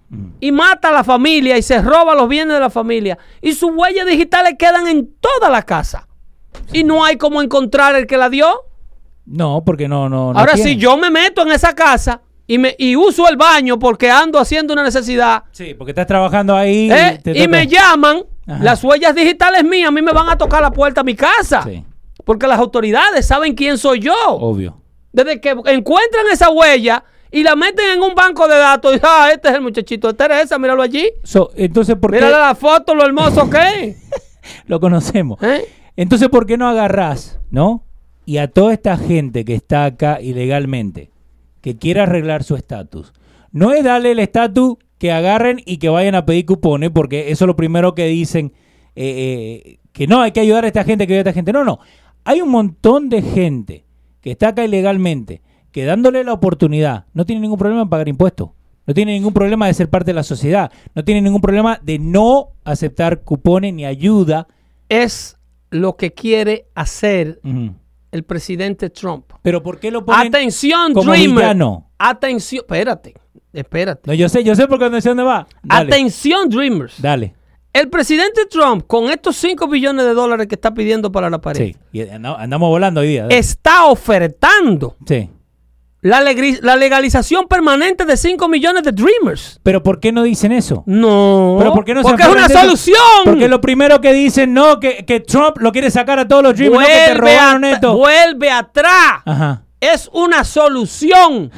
[0.40, 3.70] y mata a la familia y se roba los bienes de la familia y sus
[3.74, 6.08] huellas digitales quedan en toda la casa?
[6.72, 8.48] Y no hay cómo encontrar el que la dio.
[9.26, 10.32] No, porque no, no.
[10.32, 10.70] no Ahora, tiene.
[10.70, 14.38] si yo me meto en esa casa y, me, y uso el baño porque ando
[14.38, 16.90] haciendo una necesidad Sí, porque estás trabajando ahí.
[16.90, 17.20] ¿eh?
[17.24, 18.64] y toca- me llaman, Ajá.
[18.64, 21.62] las huellas digitales mías a mí me van a tocar la puerta a mi casa.
[21.62, 21.84] Sí,
[22.28, 24.12] Porque las autoridades saben quién soy yo.
[24.28, 24.82] obvio.
[25.14, 27.02] Desde que encuentran esa huella
[27.32, 30.12] y la meten en un banco de datos y ah, este es el muchachito de
[30.12, 31.10] Teresa, míralo allí.
[31.24, 33.96] So, entonces, ¿por qué Mírale la foto, lo hermoso que es.
[34.66, 35.42] lo conocemos?
[35.42, 35.64] ¿Eh?
[35.96, 37.86] Entonces, ¿por qué no agarrás, no?
[38.26, 41.10] Y a toda esta gente que está acá ilegalmente,
[41.62, 43.14] que quiere arreglar su estatus,
[43.52, 47.46] no es darle el estatus que agarren y que vayan a pedir cupones, porque eso
[47.46, 48.52] es lo primero que dicen,
[48.96, 51.52] eh, eh, que no, hay que ayudar a esta gente, que ayudar a esta gente.
[51.54, 51.80] No, no.
[52.24, 53.84] Hay un montón de gente
[54.20, 55.42] que está acá ilegalmente,
[55.72, 58.50] que dándole la oportunidad, no tiene ningún problema en pagar impuestos.
[58.86, 60.72] No tiene ningún problema de ser parte de la sociedad.
[60.94, 64.48] No tiene ningún problema de no aceptar cupones ni ayuda.
[64.88, 65.36] Es
[65.70, 67.38] lo que quiere hacer
[68.10, 69.26] el presidente Trump.
[69.42, 71.36] Pero ¿por qué lo ponen Atención, como Dreamer.
[71.36, 71.90] villano?
[71.98, 73.12] Atención, espérate,
[73.52, 74.02] espérate.
[74.06, 75.46] No, yo sé, yo sé por dónde, sé dónde va.
[75.62, 77.00] Dale, Atención, Dreamers.
[77.02, 77.34] dale.
[77.78, 81.66] El presidente Trump, con estos 5 billones de dólares que está pidiendo para la pared,
[81.66, 83.22] Sí, y andamos volando hoy día.
[83.22, 83.38] dale.
[83.38, 85.30] está ofertando Sí.
[86.00, 86.20] la,
[86.74, 89.60] legalización permanente de 5 millones de Dreamers.
[89.62, 90.82] Pero ¿por qué no dicen eso?
[90.86, 91.54] No.
[91.60, 92.96] Pero ¿por qué no se Porque es una solución.
[93.24, 96.56] Porque lo primero que dicen, no, que, que Trump lo quiere sacar a todos los
[96.56, 97.96] Dreamers, no, que te robaron esto.
[97.96, 99.22] vuelve atrás.
[99.24, 99.62] Ajá.
[99.80, 101.52] Es una solución.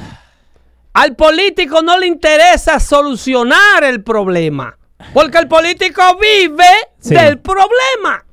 [0.93, 4.77] Al político no le interesa solucionar el problema.
[5.13, 6.65] Porque el político vive
[6.99, 7.13] Sí.
[7.15, 8.25] del problema.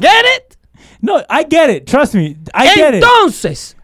[0.00, 0.08] ¿Get
[0.38, 0.56] it?
[1.00, 3.02] No, I get it, trust me, I get it.
[3.02, 3.76] Entonces,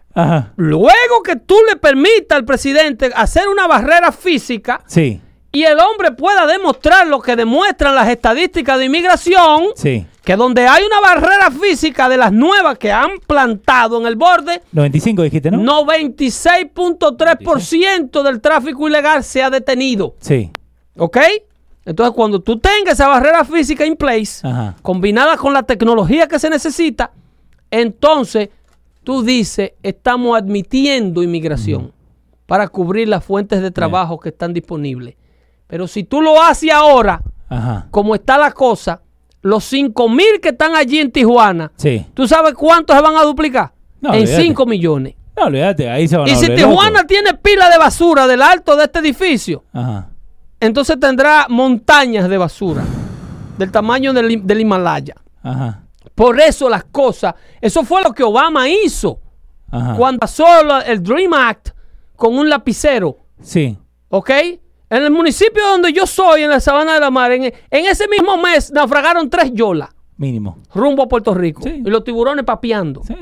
[0.55, 6.11] luego que tú le permitas al presidente hacer una barrera física Sí, y el hombre
[6.11, 10.05] pueda demostrar lo que demuestran las estadísticas de inmigración, sí.
[10.23, 14.61] que donde hay una barrera física de las nuevas que han plantado en el borde,
[14.71, 15.57] 95 dijiste, ¿no?
[15.83, 20.15] 96.3% del tráfico ilegal se ha detenido.
[20.21, 20.51] Sí.
[20.97, 21.17] ¿Ok?
[21.89, 24.75] Entonces, cuando tú tengas esa barrera física in place, Ajá.
[24.83, 27.09] combinada con la tecnología que se necesita,
[27.71, 28.49] entonces
[29.03, 31.91] tú dices, estamos admitiendo inmigración
[32.45, 35.15] para cubrir las fuentes de trabajo que están disponibles.
[35.65, 37.87] Pero si tú lo haces ahora, Ajá.
[37.89, 39.01] como está la cosa,
[39.41, 42.05] los 5 mil que están allí en Tijuana, Sí.
[42.13, 43.71] ¿tú sabes cuántos se van a duplicar?
[43.99, 44.43] No, en olvídate.
[44.43, 45.15] 5 millones.
[45.35, 48.75] No, olvídate, ahí se van a Y si Tijuana tiene pila de basura del alto
[48.75, 50.08] de este edificio, Ajá.
[50.59, 52.83] Entonces tendrá montañas de basura
[53.57, 55.15] del tamaño del, del Himalaya.
[55.43, 55.83] Ajá.
[56.15, 59.19] Por eso las cosas, eso fue lo que Obama hizo
[59.71, 59.95] Ajá.
[59.95, 60.45] cuando pasó
[60.85, 61.69] el Dream Act
[62.15, 63.77] con un lapicero, Sí.
[64.09, 64.29] ¿ok?
[64.89, 67.53] En el municipio donde yo soy, en la Sabana de la Mar, en, en
[67.85, 70.57] ese mismo mes naufragaron tres yolas Mínimo.
[70.73, 71.61] rumbo a Puerto Rico.
[71.63, 71.81] Sí.
[71.85, 73.01] Y los tiburones papeando.
[73.03, 73.15] Sí.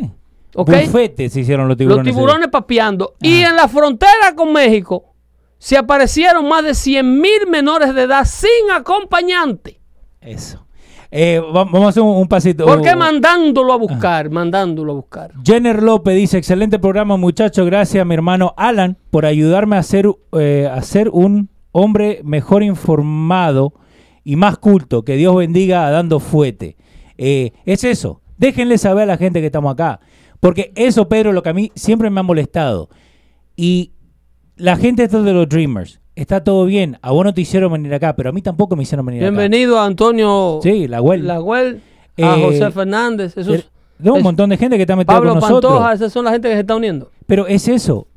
[0.56, 0.72] Ok.
[0.86, 2.06] Bufetes se hicieron los tiburones.
[2.08, 3.14] Los tiburones papeando.
[3.22, 5.14] Y en la frontera con México
[5.60, 9.80] se aparecieron más de 100 mil menores de edad sin acompañante.
[10.22, 10.66] Eso.
[11.10, 12.66] Eh, va- vamos a hacer un, un pasito.
[12.66, 14.30] ¿Por qué mandándolo a buscar?
[14.30, 15.32] Mandándolo a buscar.
[15.44, 20.08] Jenner López dice, excelente programa muchachos, gracias a mi hermano Alan por ayudarme a ser,
[20.38, 23.74] eh, a ser un hombre mejor informado
[24.24, 25.04] y más culto.
[25.04, 26.76] Que Dios bendiga a Dando Fuete.
[27.18, 30.02] Eh, es eso, déjenle saber a la gente que estamos acá.
[30.42, 32.90] Porque eso, Pedro, lo que a mí siempre me ha molestado.
[33.56, 33.94] Y
[34.58, 36.00] la gente está de los Dreamers.
[36.16, 36.98] Está todo bien.
[37.02, 39.30] A vos no te hicieron venir acá, pero a mí tampoco me hicieron venir acá.
[39.30, 41.22] Bienvenido a Antonio Sí, la web.
[41.24, 41.82] Lagüel,
[42.18, 43.70] a Eh, José Fernández, esos,
[44.00, 45.72] No, un es- montón de gente que está metida Pablo con nosotros.
[45.74, 47.12] Pantoja, esas son la gente que se está uniendo.
[47.28, 48.08] Pero es eso.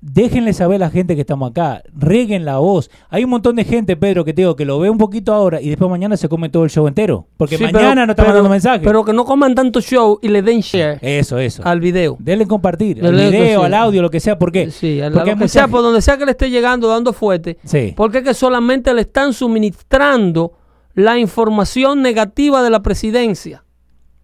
[0.00, 2.90] Déjenle saber a la gente que estamos acá, reguen la voz.
[3.10, 5.60] Hay un montón de gente, Pedro, que te digo que lo ve un poquito ahora
[5.60, 7.26] y después mañana se come todo el show entero.
[7.36, 8.80] Porque Sí, mañana pero- no está pero- mandando mensajes.
[8.84, 11.62] Pero que no coman tanto show y le den share eso, eso.
[11.64, 12.16] al video.
[12.20, 14.38] Denle compartir, al video, al audio, lo que sea.
[14.38, 14.70] ¿Por qué?
[14.70, 17.12] Sí, a la- Porque lo que sea, por donde sea que le esté llegando dando
[17.12, 17.58] fuerte.
[17.64, 17.92] Sí.
[17.96, 20.52] Porque es que solamente le están suministrando
[20.94, 23.64] la información negativa de la presidencia.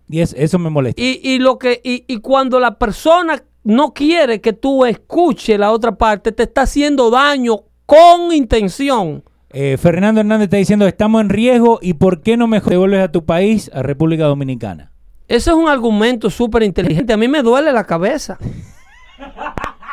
[0.08, 1.00] Y es- eso me molesta.
[1.00, 5.72] Y, y lo que, y, y cuando la persona no quiere que tú escuches la
[5.72, 9.24] otra parte, te está haciendo daño con intención.
[9.50, 13.12] Eh, Fernando Hernández está diciendo, estamos en riesgo y ¿por qué no mejor devuelves a
[13.12, 14.90] tu país, a República Dominicana?
[15.28, 17.12] Ese es un argumento súper inteligente.
[17.12, 18.38] A mí me duele la cabeza.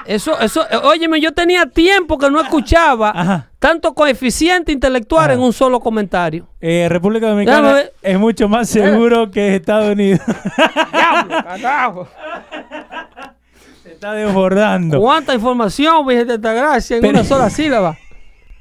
[0.05, 3.49] Eso, eso, eh, óyeme, yo tenía tiempo que no escuchaba Ajá.
[3.59, 5.33] tanto coeficiente intelectual Ajá.
[5.33, 6.47] en un solo comentario.
[6.59, 10.21] Eh, República Dominicana es mucho más seguro que Estados Unidos.
[10.91, 12.07] ¡Diablo, carajo!
[14.01, 14.99] Está desbordando.
[14.99, 17.99] ¿Cuánta información, Virgen de Gracia, en Pero- una sola sílaba?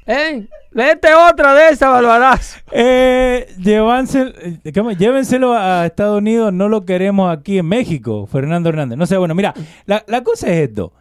[0.05, 0.45] ¿Eh?
[0.69, 2.59] Léete otra de esa, Barbarazo.
[2.71, 8.99] Eh, eh, llévenselo a Estados Unidos, no lo queremos aquí en México, Fernando Hernández.
[8.99, 9.55] No sé, bueno, mira,
[9.87, 10.93] la, la cosa es esto.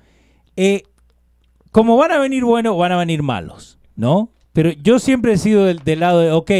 [0.57, 0.85] Eh,
[1.71, 4.31] como van a venir buenos, van a venir malos, ¿no?
[4.55, 6.51] Pero yo siempre he sido del, del lado de, ok,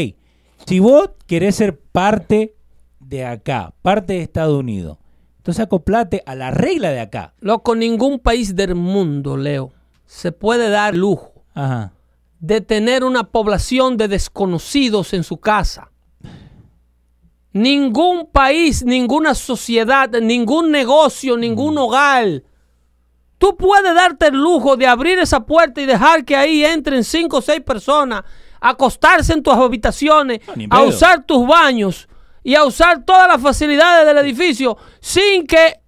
[0.67, 2.53] si vos querés ser parte
[2.99, 4.99] de acá, parte de Estados Unidos,
[5.41, 7.33] entonces acoplate a la regla de acá.
[7.39, 9.73] Loco, ningún país del mundo, Leo,
[10.05, 11.93] se puede dar lujo Ajá.
[12.39, 15.89] de tener una población de desconocidos en su casa.
[17.53, 22.43] Ningún país, ninguna sociedad, ningún negocio, ningún hogar.
[23.39, 27.37] Tú puedes darte el lujo de abrir esa puerta y dejar que ahí entren cinco
[27.37, 28.21] o seis personas,
[28.59, 32.07] acostarse en tus habitaciones, No, a usar tus baños
[32.43, 35.79] y a usar todas las facilidades del edificio sin que...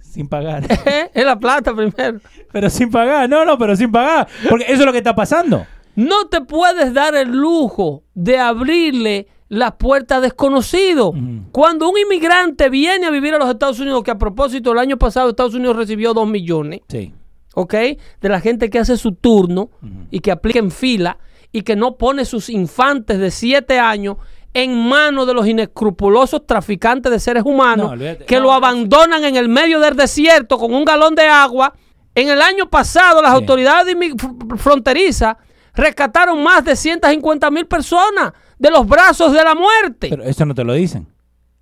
[0.00, 0.64] Sin pagar.
[1.14, 2.20] es la plata primero.
[2.52, 4.26] pero sin pagar, no, no, pero sin pagar.
[4.48, 5.66] Porque eso es lo que está pasando.
[5.94, 11.12] No te puedes dar el lujo de abrirle las puertas a desconocidos.
[11.52, 14.96] Cuando un inmigrante viene a vivir a los Estados Unidos, que a propósito el año
[14.96, 17.12] pasado Estados Unidos recibió 2 millones, Sí.
[17.54, 17.74] ¿ok?
[18.20, 19.70] De la gente que hace su turno
[20.10, 21.18] y que aplica en fila
[21.52, 24.16] y que no pone sus infantes de 7 años
[24.52, 29.36] en manos de los inescrupulosos traficantes de seres humanos No, que No, lo abandonan en
[29.36, 31.72] el medio del desierto con un galón de agua.
[32.14, 33.36] En el año pasado las Sí.
[33.36, 33.94] autoridades
[34.56, 35.36] fronterizas
[35.74, 40.54] rescataron más de 150 mil personas de los brazos de la muerte Pero eso no
[40.54, 41.06] te lo dicen.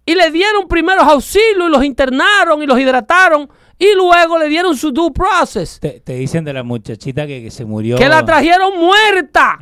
[0.06, 3.48] y le dieron primeros auxilios y los internaron y los hidrataron
[3.78, 5.78] y luego le dieron su due process.
[5.78, 7.96] Te, te dicen de la muchachita que, que se murió.
[7.96, 9.56] Que la trajeron muerta.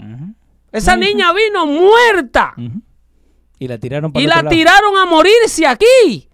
[0.73, 2.55] Esa niña vino muerta.
[2.57, 2.81] ujú.
[3.59, 4.49] Y la tiraron para Y la lado.
[4.51, 6.29] tiraron a morirse aquí.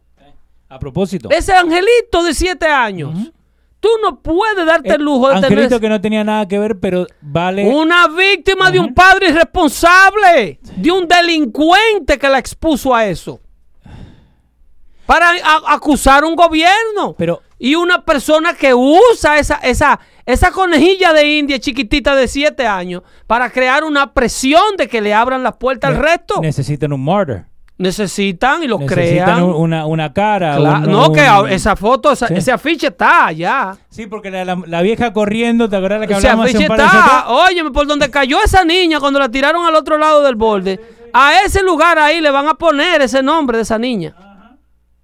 [0.69, 1.29] A propósito.
[1.31, 3.31] Ese angelito de siete años.
[3.79, 6.57] Tú no puedes darte eh, el lujo de Angelito tener que no tenía nada que
[6.59, 7.69] ver, pero vale.
[7.69, 13.41] una víctima de un padre irresponsable, de un delincuente que la expuso a eso.
[15.05, 17.15] Para a- acusar a un gobierno.
[17.19, 22.67] Pero Y una persona que usa esa, esa, esa conejilla de India chiquitita de 7
[22.67, 26.41] años para crear una presión de que le abran las puertas al resto.
[26.41, 27.45] necesitan un murder.
[27.79, 29.43] Necesitan y lo Necesitan crean.
[29.43, 30.57] un- una, una cara.
[30.57, 32.35] Claro, un- no, que un- esa foto, esa- Sí.
[32.35, 33.77] ese afiche está ya.
[33.89, 37.25] Sí, porque la, la- la vieja corriendo, ¿te acuerdas la que hablamos afiche está.
[37.29, 40.79] Óyeme, por donde cayó esa niña cuando la tiraron al otro lado del borde,
[41.13, 44.15] a ese lugar ahí le van a poner ese nombre de esa niña.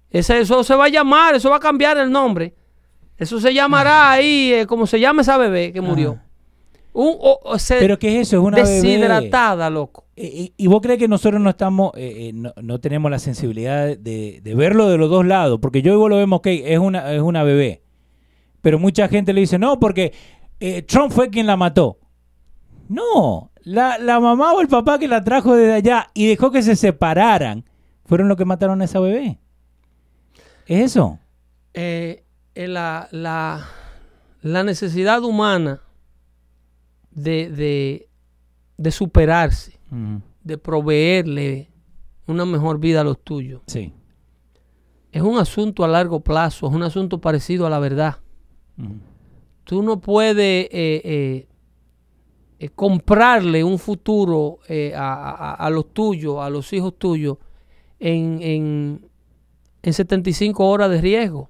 [0.09, 2.53] Ese, eso se va a llamar, eso va a cambiar el nombre.
[3.19, 6.13] Eso se llamará ahí, eh, como se llama esa bebé que murió.
[6.13, 6.23] Ajá.
[6.93, 8.37] Un, o- o se- ¿Pero qué es eso?
[8.37, 8.69] Es una bebé.
[8.81, 10.05] deshidratada, loco.
[10.15, 13.19] Eh, ¿Y, y vos crees que nosotros no estamos, eh, eh, no, no tenemos la
[13.19, 15.59] sensibilidad de, de verlo de los dos lados?
[15.61, 17.83] Porque yo y vos lo vemos, ok, es una, es una bebé.
[18.61, 20.13] Pero mucha gente le dice, no, porque
[20.59, 21.99] eh, Trump fue quien la mató.
[22.89, 26.63] No, la, la mamá o el papá que la trajo desde allá y dejó que
[26.63, 27.63] se separaran,
[28.05, 29.37] fueron los que mataron a esa bebé.
[30.65, 31.19] ¿Es eso?
[31.73, 32.23] Eh, eh,
[32.55, 33.67] la, la,
[34.41, 35.81] la necesidad humana
[37.11, 38.09] de, de,
[38.77, 39.79] de superarse,
[40.43, 41.69] de proveerle
[42.27, 43.61] una mejor vida a los tuyos.
[43.67, 43.93] Sí.
[45.11, 48.17] Es un asunto a largo plazo, es un asunto parecido a la verdad.
[49.63, 51.47] Tú no puedes eh, eh,
[52.59, 57.37] eh, comprarle un futuro eh, a, a- a los tuyos, a los hijos tuyos,
[57.99, 59.09] en, en,
[59.81, 61.49] en 75 horas de riesgo.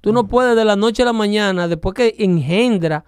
[0.00, 3.04] Tú no puedes de la noche a la mañana, después que engendra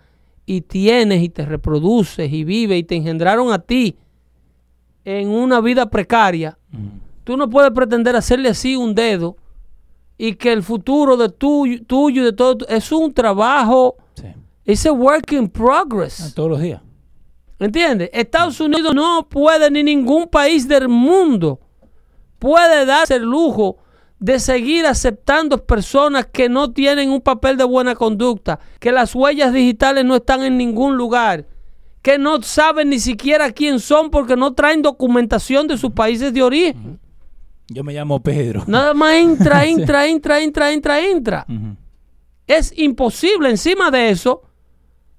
[0.47, 3.97] y tienes y te reproduces y vives y te engendraron a ti
[5.05, 6.59] en una vida precaria.
[7.24, 9.36] Tú no puedes pretender hacerle así un dedo
[10.16, 14.27] y que el futuro de tuyo, tuyo y de todo es un trabajo Sí.
[14.65, 16.35] It's a work in progress.
[16.35, 16.82] Todos los días.
[17.59, 18.10] ¿Entiendes?
[18.12, 21.60] Estados Unidos no puede, ni ningún país del mundo
[22.39, 23.78] puede darse el lujo
[24.20, 29.53] de seguir aceptando personas que no tienen un papel de buena conducta, que las huellas
[29.53, 31.47] digitales no están en ningún lugar,
[32.03, 36.43] que no saben ni siquiera quién son porque no traen documentación de sus países de
[36.43, 36.99] origen.
[37.69, 38.65] Yo me llamo Pedro.
[38.66, 41.47] Nada más entra, entra, entra, entra, entra, entra.
[42.47, 44.43] Es imposible encima de eso,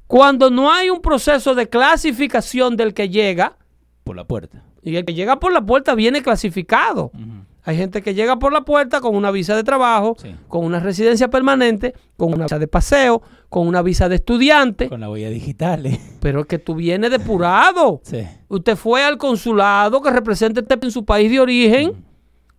[0.07, 3.55] cuando no hay un proceso de clasificación del que llega,
[4.03, 4.63] Por la puerta.
[4.81, 7.11] y el que llega por la puerta viene clasificado.
[7.13, 7.38] Ujú.
[7.69, 10.35] Hay gente que llega por la puerta con una visa de trabajo, Sí.
[10.47, 15.01] con una residencia permanente, con una visa de paseo, con una visa de estudiante, Con
[15.01, 15.85] la huella digital.
[15.85, 15.99] eh.
[16.19, 18.01] pero es que tú vienes depurado.
[18.03, 18.27] Sí.
[18.47, 22.03] Usted fue al consulado que representa usted en su país de origen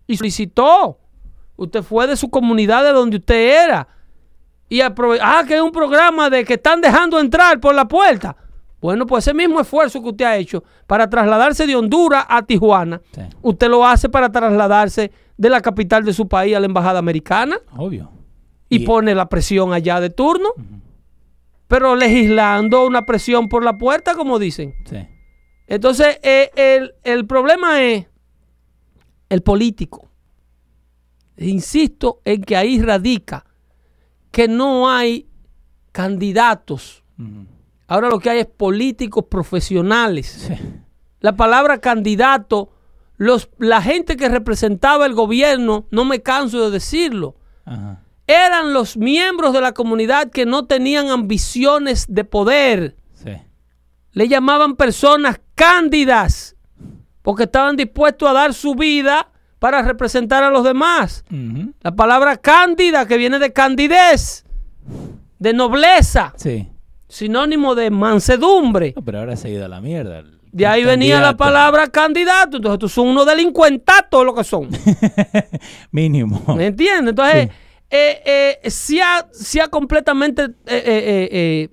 [0.07, 0.99] y solicitó.
[1.57, 3.89] Usted fue de su comunidad de donde usted era.
[4.69, 8.37] Y aprove- ah, que es un programa de que están dejando entrar por la puerta.
[8.81, 13.01] Bueno, pues ese mismo esfuerzo que usted ha hecho para trasladarse de Honduras a Tijuana,
[13.13, 13.21] Sí.
[13.43, 17.59] usted lo hace para trasladarse de la capital de su país a la embajada americana
[17.77, 18.11] Obvio.
[18.69, 20.49] y, pone la presión allá de turno,
[21.69, 24.75] pero legislando una presión por la puerta, como dicen.
[24.89, 24.97] Sí.
[25.67, 28.07] Entonces, eh, el, el problema es
[29.29, 30.09] el político.
[31.37, 33.45] Insisto en que ahí radica
[34.31, 35.29] que no hay
[35.93, 37.03] candidatos.
[37.91, 40.47] Ahora lo que hay es políticos profesionales.
[40.49, 40.55] Sí.
[41.21, 42.73] La palabra candidato,
[43.19, 47.35] los, la gente que representaba el gobierno, no me canso de decirlo,
[47.67, 48.01] Ajá.
[48.27, 52.97] eran los miembros de la comunidad que no tenían ambiciones de poder.
[53.13, 53.33] Sí.
[54.13, 56.57] le llamaban personas cándidas,
[57.21, 61.23] porque estaban dispuestos a dar su vida para representar a los demás.
[61.83, 64.47] La palabra cándida, que viene de candidez,
[65.39, 66.70] de nobleza, Sí.
[67.11, 68.95] Sinónimo de mansedumbre.
[68.97, 70.25] No, pero ahora se ha ido a la mierda.
[70.53, 72.57] De ahí venía la palabra candidato.
[72.57, 74.69] Entonces, tú son unos delincuentatos lo que son.
[75.93, 76.43] Mínimo.
[76.57, 77.11] ¿Me entiendes?
[77.11, 77.97] Entonces, Sí.
[77.97, 81.69] eh, eh, se, ha, se ha completamente eh,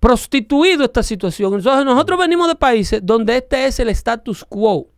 [0.00, 1.54] prostituido esta situación.
[1.54, 4.88] Entonces, nosotros venimos de países donde este es el status quo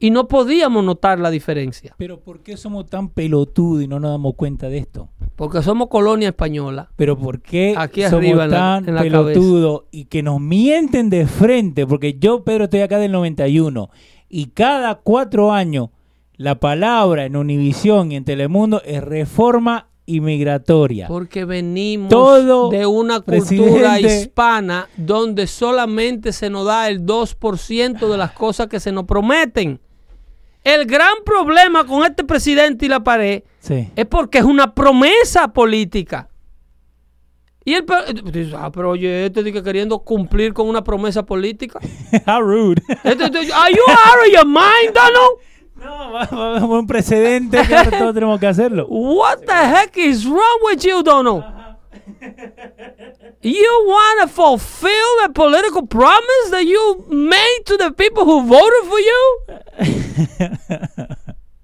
[0.00, 4.10] y no podíamos notar la diferencia Pero ¿por qué somos tan pelotudos y no nos
[4.12, 5.08] damos cuenta de esto?
[5.36, 6.90] porque somos colonia española.
[6.96, 10.38] Pero ¿por qué Aquí somos arriba en la- tan en la pelotudos y que nos
[10.40, 11.86] mienten de frente?
[11.86, 13.88] Porque yo, Pedro, estoy acá del 91
[14.28, 15.88] y cada cuatro años
[16.36, 21.06] la palabra en Univisión y en Telemundo es reforma inmigratoria.
[21.08, 28.18] Porque venimos Todo de una cultura hispana donde solamente se nos da el 2% de
[28.18, 29.80] las cosas que se nos prometen.
[30.64, 33.88] El gran problema con este presidente y la pared Sí.
[33.96, 36.28] es porque es una promesa política.
[37.64, 37.76] Y
[38.32, 41.78] dices, ah, pero oye, este dice que queriendo cumplir con una promesa política.
[42.26, 42.82] How rude.
[43.04, 46.30] Este- este- Are you out of your mind, Donald?
[46.60, 48.86] no, un precedente que todos tenemos que hacerlo.
[48.88, 51.42] What the heck is wrong with you, Donald?
[53.42, 58.84] You want to fulfill the political promise that you made to the people who voted
[58.88, 59.40] for you?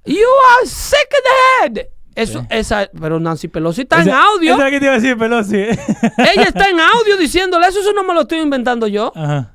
[0.09, 1.35] You are sick in the
[1.81, 1.89] head.
[2.15, 4.55] Eso, esa, pero Nancy Pelosi está en Esa- audio.
[4.55, 5.57] Esa que te iba a decir, Pelosi.
[6.19, 9.13] Ella está en audio diciéndole eso, eso no me lo estoy inventando yo.
[9.17, 9.53] Ajá.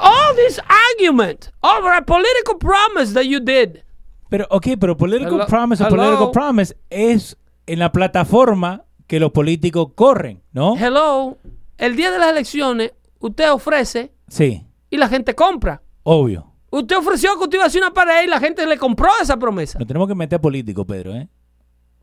[0.00, 0.58] All this
[0.90, 3.82] argument over a political promise that you did.
[4.30, 7.36] Pero, ok, pero political Hello- promise o political promise es
[7.66, 8.82] en la plataforma
[9.12, 10.74] que los políticos corren, ¿no?
[10.74, 11.36] Hello,
[11.76, 15.82] el día de las elecciones, usted ofrece Sí, y la gente compra.
[16.02, 16.50] obvio.
[16.70, 19.36] Usted ofreció que usted iba a hacer una pared y la gente le compró esa
[19.36, 19.78] promesa.
[19.78, 21.28] Nos tenemos que meter a políticos, Pedro, ¿eh?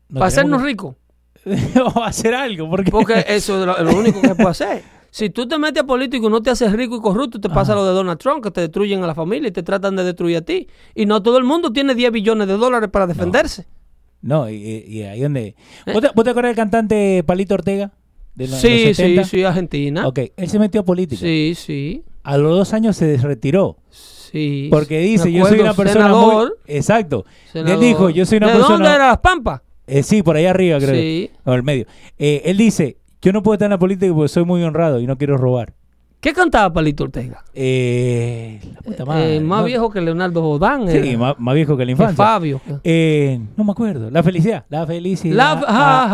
[0.08, 0.96] Nos para hacernos tenemos ricos.
[1.42, 2.92] que- o hacer algo, porque...
[2.92, 4.82] Porque eso es lo, único que se puede hacer.
[5.10, 7.74] Si tú te metes a político y no te haces rico y corrupto, te pasa
[7.74, 10.36] lo de Donald Trump, que te destruyen a la familia y te tratan de destruir
[10.36, 10.68] a ti.
[10.94, 13.62] Y no todo el mundo tiene 10 billones de dólares para defenderse.
[13.62, 13.79] No,
[14.22, 15.54] y, y ahí donde...
[15.86, 17.92] ¿Vos te, vos te acuerdas del cantante Palito Ortega?
[18.34, 18.60] De sí, los
[18.96, 19.24] 70?
[19.24, 20.06] sí, sí, Argentina.
[20.06, 21.20] Ok, él se metió a política.
[21.20, 23.76] Sí, sí, A los dos años se retiró.
[23.90, 24.68] sí.
[24.70, 26.76] Porque dice, yo soy una persona senador, muy...
[26.76, 27.24] Exacto.
[27.52, 27.74] senador.
[27.74, 28.74] Él dijo, yo soy una ¿De persona...
[28.74, 29.62] dónde era Las Pampas?
[29.86, 30.94] Eh, sí, por ahí arriba, creo.
[30.94, 31.30] Sí.
[31.44, 31.86] O el medio.
[32.16, 35.06] Eh, él dice, yo no puedo estar en la política porque soy muy honrado y
[35.06, 35.74] no quiero robar.
[36.20, 37.42] ¿Qué cantaba Palito Ortega?
[37.54, 39.36] Eh, la puta madre.
[39.36, 40.86] Eh, más no- viejo que Leonardo Bodán.
[40.88, 41.18] Sí, era.
[41.18, 42.16] más, más viejo que la Que infancia.
[42.16, 42.60] Fabio.
[42.84, 44.10] Eh, no me acuerdo.
[44.10, 44.66] La felicidad.
[44.68, 45.34] La felicidad.
[45.34, 46.08] La, ja, Ah,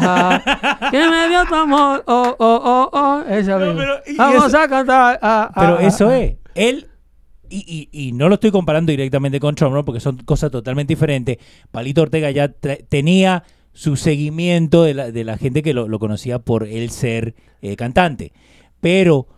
[0.00, 0.90] ja, ja.
[0.90, 2.02] Que me dio tu amor.
[2.06, 3.22] Oh, oh, oh, oh.
[3.30, 5.18] Esa No, pero, Vamos eso- a cantar.
[5.20, 6.18] ah, ah, Pero ah, eso ah.
[6.18, 6.36] es.
[6.54, 6.86] Él,
[7.50, 9.84] y, y, y no lo estoy comparando directamente con Trump, ¿no?
[9.84, 11.36] porque son cosas totalmente diferentes.
[11.70, 16.38] Palito Ortega ya tenía su seguimiento de la, de la gente que lo, lo conocía
[16.38, 18.32] por él ser eh, cantante.
[18.80, 19.28] Pero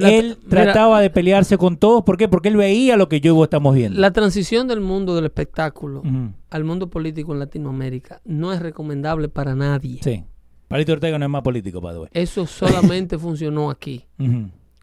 [0.00, 2.02] La- él mira, trataba de pelearse con todos.
[2.04, 2.28] ¿Por qué?
[2.28, 4.00] Porque él veía lo que yo y vos estamos viendo.
[4.00, 6.02] La transición del mundo del espectáculo
[6.50, 10.00] al mundo político en Latinoamérica no es recomendable para nadie.
[10.02, 10.24] Sí.
[10.68, 12.08] Palito Ortega no es más político, by the way.
[12.12, 14.04] Eso solamente funcionó aquí.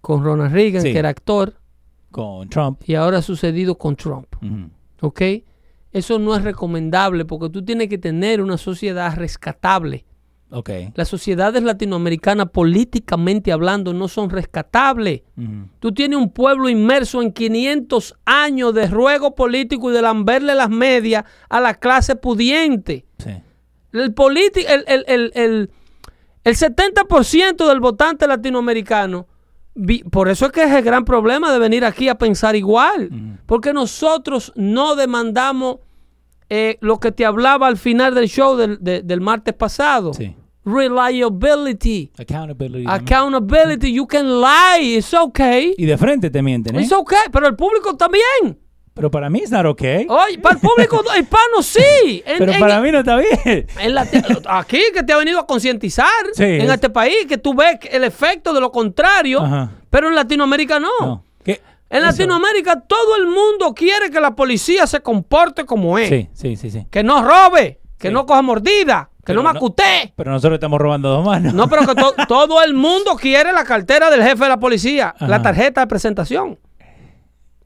[0.02, 0.92] Con Ronald Reagan, Sí.
[0.94, 1.54] que era actor,
[2.12, 2.82] Con Trump.
[2.86, 4.28] y ahora ha sucedido con Trump.
[5.02, 5.22] ¿Ok?
[5.94, 10.06] Eso no es recomendable porque tú tienes que tener una sociedad rescatable.
[10.50, 10.70] Ok.
[10.96, 15.22] Las sociedades latinoamericanas, políticamente hablando, no son rescatables.
[15.80, 20.70] Tú tienes un pueblo inmerso en 500 años de ruego político y de lamberle las
[20.70, 23.06] medias a la clase pudiente.
[23.18, 23.32] Sí.
[23.92, 25.70] El, el, el, el, el,
[26.44, 29.28] el 70% del votante latinoamericano,
[30.12, 33.10] por eso es que es el gran problema de venir aquí a pensar igual,
[33.46, 35.80] porque nosotros no demandamos
[36.50, 40.14] eh, lo que te hablaba al final del show del, de- del martes pasado.
[40.14, 40.36] Sí.
[40.66, 42.86] Reliability, Accountability.
[42.88, 45.74] accountability, you can lie, it's okay.
[45.78, 46.82] Y de frente te mienten, ¿eh?
[46.82, 48.60] It's okay, pero el público también.
[48.94, 50.08] Pero para mí es not okay.
[50.10, 52.24] Oye, para el público hispano sí.
[52.26, 53.68] En- Pero en- para mí no está bien.
[53.80, 54.08] en la-
[54.50, 57.78] aquí que te ha venido a concientizar Sí, en es- este país, que tú ves
[57.92, 59.72] el efecto de lo contrario, Ajá.
[59.90, 60.90] pero en Latinoamérica no.
[61.00, 61.24] No.
[61.90, 62.08] En Eso.
[62.08, 66.10] Latinoamérica todo el mundo quiere que la policía se comporte como es.
[66.10, 66.86] Sí, sí, sí, sí.
[66.92, 68.14] Que no robe, que Sí.
[68.14, 70.14] no coja mordida, que Pero no no- macutee.
[70.16, 71.54] Pero nosotros estamos robando dos manos.
[71.54, 75.16] No, pero que to- todo el mundo quiere la cartera del jefe de la policía,
[75.20, 76.60] la tarjeta de presentación.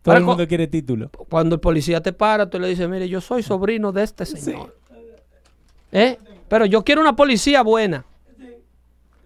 [0.03, 1.09] Todo el mundo quiere título.
[1.29, 4.75] Cuando el policía te para, tú le dices, mire, yo soy sobrino de este señor.
[5.91, 6.17] ¿Eh?
[6.47, 8.05] Pero yo quiero una policía buena.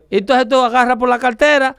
[0.10, 1.76] Y entonces tú agarras por la cartera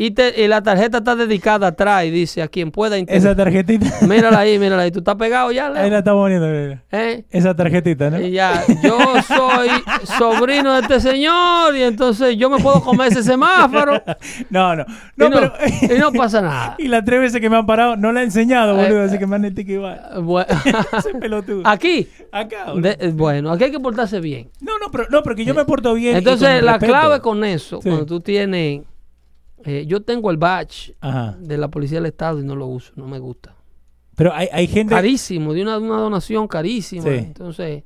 [0.00, 3.36] y, te, y la tarjeta está dedicada atrás y dice a quien pueda Esa intervenir.
[3.36, 4.06] tarjetita.
[4.06, 4.92] Mírala ahí, mírala ahí.
[4.92, 5.82] Tú estás pegado ya, Leo?
[5.82, 6.46] Ahí la estamos poniendo.
[6.46, 6.84] mira.
[6.92, 7.24] ¿Eh?
[7.30, 8.20] Esa tarjetita, ¿no?
[8.20, 8.96] Y ya, yo
[9.26, 9.68] soy
[10.16, 14.00] sobrino de este señor y entonces yo me puedo comer ese semáforo
[14.50, 14.82] No, no.
[14.84, 15.52] y, No, no, pero.
[15.94, 16.76] y no pasa nada.
[16.78, 19.02] y las tres veces que me han parado no la he enseñado, Eh, boludo.
[19.02, 20.00] Así que me han igual.
[20.22, 20.46] Bueno,
[20.96, 21.62] Ese pelotudo.
[21.64, 24.50] aquí, Acá, de- eh, bueno, aquí hay que portarse bien.
[24.60, 26.14] No, no, pero, no, porque yo me porto bien.
[26.14, 26.92] y Entonces, la respeto.
[26.92, 27.88] clave con eso, Sí.
[27.88, 28.82] cuando tú tienes.
[29.64, 31.36] Eh, yo tengo el badge Ajá.
[31.40, 33.54] de la Policía del Estado y no lo uso, no me gusta.
[34.16, 34.94] Pero hay, hay gente.
[34.94, 37.02] Carísimo, de una, una donación carísima.
[37.04, 37.10] Sí.
[37.10, 37.84] Entonces,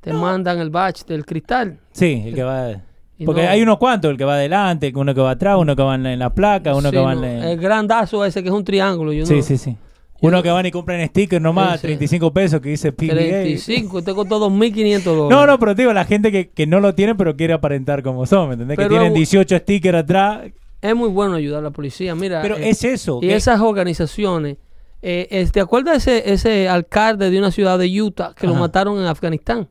[0.00, 1.78] te mandan el badge del cristal.
[1.92, 2.82] Sí, el que va.
[3.24, 5.82] Porque no- hay unos cuantos, el que va adelante, uno que va atrás, uno que
[5.82, 7.42] va en la, placa, uno Sí, que va no, en.
[7.42, 9.12] El grandazo ese que es un triángulo.
[9.12, 9.76] Yo Sí, no, sí, sí.
[10.20, 11.86] Uno que van y compran sticker nomás, sí.
[11.86, 13.06] 35 pesos, que dice PBA.
[13.14, 15.30] 35, te costó 2.500 dólares.
[15.30, 18.02] No, no, pero te digo, la gente que, que no lo tiene, pero quiere aparentar
[18.02, 18.76] como son, ¿me entendés?
[18.76, 20.40] Pero que tienen es bu- 18 stickers atrás.
[20.80, 22.14] Es muy bueno ayudar a la policía.
[22.14, 23.18] Mira, Pero eh, es eso.
[23.22, 24.56] y esas organizaciones.
[25.02, 28.98] Eh, es- ¿Te acuerdas ese, ese alcalde de una ciudad de Utah que lo mataron
[28.98, 29.68] en Afganistán?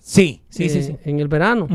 [0.00, 0.96] Sí, sí, sí, Eh, sí.
[1.04, 1.66] En el verano.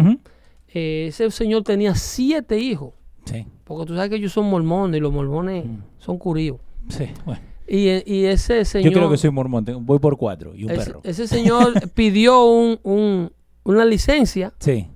[0.67, 2.93] Ese señor tenía siete hijos.
[3.25, 5.77] Sí, Porque tú sabes que ellos son mormones y los mormones Mm.
[5.97, 6.57] son curíos.
[6.89, 7.41] sí, bueno.
[7.67, 8.91] Y, y ese señor.
[8.91, 11.01] Yo creo que soy mormón, voy por cuatro y un ese, perro.
[11.03, 13.31] ese señor pidió un, un-
[13.63, 14.87] una licencia, Sí,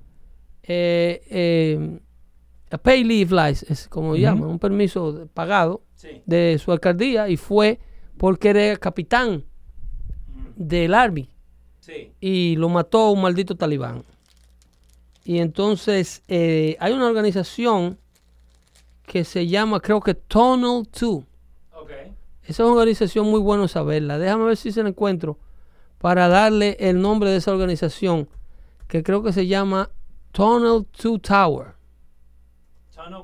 [0.64, 1.98] eh, eh,
[2.74, 6.22] a pay leave license, como llaman, un permiso pagado sí.
[6.26, 7.78] de su alcaldía y fue
[8.18, 9.44] porque era capitán
[10.56, 11.30] del Army
[11.78, 12.12] sí.
[12.20, 14.02] y lo mató un maldito talibán.
[15.24, 17.96] Y entonces eh, hay una organización
[19.06, 21.24] que se llama, creo que Tunnel 2.
[22.42, 24.18] Esa es una organización muy bueno saberla.
[24.18, 25.38] Déjame ver si se la encuentro
[25.98, 28.28] para darle el nombre de esa organización,
[28.88, 29.90] que creo que se llama
[30.32, 31.74] Tunnel 2 Tower.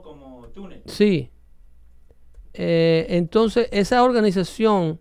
[0.03, 0.83] Como túnel.
[0.87, 1.31] Sí.
[2.53, 5.01] Eh, entonces, esa organización,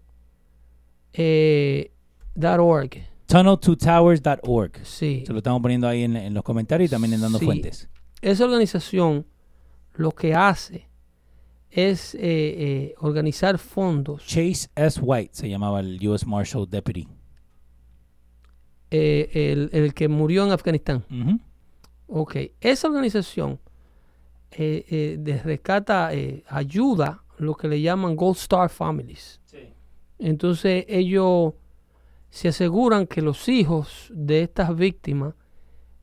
[1.14, 1.92] eh,
[2.36, 2.90] .org,
[3.28, 4.72] Tunnel2towers.org.
[4.84, 5.24] sí.
[5.26, 7.46] Se lo estamos poniendo ahí en, en los comentarios y también en Dando Sí.
[7.46, 7.90] Fuentes.
[8.22, 9.26] Esa organización
[9.94, 10.88] lo que hace
[11.70, 14.26] es eh, eh, organizar fondos.
[14.26, 15.00] Chase S.
[15.02, 16.26] White se llamaba el U.S.
[16.26, 17.08] Marshal Deputy.
[18.92, 21.06] eh, el, el que murió en Afganistán.
[21.12, 21.40] Ujú.
[22.22, 23.60] Ok, esa organización
[24.52, 29.40] eh, eh, de rescata, eh, ayuda lo que le llaman Gold Star Families.
[30.18, 31.54] Entonces ellos
[32.30, 35.34] se aseguran que los hijos de estas víctimas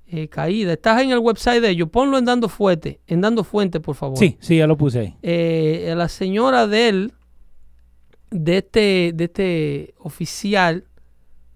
[0.08, 3.80] eh, caídas, estás en el website de ellos, ponlo en Dando Fuente, en Dando Fuente,
[3.80, 4.16] por favor.
[4.16, 5.16] Sí, sí, ya lo puse ahí.
[5.20, 7.12] Eh, la señora de él,
[8.30, 10.84] de este, de este oficial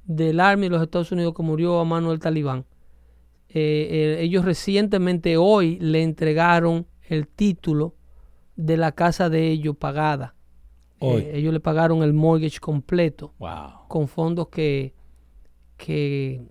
[0.05, 2.65] del Army de los Estados Unidos que murió a mano del talibán,
[3.53, 7.95] eh, eh, ellos recientemente hoy le entregaron el título
[8.57, 10.35] de la casa de ellos pagada.
[11.01, 11.23] Hoy.
[11.23, 13.89] Eh, ellos le pagaron el mortgage completo Wow.
[13.89, 14.95] con fondos que,
[15.77, 16.43] que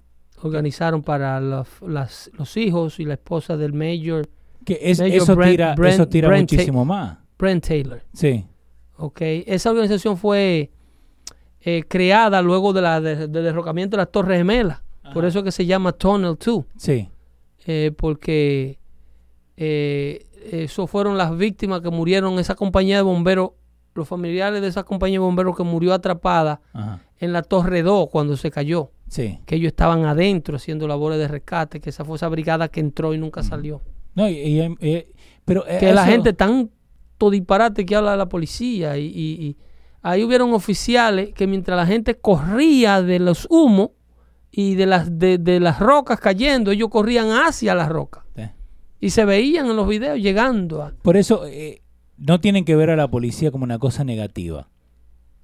[0.42, 4.28] organizaron para los, las- los hijos y la esposa del Mayor
[4.66, 7.18] Que es- Mayor eso Brent- tira, Brent- eso tira Brent muchísimo más.
[7.38, 8.02] Brent Taylor.
[8.14, 8.46] Sí,
[8.98, 9.22] ¿ok?
[9.22, 10.72] Esa organización fue
[11.62, 14.82] eh, creada luego de la, de- del derrocamiento de las Torres Gemelas.
[15.14, 16.66] Por eso que se llama Tunnel 2.
[16.78, 17.10] sí.
[17.66, 18.80] eh, porque
[19.58, 23.52] eh, eso fueron las víctimas que murieron esa compañía de bomberos,
[23.94, 27.02] los familiares de esa compañía de bomberos que murió atrapada Ajá.
[27.20, 29.40] en la Torre 2 cuando se cayó, Sí.
[29.46, 33.14] que ellos estaban adentro haciendo labores de rescate, que esa fue esa brigada que entró
[33.14, 33.82] y nunca salió.
[34.16, 35.12] No, y- y- eh,
[35.46, 39.58] pero eh, Que la gente tanto disparate que habla de la policía y, y- y
[40.02, 43.90] ahí hubieron oficiales que mientras la gente corría de los humos
[44.52, 48.24] y de las, de, de las rocas cayendo, ellos corrían hacia las rocas.
[48.36, 48.44] Sí.
[49.02, 50.92] Y se veían en los videos llegando a...
[51.02, 51.82] Por eso eh,
[52.18, 54.68] no tienen que ver a la policía como una cosa negativa.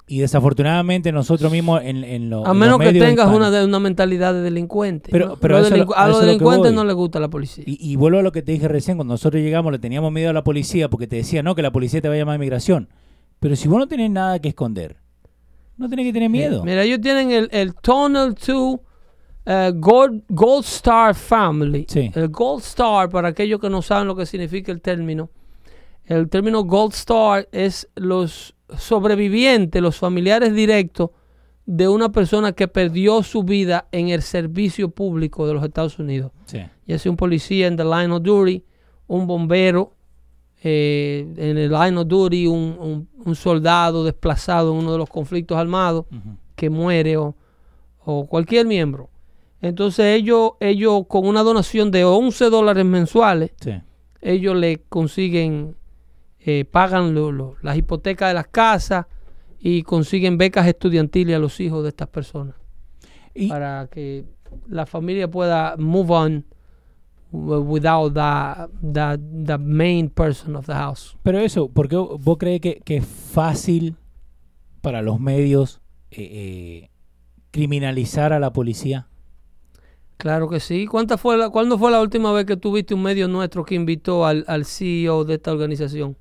[0.07, 3.49] Y desafortunadamente nosotros mismos en, en lo- A en menos los que tengas hispanos- una,
[3.51, 5.09] de- una mentalidad de delincuente.
[5.11, 7.63] Pero- No, pero lo- delincu- a a los lo delincuentes no les gusta la policía.
[7.65, 10.29] Y, y vuelvo a lo que te dije recién, cuando nosotros llegamos le teníamos miedo
[10.29, 12.39] a la policía porque te decía, no, que la policía te va a llamar a
[12.39, 12.89] migración.
[13.39, 14.97] Pero si vos no tenés nada que esconder,
[15.77, 16.63] no tenés que tener miedo.
[16.63, 18.79] Mira, ellos tienen el, el Tunnel 2
[19.45, 21.85] eh, Gold, Gold Star Family.
[21.89, 22.11] Sí.
[22.15, 25.29] El Gold Star, para aquellos que no saben lo que significa el término,
[26.05, 31.11] el término Gold Star es los sobrevivientes, los familiares directos
[31.65, 36.31] de una persona que perdió su vida en el servicio público de los Estados Unidos.
[36.45, 36.59] Sí.
[36.85, 38.63] ya sea un policía en the line of duty,
[39.07, 39.93] un bombero
[40.63, 45.09] eh, en el line of duty, un, un- un soldado desplazado en uno de los
[45.09, 46.37] conflictos armados Ujú.
[46.55, 47.35] que muere o,
[48.03, 49.09] o cualquier miembro.
[49.61, 53.71] Entonces ellos, ellos con una donación de 11 dólares mensuales, Sí.
[54.21, 55.75] ellos le consiguen,
[56.39, 59.05] eh, pagan lo- lo- las hipotecas de las casas
[59.59, 62.55] y consiguen becas estudiantiles a los hijos de estas personas
[63.33, 64.25] Y, para que
[64.67, 66.45] la familia pueda move on
[67.31, 71.17] without the, the, the main person of the house.
[71.23, 73.95] pero eso, ¿por qué vos crees que, que es fácil
[74.81, 76.89] para los medios eh, eh,
[77.51, 79.07] criminalizar a la policía?
[80.17, 80.87] Claro que sí.
[80.87, 84.25] ¿Cuánta fue la, ¿Cuándo fue la última vez que tuviste un medio nuestro que invitó
[84.25, 86.15] al, al CEO de esta organización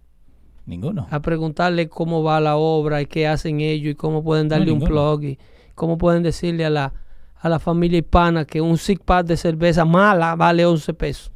[0.66, 1.06] Ninguno.
[1.10, 4.80] a preguntarle cómo va la obra y qué hacen ellos y cómo pueden darle un
[4.80, 5.38] plug y
[5.74, 6.92] cómo pueden decirle a la,
[7.36, 11.33] a la familia hispana que un six pack de cerveza mala vale 11 pesos?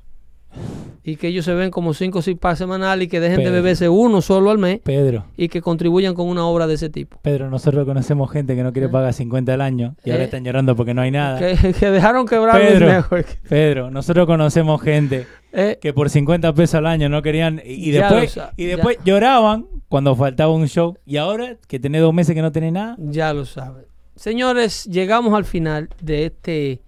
[1.05, 3.89] Y que ellos se ven como 5 six packs semanales y que dejen de beberse
[3.89, 7.19] uno solo al mes Pedro, y que contribuyan con una obra de ese tipo.
[7.23, 10.45] Pedro, nosotros conocemos gente que no quiere pagar 50 al año y ahora Eh, están
[10.45, 11.39] llorando porque no hay nada.
[11.39, 12.89] Que, que dejaron quebrar Pedro.
[12.89, 13.41] Network.
[13.49, 18.37] Pedro, nosotros conocemos gente Eh, que por 50 pesos al año no querían y, después,
[18.37, 22.43] lo y después lloraban cuando faltaba un show y ahora que tenés dos meses que
[22.43, 22.97] no tenés nada.
[22.99, 23.87] ya lo saben.
[24.15, 26.83] Señores, llegamos al final de este,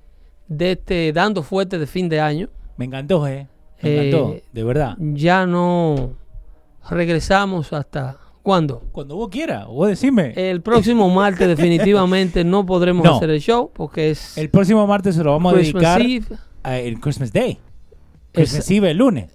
[0.49, 2.51] de este Dando Fuerte de fin de año.
[2.77, 3.47] Me encantó, eh.
[3.83, 4.97] Me Eh, de verdad.
[4.99, 6.13] Ya no
[6.89, 8.17] regresamos hasta...
[8.43, 8.83] ¿Cuándo?
[8.93, 10.33] Cuando vos quieras, vos decime.
[10.35, 13.17] El próximo martes definitivamente no podremos No.
[13.17, 16.01] hacer el show porque es el próximo martes se lo vamos a dedicar
[16.63, 17.53] a el Christmas Day.
[17.53, 17.59] Es-
[18.33, 19.31] Christmas Eve el lunes.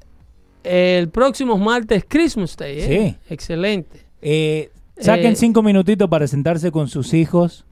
[0.63, 2.79] El próximo martes es Christmas Day.
[2.79, 2.87] ¿eh?
[3.27, 3.33] Sí.
[3.33, 4.05] Excelente.
[4.23, 7.65] Eh, saquen Eh, cinco minutitos para sentarse con sus hijos,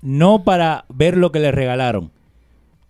[0.00, 2.10] no para ver lo que les regalaron,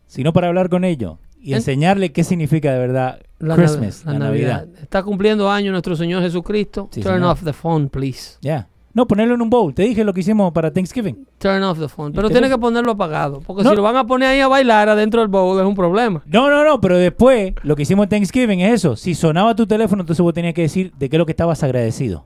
[0.07, 4.13] sino para hablar con ellos y En- enseñarle qué significa de verdad La Christmas, Nav-
[4.13, 4.69] la, Navidad.
[4.83, 6.89] Está cumpliendo año nuestro Señor Jesucristo.
[6.93, 7.31] Sí, Turn señor.
[7.33, 8.37] off the phone, please.
[8.43, 8.69] Ya.
[8.93, 9.73] No, ponerlo en un bowl.
[9.73, 11.25] Te dije lo que hicimos para Thanksgiving.
[11.39, 12.13] Turn off the phone.
[12.13, 13.41] Pero ¿Y tiene que ponerlo apagado.
[13.41, 13.71] Porque No.
[13.71, 16.23] si lo van a poner ahí a bailar adentro del bowl es un problema.
[16.27, 18.97] No, no, no, pero después lo que hicimos en Thanksgiving es eso.
[18.97, 21.63] Si sonaba tu teléfono, entonces vos tenías que decir de qué es lo que estabas
[21.63, 22.25] agradecido.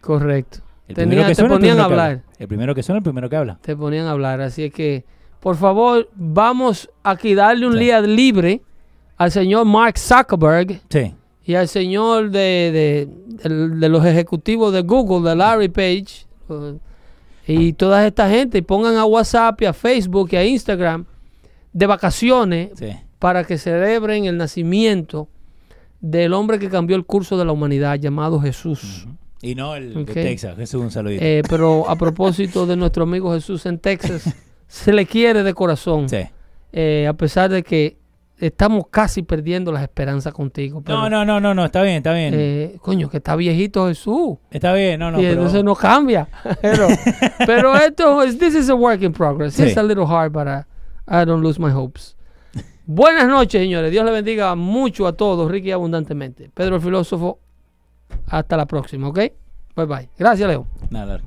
[0.00, 0.58] Correcto.
[0.88, 2.10] El Tenía- primero que te suena, el ponían a primero que hablar.
[2.10, 2.34] habla.
[2.38, 3.58] El primero que suena, el primero que habla.
[3.62, 4.40] Te ponían a hablar.
[4.40, 5.04] Así es que,
[5.40, 7.78] por favor, vamos aquí a darle un Sí.
[7.80, 8.60] día libre
[9.16, 11.14] al señor Mark Zuckerberg Sí.
[11.44, 13.08] y al señor de,
[13.42, 16.26] de, los ejecutivos de Google, de Larry Page,
[17.46, 21.04] y toda esta gente, y pongan a WhatsApp y a Facebook y a Instagram
[21.72, 22.90] de vacaciones Sí.
[23.18, 25.28] para que celebren el nacimiento
[26.00, 29.06] del hombre que cambió el curso de la humanidad llamado Jesús.
[29.42, 30.56] Y no el de Texas.
[30.56, 31.24] Jesús, un saludito.
[31.24, 34.24] Eh, pero a propósito de nuestro amigo Jesús en Texas,
[34.70, 36.18] se le quiere de corazón, sí.
[36.72, 37.96] eh, a pesar de que
[38.38, 40.80] estamos casi perdiendo las esperanzas contigo.
[40.80, 42.32] pero, No, no, no, no, no, está bien, está bien.
[42.36, 44.38] eh, coño, que está viejito Jesús.
[44.50, 45.32] está bien, no, no, y pero...
[45.34, 46.28] entonces no cambia.
[46.62, 46.86] pero,
[47.44, 49.54] pero esto es, this is a work in progress.
[49.54, 49.64] Sí.
[49.64, 50.62] It's a little hard, but I,
[51.08, 52.16] I don't lose my hopes.
[52.86, 53.90] Buenas noches, señores.
[53.90, 56.48] Dios le bendiga mucho a todos, rico y abundantemente.
[56.54, 57.40] Pedro el filósofo,
[58.28, 59.18] hasta la próxima, ¿ok?
[59.74, 60.08] Bye bye.
[60.16, 60.66] Gracias, Leo.
[60.90, 61.20] Nada,